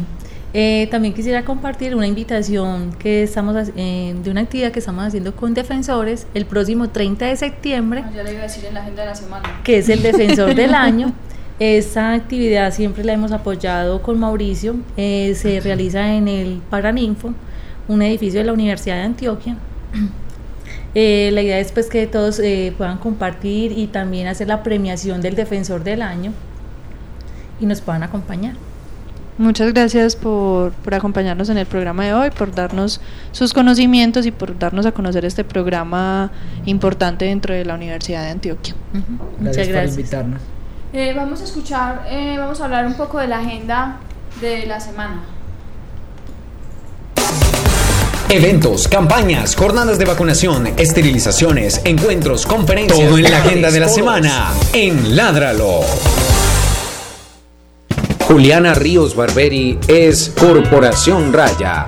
eh, 0.53 0.87
también 0.91 1.13
quisiera 1.15 1.43
compartir 1.45 1.95
una 1.95 2.05
invitación 2.05 2.91
que 2.99 3.23
estamos 3.23 3.69
eh, 3.75 4.15
de 4.23 4.29
una 4.31 4.41
actividad 4.41 4.71
que 4.71 4.79
estamos 4.79 5.03
haciendo 5.05 5.35
con 5.35 5.53
defensores 5.53 6.27
el 6.35 6.45
próximo 6.45 6.89
30 6.89 7.25
de 7.25 7.35
septiembre, 7.35 8.03
Ah, 8.05 8.11
Ya 8.15 8.23
le 8.23 8.31
iba 8.33 8.41
a 8.41 8.43
decir 8.43 8.65
en 8.65 8.75
la 8.75 8.81
agenda 8.81 9.01
de 9.03 9.09
la 9.09 9.15
semana. 9.15 9.61
que 9.63 9.79
es 9.79 9.89
el 9.89 10.01
defensor 10.09 10.53
del 10.53 10.73
año. 10.75 11.11
Esta 11.59 12.13
actividad 12.13 12.73
siempre 12.73 13.03
la 13.03 13.13
hemos 13.13 13.31
apoyado 13.31 14.01
con 14.01 14.19
Mauricio. 14.19 14.75
eh, 14.97 15.33
se 15.35 15.59
realiza 15.59 16.13
en 16.13 16.27
el 16.27 16.61
Paraninfo, 16.69 17.33
un 17.87 18.01
edificio 18.01 18.39
de 18.39 18.45
la 18.45 18.53
Universidad 18.53 18.95
de 18.97 19.01
Antioquia. 19.03 19.57
Eh, 20.95 21.31
la 21.33 21.41
idea 21.41 21.57
es 21.57 21.71
pues 21.71 21.87
que 21.89 22.05
todos 22.05 22.37
eh, 22.39 22.71
puedan 22.77 22.99
compartir 22.99 23.71
y 23.75 23.87
también 23.87 24.27
hacer 24.27 24.47
la 24.47 24.61
premiación 24.61 25.21
del 25.21 25.33
defensor 25.33 25.83
del 25.83 26.03
año 26.03 26.33
y 27.59 27.65
nos 27.65 27.81
puedan 27.81 28.03
acompañar. 28.03 28.53
Muchas 29.37 29.73
gracias 29.73 30.15
por, 30.15 30.71
por 30.71 30.93
acompañarnos 30.93 31.49
en 31.49 31.57
el 31.57 31.65
programa 31.65 32.05
de 32.05 32.13
hoy, 32.13 32.29
por 32.29 32.53
darnos 32.53 33.01
sus 33.31 33.53
conocimientos 33.53 34.25
y 34.25 34.31
por 34.31 34.57
darnos 34.57 34.85
a 34.85 34.91
conocer 34.91 35.25
este 35.25 35.43
programa 35.43 36.31
importante 36.65 37.25
dentro 37.25 37.53
de 37.53 37.65
la 37.65 37.73
Universidad 37.73 38.23
de 38.23 38.29
Antioquia. 38.29 38.75
Muchas 39.39 39.57
por 39.57 39.67
gracias. 39.67 39.97
invitarnos. 39.97 40.41
Eh, 40.93 41.13
vamos 41.15 41.41
a 41.41 41.45
escuchar, 41.45 42.05
eh, 42.07 42.35
vamos 42.37 42.61
a 42.61 42.65
hablar 42.65 42.85
un 42.85 42.93
poco 42.93 43.17
de 43.17 43.27
la 43.27 43.39
agenda 43.39 43.97
de 44.39 44.67
la 44.67 44.79
semana. 44.79 45.23
Eventos, 48.29 48.87
campañas, 48.87 49.55
jornadas 49.55 49.97
de 49.97 50.05
vacunación, 50.05 50.67
esterilizaciones, 50.77 51.81
encuentros, 51.85 52.45
conferencias. 52.45 53.07
Todo 53.07 53.17
en 53.17 53.31
la 53.31 53.37
agenda 53.37 53.71
de 53.71 53.79
la 53.79 53.89
semana 53.89 54.53
en 54.73 55.15
Ládralo. 55.15 55.81
Juliana 58.33 58.73
Ríos 58.73 59.15
Barberi 59.15 59.77
es 59.87 60.33
Corporación 60.39 61.31
Raya. 61.31 61.85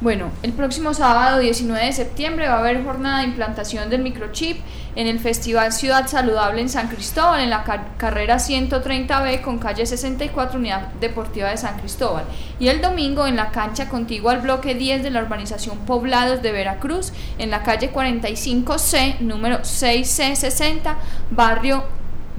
Bueno, 0.00 0.32
el 0.42 0.52
próximo 0.52 0.94
sábado 0.94 1.38
19 1.38 1.86
de 1.86 1.92
septiembre 1.92 2.48
va 2.48 2.54
a 2.54 2.58
haber 2.58 2.82
jornada 2.82 3.18
de 3.20 3.26
implantación 3.26 3.88
del 3.88 4.02
microchip 4.02 4.56
en 4.96 5.06
el 5.06 5.20
Festival 5.20 5.72
Ciudad 5.72 6.08
Saludable 6.08 6.60
en 6.60 6.68
San 6.68 6.88
Cristóbal, 6.88 7.40
en 7.40 7.50
la 7.50 7.62
ca- 7.62 7.90
carrera 7.98 8.38
130B 8.38 9.42
con 9.42 9.60
calle 9.60 9.86
64, 9.86 10.58
Unidad 10.58 10.88
Deportiva 11.00 11.50
de 11.50 11.56
San 11.56 11.78
Cristóbal. 11.78 12.24
Y 12.58 12.66
el 12.66 12.80
domingo 12.80 13.28
en 13.28 13.36
la 13.36 13.52
cancha 13.52 13.88
contigua 13.88 14.32
al 14.32 14.40
bloque 14.40 14.74
10 14.74 15.04
de 15.04 15.10
la 15.10 15.22
urbanización 15.22 15.78
Poblados 15.86 16.42
de 16.42 16.50
Veracruz, 16.50 17.12
en 17.38 17.50
la 17.50 17.62
calle 17.62 17.92
45C, 17.92 19.20
número 19.20 19.58
6C60, 19.60 20.96
barrio 21.30 21.84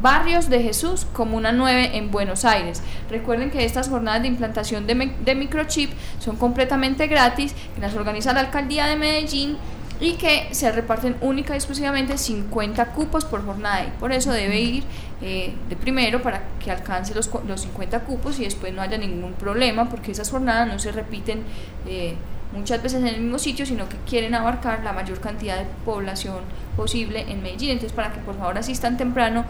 Barrios 0.03 0.49
de 0.49 0.61
Jesús, 0.61 1.07
Comuna 1.13 1.53
9 1.53 1.91
en 1.93 2.11
Buenos 2.11 2.43
Aires. 2.43 2.83
Recuerden 3.09 3.49
que 3.49 3.63
estas 3.63 3.87
jornadas 3.87 4.21
de 4.21 4.27
implantación 4.27 4.85
de, 4.85 4.95
microchip 5.33 5.91
son 6.19 6.35
completamente 6.35 7.07
gratis, 7.07 7.55
que 7.73 7.79
las 7.79 7.95
organiza 7.95 8.33
la 8.33 8.41
Alcaldía 8.41 8.85
de 8.87 8.97
Medellín 8.97 9.55
y 10.01 10.15
que 10.15 10.49
se 10.51 10.69
reparten 10.73 11.15
única 11.21 11.53
y 11.53 11.55
exclusivamente 11.55 12.17
50 12.17 12.87
cupos 12.87 13.23
por 13.23 13.45
jornada. 13.45 13.85
Y 13.85 13.91
por 13.97 14.11
eso 14.11 14.33
debe 14.33 14.59
ir 14.59 14.83
eh, 15.21 15.53
de 15.69 15.75
primero 15.77 16.21
para 16.21 16.43
que 16.61 16.69
alcance 16.69 17.15
los, 17.15 17.29
los 17.47 17.61
50 17.61 18.01
cupos 18.01 18.41
y 18.41 18.43
después 18.43 18.73
no 18.73 18.81
haya 18.81 18.97
ningún 18.97 19.31
problema 19.31 19.87
porque 19.87 20.11
esas 20.11 20.29
jornadas 20.29 20.67
no 20.67 20.79
se 20.79 20.91
repiten 20.91 21.43
eh, 21.87 22.15
muchas 22.51 22.83
veces 22.83 22.99
en 22.99 23.07
el 23.07 23.21
mismo 23.21 23.39
sitio 23.39 23.65
sino 23.65 23.87
que 23.87 23.95
quieren 24.05 24.35
abarcar 24.35 24.83
la 24.83 24.91
mayor 24.91 25.21
cantidad 25.21 25.57
de 25.57 25.65
población 25.85 26.41
posible 26.75 27.21
en 27.29 27.41
Medellín. 27.41 27.69
Entonces 27.69 27.93
para 27.93 28.11
que 28.11 28.19
por 28.19 28.37
favor 28.37 28.57
asistan 28.57 28.97
temprano 28.97 29.45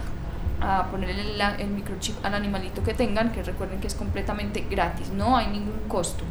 a 0.61 0.87
ponerle 0.91 1.23
el 1.59 1.67
microchip 1.69 2.15
al 2.25 2.33
animalito 2.35 2.83
que 2.83 2.93
tengan 2.93 3.31
que 3.31 3.43
recuerden 3.43 3.79
que 3.81 3.87
es 3.87 3.95
completamente 3.95 4.65
gratis 4.69 5.09
no 5.09 5.35
hay 5.37 5.47
ningún 5.47 5.79
costo 5.87 6.23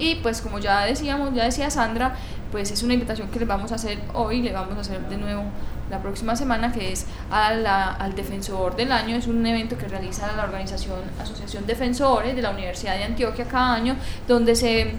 y 0.00 0.14
pues 0.16 0.40
como 0.42 0.60
ya 0.60 0.82
decíamos, 0.84 1.34
ya 1.34 1.42
decía 1.42 1.70
Sandra, 1.70 2.14
pues 2.52 2.70
es 2.70 2.84
una 2.84 2.94
invitación 2.94 3.28
que 3.30 3.40
les 3.40 3.48
vamos 3.48 3.72
a 3.72 3.74
hacer 3.74 3.98
hoy, 4.14 4.42
le 4.42 4.52
vamos 4.52 4.76
a 4.76 4.80
hacer 4.82 5.00
de 5.08 5.16
nuevo 5.16 5.42
la 5.90 5.98
próxima 5.98 6.36
semana, 6.36 6.70
que 6.72 6.92
es 6.92 7.04
a 7.32 7.52
la- 7.54 7.94
al 7.94 8.14
Defensor 8.14 8.76
del 8.76 8.92
Año. 8.92 9.16
Es 9.16 9.26
un 9.26 9.44
evento 9.44 9.76
que 9.76 9.88
realiza 9.88 10.30
la 10.36 10.44
organización 10.44 11.00
Asociación 11.20 11.66
Defensores 11.66 12.36
de 12.36 12.42
la 12.42 12.50
Universidad 12.50 12.94
de 12.96 13.02
Antioquia 13.04 13.46
cada 13.46 13.74
año, 13.74 13.96
donde 14.28 14.54
se... 14.54 14.94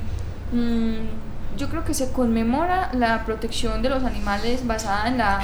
mm, 0.51 1.57
yo 1.57 1.69
creo 1.69 1.85
que 1.85 1.93
se 1.93 2.11
conmemora 2.11 2.89
la 2.93 3.23
protección 3.23 3.81
de 3.81 3.87
los 3.89 4.03
animales 4.03 4.67
basada 4.67 5.07
en 5.07 5.17
la, 5.17 5.39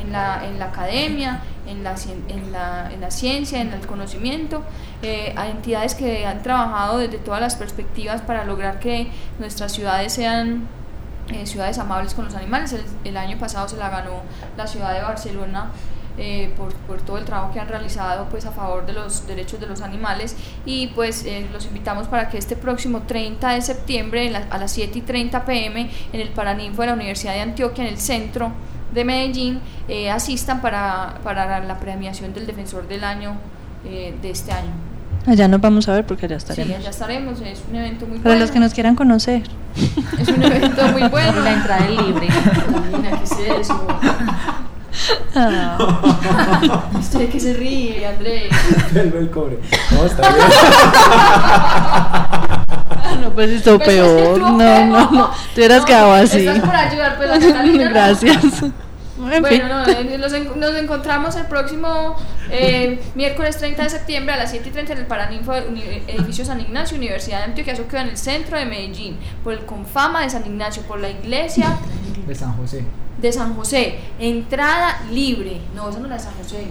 en 0.00 0.12
la, 0.12 0.46
en 0.46 0.58
la 0.60 0.66
academia, 0.66 1.40
en 1.70 1.84
la, 1.84 1.94
en, 2.28 2.52
la, 2.52 2.90
en 2.92 3.00
la 3.00 3.10
ciencia, 3.10 3.60
en 3.60 3.72
el 3.72 3.86
conocimiento, 3.86 4.62
eh, 5.02 5.32
a 5.36 5.48
entidades 5.48 5.94
que 5.94 6.26
han 6.26 6.42
trabajado 6.42 6.98
desde 6.98 7.18
todas 7.18 7.40
las 7.40 7.56
perspectivas 7.56 8.20
para 8.22 8.44
lograr 8.44 8.80
que 8.80 9.10
nuestras 9.38 9.72
ciudades 9.72 10.12
sean 10.12 10.68
eh, 11.32 11.46
ciudades 11.46 11.78
amables 11.78 12.14
con 12.14 12.24
los 12.24 12.34
animales. 12.34 12.72
El, 12.72 12.84
el 13.04 13.16
año 13.16 13.38
pasado 13.38 13.68
se 13.68 13.76
la 13.76 13.88
ganó 13.88 14.22
la 14.56 14.66
ciudad 14.66 14.92
de 14.94 15.02
Barcelona 15.02 15.70
eh, 16.18 16.52
por, 16.56 16.74
por 16.74 17.00
todo 17.00 17.16
el 17.18 17.24
trabajo 17.24 17.52
que 17.52 17.60
han 17.60 17.68
realizado 17.68 18.26
pues 18.28 18.44
a 18.44 18.50
favor 18.50 18.84
de 18.84 18.92
los 18.92 19.26
derechos 19.26 19.58
de 19.58 19.66
los 19.66 19.80
animales 19.80 20.36
y 20.66 20.88
pues 20.88 21.24
eh, 21.24 21.48
los 21.50 21.64
invitamos 21.64 22.08
para 22.08 22.28
que 22.28 22.36
este 22.36 22.56
próximo 22.56 23.04
30 23.06 23.48
de 23.52 23.62
septiembre 23.62 24.30
a 24.50 24.58
las 24.58 24.72
7 24.72 24.98
y 24.98 25.02
30 25.02 25.44
pm 25.46 25.88
en 26.12 26.20
el 26.20 26.28
Paraninfo 26.28 26.82
de 26.82 26.88
la 26.88 26.94
Universidad 26.94 27.32
de 27.34 27.40
Antioquia 27.40 27.84
en 27.84 27.90
el 27.90 27.98
centro 27.98 28.52
de 28.94 29.04
Medellín 29.04 29.60
eh, 29.88 30.10
asistan 30.10 30.60
para, 30.60 31.14
para 31.24 31.60
la- 31.60 31.78
premiación 31.78 32.32
del 32.34 32.46
defensor 32.46 32.86
del 32.88 33.04
año 33.04 33.34
eh, 33.84 34.14
de 34.20 34.30
este 34.30 34.52
año. 34.52 34.70
Allá 35.26 35.48
nos 35.48 35.60
vamos 35.60 35.88
a 35.88 35.92
ver 35.92 36.06
porque 36.06 36.26
allá 36.26 36.40
Sí, 36.40 36.46
estaremos. 36.48 36.78
allá 36.78 36.90
estaremos, 36.90 37.40
es 37.42 37.62
un 37.68 37.76
evento 37.76 38.06
muy 38.06 38.18
Para 38.18 38.30
bueno. 38.30 38.40
los 38.40 38.50
que 38.50 38.58
nos 38.60 38.72
quieran 38.74 38.94
conocer. 38.96 39.42
Es 40.18 40.28
un 40.28 40.42
evento 40.42 40.82
muy 40.88 41.02
bueno. 41.10 41.40
La 41.42 41.52
entrada 41.52 41.84
es 41.86 41.90
libre. 41.90 42.28
Mira, 42.96 43.10
¿qué 43.18 43.24
es 43.24 43.32
eso? 43.60 43.86
Ah. 45.34 45.78
Usted 46.98 47.28
que 47.30 47.38
se 47.38 47.52
ríe, 47.54 48.06
Andrés. 48.06 48.50
El, 48.94 49.12
el 49.14 49.30
cobre. 49.30 49.58
No, 49.92 50.04
está 50.06 50.28
bien. 50.32 50.46
Ah, 53.20 53.24
no, 53.28 53.34
pues 53.34 53.50
estuvo 53.50 53.78
Pues, 53.78 53.88
es 53.88 53.94
que 53.94 54.00
peor. 54.02 54.18
estuvo 54.32 54.48
No, 54.50 54.58
peor. 54.58 54.86
no, 54.86 55.10
no. 55.10 55.30
Te 55.54 55.60
hubieras 55.60 55.80
No, 55.80 55.84
quedado 55.86 56.12
así. 56.14 56.38
Estás 56.46 56.58
por 56.60 56.74
ayudar, 56.76 57.16
pues, 57.16 57.30
a 57.30 57.38
Catalina. 57.38 57.88
Gracias. 57.90 58.38
En 59.22 59.32
fin. 59.32 59.42
Bueno, 59.42 59.68
no, 59.68 59.86
eh, 59.86 60.16
nos, 60.18 60.32
en- 60.32 60.58
nos 60.58 60.74
encontramos 60.76 61.36
el 61.36 61.44
próximo 61.44 62.16
eh, 62.50 62.98
miércoles 63.14 63.58
30 63.58 63.82
de 63.82 63.90
septiembre 63.90 64.32
a 64.34 64.38
las 64.38 64.50
7 64.50 64.70
y 64.70 64.72
30 64.72 64.94
en 64.94 64.98
el 65.00 65.04
Paraninfo 65.06 65.52
Edificio 65.54 66.42
San 66.46 66.58
Ignacio, 66.58 66.96
Universidad 66.96 67.40
de 67.40 67.44
Antioquia. 67.44 67.74
Eso 67.74 67.86
queda 67.86 68.00
en 68.00 68.08
el 68.08 68.16
centro 68.16 68.56
de 68.58 68.64
Medellín, 68.64 69.18
por 69.44 69.52
el 69.52 69.66
Confama 69.66 70.22
de 70.22 70.30
San 70.30 70.46
Ignacio, 70.46 70.82
por 70.84 71.00
la 71.00 71.10
iglesia 71.10 71.76
De 72.26 72.34
San 72.34 72.56
José. 72.56 72.82
de 73.20 73.30
San 73.30 73.54
José. 73.56 73.98
Entrada 74.18 75.02
libre. 75.12 75.60
No, 75.74 75.90
esa 75.90 75.98
no 75.98 76.04
es 76.06 76.10
la 76.10 76.16
de 76.16 76.22
San 76.22 76.34
José. 76.42 76.66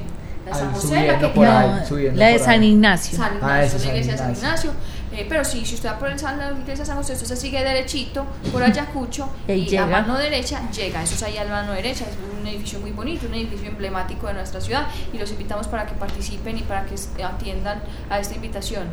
La 0.47 0.51
de 0.51 0.59
San 0.59 0.71
José, 0.73 1.07
la 1.07 1.19
que 1.19 1.85
subiendo 1.87 2.19
la 2.19 2.27
de 2.29 2.39
San. 2.39 2.63
Ignacio. 2.63 3.15
San 3.15 3.35
Ignacio, 3.35 3.47
Ah, 3.47 3.63
esa 3.63 3.67
es 3.67 3.73
la 3.73 3.79
San 3.79 3.89
iglesia 3.95 4.11
de 4.13 4.17
San 4.17 4.31
Ignacio. 4.33 4.71
Ignacio. 4.71 4.71
Eh, 5.19 5.25
pero 5.27 5.43
sí, 5.43 5.65
si 5.65 5.75
usted 5.75 5.89
va 5.89 5.99
por 5.99 6.09
el 6.09 6.17
San, 6.17 6.37
la 6.37 6.51
iglesia 6.51 6.77
de 6.77 6.85
San 6.85 6.95
José, 6.95 7.11
usted 7.13 7.25
se 7.25 7.35
sigue 7.35 7.61
derechito 7.61 8.25
por 8.53 8.63
Ayacucho 8.63 9.29
Y 9.49 9.69
y 9.69 9.75
a 9.75 9.85
mano 9.85 10.17
derecha 10.17 10.61
llega. 10.71 11.03
Eso 11.03 11.15
es 11.15 11.23
ahí 11.23 11.37
a 11.37 11.43
la 11.43 11.51
mano 11.51 11.73
derecha. 11.73 12.05
Es 12.05 12.15
un 12.39 12.47
edificio 12.47 12.79
muy 12.79 12.91
bonito, 12.91 13.27
un 13.27 13.33
edificio 13.33 13.67
emblemático 13.67 14.27
de 14.27 14.33
nuestra 14.35 14.61
ciudad 14.61 14.87
y 15.11 15.17
los 15.17 15.29
invitamos 15.31 15.67
para 15.67 15.85
que 15.85 15.93
participen 15.95 16.57
y 16.57 16.61
para 16.61 16.85
que 16.85 16.95
atiendan 17.21 17.81
a 18.09 18.19
esta 18.19 18.35
invitación. 18.35 18.87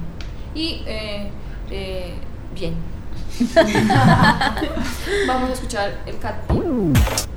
Y 0.53 0.83
eh, 0.87 1.31
eh, 1.71 2.15
bien. 2.55 2.75
Vamos 5.29 5.51
a 5.51 5.53
escuchar 5.53 6.03
el 6.07 6.19
cat. 6.19 6.35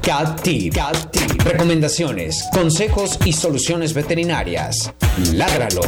Cat 0.02 0.42
Tip. 0.42 0.74
Cat 0.74 1.12
Tip. 1.12 1.42
Recomendaciones, 1.44 2.44
consejos 2.54 3.20
y 3.24 3.34
soluciones 3.34 3.94
veterinarias. 3.94 4.92
Ládralo. 5.34 5.82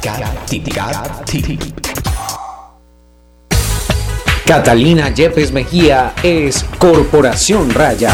Cat 0.00 0.46
Tip. 0.46 0.72
Cat 0.72 1.24
Tip. 1.24 1.99
Catalina 4.50 5.14
Yepes 5.14 5.52
Mejía 5.52 6.12
es 6.24 6.64
Corporación 6.78 7.70
Raya. 7.70 8.12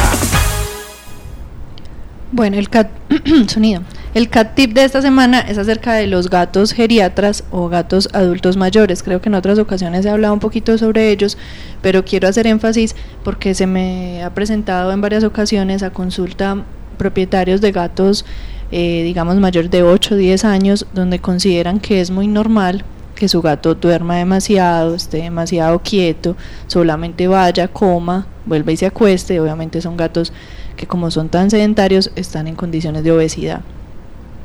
Bueno, 2.31 2.59
el 2.59 2.69
cat 2.69 2.91
sonido. 3.47 3.81
El 4.13 4.29
cat 4.29 4.55
tip 4.55 4.75
de 4.75 4.85
esta 4.85 5.01
semana 5.01 5.41
es 5.41 5.57
acerca 5.57 5.95
de 5.95 6.07
los 6.07 6.29
gatos 6.29 6.73
geriatras 6.73 7.43
o 7.51 7.71
gatos 7.71 8.11
adultos 8.13 8.59
mayores. 8.59 9.03
Creo 9.03 9.23
que 9.23 9.31
en 9.31 9.35
otras 9.35 9.59
ocasiones 9.59 10.05
he 10.05 10.11
hablado 10.11 10.35
un 10.35 10.41
poquito 10.41 10.77
sobre 10.77 11.11
ellos, 11.11 11.39
pero 11.81 12.05
quiero 12.05 12.29
hacer 12.29 12.47
énfasis 12.47 12.95
porque 13.25 13.55
se 13.55 13.67
me 13.67 14.23
ha 14.23 14.35
presentado 14.35 14.93
en 14.93 15.01
varias 15.01 15.25
ocasiones 15.25 15.83
a 15.83 15.89
consulta 15.89 16.65
propietarios 16.99 17.63
de 17.63 17.73
gatos, 17.73 18.27
eh, 18.73 19.05
digamos 19.05 19.37
mayores 19.37 19.71
de 19.71 19.83
8 19.83 20.15
o 20.15 20.19
10 20.19 20.45
años, 20.45 20.87
donde 20.93 21.19
consideran 21.19 21.81
que 21.81 22.03
es 22.03 22.11
muy 22.11 22.29
normal 22.29 22.85
que 23.17 23.29
su 23.29 23.43
gato 23.43 23.75
duerma 23.75 24.17
demasiado, 24.17 24.95
esté 24.95 25.17
demasiado 25.17 25.81
quieto, 25.81 26.37
solamente 26.69 27.27
vaya, 27.27 27.67
coma, 27.67 28.29
vuelva 28.45 28.71
y 28.71 28.77
se 28.77 28.87
acueste. 28.87 29.41
Obviamente 29.41 29.81
son 29.81 29.97
gatos 29.97 30.33
que 30.77 30.87
como 30.87 31.11
son 31.11 31.29
tan 31.29 31.51
sedentarios 31.51 32.13
están 32.15 32.47
en 32.47 32.55
condiciones 32.55 33.03
de 33.03 33.11
obesidad. 33.11 33.63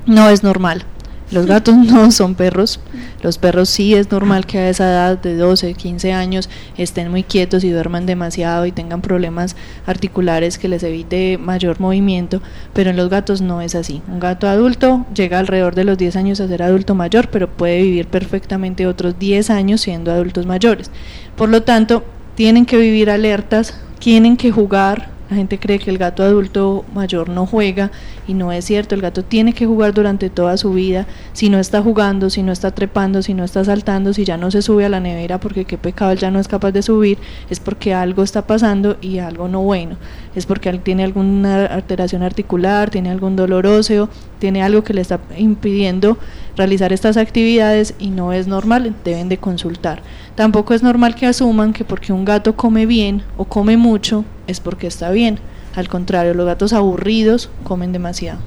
No 0.07 0.29
es 0.29 0.41
normal. 0.41 0.85
Los 1.31 1.45
gatos 1.45 1.75
no 1.77 2.11
son 2.11 2.35
perros. 2.35 2.79
Los 3.23 3.37
perros 3.37 3.69
sí 3.69 3.95
es 3.95 4.11
normal 4.11 4.45
que 4.45 4.57
a 4.59 4.69
esa 4.69 4.89
edad 4.89 5.17
de 5.17 5.35
12, 5.35 5.73
15 5.73 6.13
años 6.13 6.49
estén 6.77 7.09
muy 7.09 7.23
quietos 7.23 7.63
y 7.63 7.71
duerman 7.71 8.05
demasiado 8.05 8.65
y 8.65 8.71
tengan 8.71 9.01
problemas 9.01 9.55
articulares 9.85 10.57
que 10.57 10.67
les 10.67 10.83
evite 10.83 11.37
mayor 11.37 11.79
movimiento, 11.79 12.41
pero 12.73 12.89
en 12.89 12.97
los 12.97 13.09
gatos 13.09 13.41
no 13.41 13.61
es 13.61 13.75
así. 13.75 14.01
Un 14.07 14.19
gato 14.19 14.47
adulto 14.47 15.05
llega 15.15 15.39
alrededor 15.39 15.75
de 15.75 15.85
los 15.85 15.97
10 15.97 16.15
años 16.17 16.39
a 16.41 16.47
ser 16.47 16.63
adulto 16.63 16.95
mayor, 16.95 17.29
pero 17.29 17.49
puede 17.49 17.81
vivir 17.81 18.07
perfectamente 18.07 18.87
otros 18.87 19.17
10 19.17 19.49
años 19.49 19.81
siendo 19.81 20.11
adultos 20.11 20.45
mayores. 20.45 20.91
Por 21.35 21.49
lo 21.49 21.63
tanto, 21.63 22.03
tienen 22.35 22.65
que 22.65 22.77
vivir 22.77 23.09
alertas, 23.09 23.79
tienen 23.99 24.35
que 24.35 24.51
jugar. 24.51 25.09
La 25.31 25.37
gente 25.37 25.59
cree 25.59 25.79
que 25.79 25.89
el 25.89 25.97
gato 25.97 26.23
adulto 26.23 26.83
mayor 26.93 27.29
no 27.29 27.45
juega 27.45 27.89
y 28.27 28.33
no 28.33 28.51
es 28.51 28.65
cierto, 28.65 28.95
el 28.95 29.01
gato 29.01 29.23
tiene 29.23 29.53
que 29.53 29.65
jugar 29.65 29.93
durante 29.93 30.29
toda 30.29 30.57
su 30.57 30.73
vida. 30.73 31.07
Si 31.31 31.47
no 31.47 31.57
está 31.57 31.81
jugando, 31.81 32.29
si 32.29 32.43
no 32.43 32.51
está 32.51 32.71
trepando, 32.71 33.21
si 33.21 33.33
no 33.33 33.45
está 33.45 33.63
saltando, 33.63 34.11
si 34.11 34.25
ya 34.25 34.35
no 34.35 34.51
se 34.51 34.61
sube 34.61 34.83
a 34.83 34.89
la 34.89 34.99
nevera 34.99 35.39
porque 35.39 35.63
qué 35.63 35.77
pecado 35.77 36.11
él 36.11 36.17
ya 36.17 36.31
no 36.31 36.39
es 36.41 36.49
capaz 36.49 36.73
de 36.73 36.81
subir, 36.81 37.17
es 37.49 37.61
porque 37.61 37.93
algo 37.93 38.23
está 38.23 38.45
pasando 38.45 38.97
y 38.99 39.19
algo 39.19 39.47
no 39.47 39.61
bueno. 39.61 39.95
Es 40.35 40.45
porque 40.45 40.67
él 40.67 40.81
tiene 40.81 41.05
alguna 41.05 41.65
alteración 41.65 42.23
articular, 42.23 42.89
tiene 42.89 43.09
algún 43.09 43.37
dolor 43.37 43.65
óseo, 43.67 44.09
tiene 44.39 44.63
algo 44.63 44.83
que 44.83 44.93
le 44.93 44.99
está 44.99 45.21
impidiendo 45.37 46.17
realizar 46.57 46.91
estas 46.91 47.15
actividades 47.15 47.93
y 47.99 48.09
no 48.09 48.33
es 48.33 48.47
normal, 48.47 48.93
deben 49.05 49.29
de 49.29 49.37
consultar. 49.37 50.01
Tampoco 50.35 50.73
es 50.73 50.83
normal 50.83 51.15
que 51.15 51.25
asuman 51.25 51.71
que 51.71 51.85
porque 51.85 52.11
un 52.11 52.25
gato 52.25 52.57
come 52.57 52.85
bien 52.85 53.23
o 53.37 53.45
come 53.45 53.77
mucho 53.77 54.25
es 54.51 54.59
porque 54.59 54.87
está 54.87 55.09
bien. 55.09 55.39
Al 55.75 55.89
contrario, 55.89 56.33
los 56.33 56.45
gatos 56.45 56.73
aburridos 56.73 57.49
comen 57.63 57.91
demasiado 57.91 58.39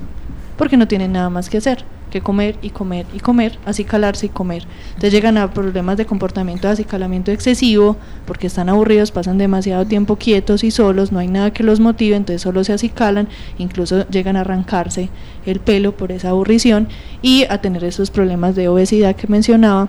porque 0.56 0.76
no 0.76 0.88
tienen 0.88 1.12
nada 1.12 1.30
más 1.30 1.48
que 1.48 1.58
hacer. 1.58 1.84
que 2.10 2.20
comer 2.20 2.56
y 2.62 2.70
comer 2.70 3.06
y 3.12 3.18
comer, 3.18 3.58
acicalarse 3.66 4.26
y 4.26 4.28
comer. 4.28 4.64
Entonces 4.90 5.12
llegan 5.12 5.36
a 5.36 5.52
problemas 5.52 5.96
de 5.96 6.06
comportamiento 6.06 6.68
de 6.68 6.74
acicalamiento 6.74 7.32
excesivo, 7.32 7.96
porque 8.24 8.46
están 8.46 8.68
aburridos, 8.68 9.10
pasan 9.10 9.36
demasiado 9.36 9.84
tiempo 9.84 10.14
quietos 10.14 10.62
y 10.62 10.70
solos, 10.70 11.10
no 11.10 11.18
hay 11.18 11.26
nada 11.26 11.52
que 11.52 11.64
los 11.64 11.80
motive, 11.80 12.14
entonces 12.14 12.40
solo 12.40 12.62
se 12.62 12.72
acicalan, 12.72 13.26
incluso 13.58 14.08
llegan 14.10 14.36
a 14.36 14.42
arrancarse 14.42 15.08
el 15.44 15.58
pelo 15.58 15.96
por 15.96 16.12
esa 16.12 16.28
aburrición 16.28 16.86
y 17.20 17.46
a 17.50 17.58
tener 17.58 17.82
esos 17.82 18.12
problemas 18.12 18.54
de 18.54 18.68
obesidad 18.68 19.16
que 19.16 19.26
mencionaba 19.26 19.88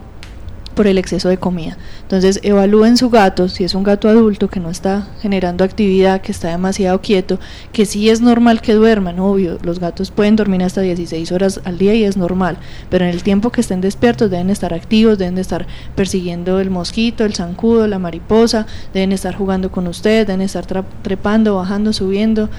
por 0.75 0.87
el 0.87 0.97
exceso 0.97 1.29
de 1.29 1.37
comida. 1.37 1.77
Entonces 2.03 2.39
evalúen 2.43 2.97
su 2.97 3.09
gato, 3.09 3.49
si 3.49 3.63
es 3.63 3.73
un 3.73 3.83
gato 3.83 4.07
adulto 4.09 4.49
que 4.49 4.59
no 4.59 4.69
está 4.69 5.07
generando 5.21 5.63
actividad, 5.63 6.21
que 6.21 6.31
está 6.31 6.49
demasiado 6.49 7.01
quieto, 7.01 7.39
que 7.71 7.85
sí 7.85 8.09
es 8.09 8.21
normal 8.21 8.61
que 8.61 8.73
duerman, 8.73 9.19
obvio, 9.19 9.57
los 9.63 9.79
gatos 9.79 10.11
pueden 10.11 10.35
dormir 10.35 10.63
hasta 10.63 10.81
16 10.81 11.31
horas 11.31 11.61
al 11.63 11.77
día 11.77 11.95
y 11.95 12.03
es 12.03 12.17
normal, 12.17 12.57
pero 12.89 13.05
en 13.05 13.11
el 13.11 13.23
tiempo 13.23 13.51
que 13.51 13.61
estén 13.61 13.81
despiertos 13.81 14.29
deben 14.29 14.49
estar 14.49 14.73
activos, 14.73 15.17
deben 15.17 15.35
de 15.35 15.41
estar 15.41 15.65
persiguiendo 15.95 16.59
el 16.59 16.69
mosquito, 16.69 17.25
el 17.25 17.33
zancudo, 17.33 17.87
la 17.87 17.99
mariposa, 17.99 18.67
deben 18.93 19.11
estar 19.11 19.35
jugando 19.35 19.71
con 19.71 19.87
ustedes, 19.87 20.27
deben 20.27 20.41
estar 20.41 20.65
trepando, 21.01 21.55
bajando, 21.55 21.93
subiendo. 21.93 22.49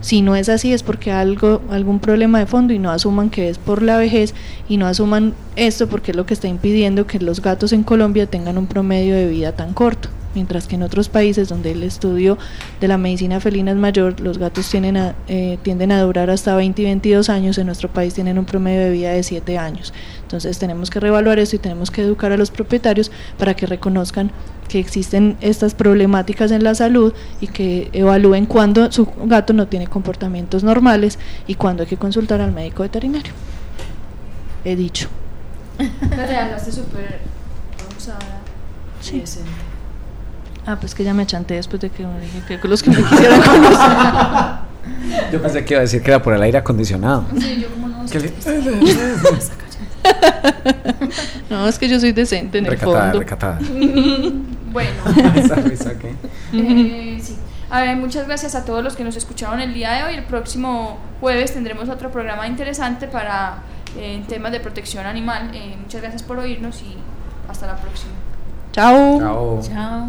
Si 0.00 0.22
no 0.22 0.34
es 0.34 0.48
así 0.48 0.72
es 0.72 0.82
porque 0.82 1.12
algo, 1.12 1.60
algún 1.70 1.98
problema 2.00 2.38
de 2.38 2.46
fondo 2.46 2.72
y 2.72 2.78
no 2.78 2.90
asuman 2.90 3.28
que 3.28 3.50
es 3.50 3.58
por 3.58 3.82
la 3.82 3.98
vejez 3.98 4.34
y 4.68 4.78
no 4.78 4.86
asuman 4.86 5.34
esto 5.56 5.88
porque 5.88 6.12
es 6.12 6.16
lo 6.16 6.24
que 6.24 6.32
está 6.34 6.48
impidiendo 6.48 7.06
que 7.06 7.18
los 7.20 7.42
gatos 7.42 7.72
en 7.74 7.82
Colombia 7.82 8.24
tengan 8.26 8.56
un 8.56 8.66
promedio 8.66 9.14
de 9.14 9.26
vida 9.26 9.52
tan 9.52 9.74
corto. 9.74 10.08
Mientras 10.34 10.68
que 10.68 10.76
en 10.76 10.84
otros 10.84 11.08
países 11.08 11.48
donde 11.48 11.72
el 11.72 11.82
estudio 11.82 12.38
de 12.80 12.86
la 12.88 12.96
medicina 12.98 13.40
felina 13.40 13.72
es 13.72 13.76
mayor, 13.76 14.20
los 14.20 14.38
gatos 14.38 14.70
tienen 14.70 14.96
a- 14.96 15.14
eh, 15.28 15.58
tienden 15.62 15.90
a 15.92 16.00
durar 16.00 16.30
hasta 16.30 16.54
20 16.54 16.80
y 16.82 16.84
22 16.84 17.28
años, 17.28 17.58
en 17.58 17.66
nuestro 17.66 17.88
país 17.90 18.14
tienen 18.14 18.38
un 18.38 18.44
promedio 18.44 18.80
de 18.80 18.90
vida 18.90 19.10
de 19.10 19.22
7 19.24 19.58
años. 19.58 19.92
Entonces 20.22 20.56
tenemos 20.58 20.88
que 20.88 21.00
reevaluar 21.00 21.40
esto 21.40 21.56
y 21.56 21.58
tenemos 21.58 21.90
que 21.90 22.02
educar 22.02 22.30
a 22.30 22.36
los 22.36 22.52
propietarios 22.52 23.10
para 23.38 23.54
que 23.54 23.66
reconozcan 23.66 24.30
que 24.70 24.78
existen 24.78 25.36
estas 25.40 25.74
problemáticas 25.74 26.52
en 26.52 26.62
la 26.62 26.76
salud 26.76 27.12
y 27.40 27.48
que 27.48 27.90
evalúen 27.92 28.46
cuándo 28.46 28.92
su 28.92 29.04
gato 29.24 29.52
no 29.52 29.66
tiene 29.66 29.88
comportamientos 29.88 30.62
normales 30.62 31.18
y 31.48 31.56
cuándo 31.56 31.82
hay 31.82 31.88
que 31.88 31.96
consultar 31.96 32.40
al 32.40 32.52
médico 32.52 32.84
veterinario. 32.84 33.32
He 34.64 34.76
dicho. 34.76 35.08
Te 35.76 36.36
hablaste 36.36 36.70
súper 36.70 37.18
pausada 37.76 38.18
Sí. 39.00 39.16
y 39.16 39.20
decente. 39.20 39.50
Ah, 40.66 40.76
pues 40.78 40.94
que 40.94 41.02
ya 41.02 41.14
me 41.14 41.26
chanté 41.26 41.54
después 41.54 41.80
de 41.80 41.90
que 41.90 42.06
me 42.06 42.20
dije 42.20 42.60
que 42.60 42.68
los 42.68 42.80
que 42.82 42.90
me 42.90 43.02
quisieran 43.02 43.40
conocer. 43.42 43.90
Yo 45.32 45.42
pensé 45.42 45.64
que 45.64 45.74
iba 45.74 45.80
a 45.80 45.82
decir 45.82 46.00
que 46.00 46.10
era 46.12 46.22
por 46.22 46.32
el 46.34 46.42
aire 46.42 46.58
acondicionado. 46.58 47.24
Sí, 47.40 47.58
yo 47.60 47.68
como 47.70 47.88
no 47.88 48.04
¿Qué 48.08 48.20
le- 48.20 48.32
No, 51.50 51.66
es 51.66 51.78
que 51.78 51.88
yo 51.88 51.98
soy 51.98 52.12
decente 52.12 52.58
en 52.58 52.66
el 52.66 52.70
Recatada, 52.72 53.00
fondo. 53.10 53.18
recatada. 53.18 53.58
Bueno, 54.70 55.02
Esa 55.34 55.54
risa 55.56 55.98
que- 55.98 56.14
eh, 56.52 57.18
sí. 57.22 57.36
A 57.70 57.82
ver, 57.82 57.96
muchas 57.96 58.26
gracias 58.26 58.54
a 58.56 58.64
todos 58.64 58.82
los 58.82 58.96
que 58.96 59.04
nos 59.04 59.14
escucharon 59.16 59.60
el 59.60 59.72
día 59.74 59.92
de 59.92 60.02
hoy. 60.04 60.14
El 60.14 60.24
próximo 60.24 60.98
jueves 61.20 61.52
tendremos 61.54 61.88
otro 61.88 62.10
programa 62.10 62.46
interesante 62.48 63.06
para 63.06 63.58
eh, 63.96 64.22
temas 64.28 64.50
de 64.52 64.58
protección 64.60 65.06
animal. 65.06 65.50
Eh, 65.54 65.76
muchas 65.80 66.00
gracias 66.02 66.22
por 66.24 66.38
oírnos 66.38 66.82
y 66.82 66.96
hasta 67.48 67.66
la 67.68 67.76
próxima. 67.76 68.12
Chao. 68.72 69.18
Chao. 69.20 69.60
Chao. 69.62 70.08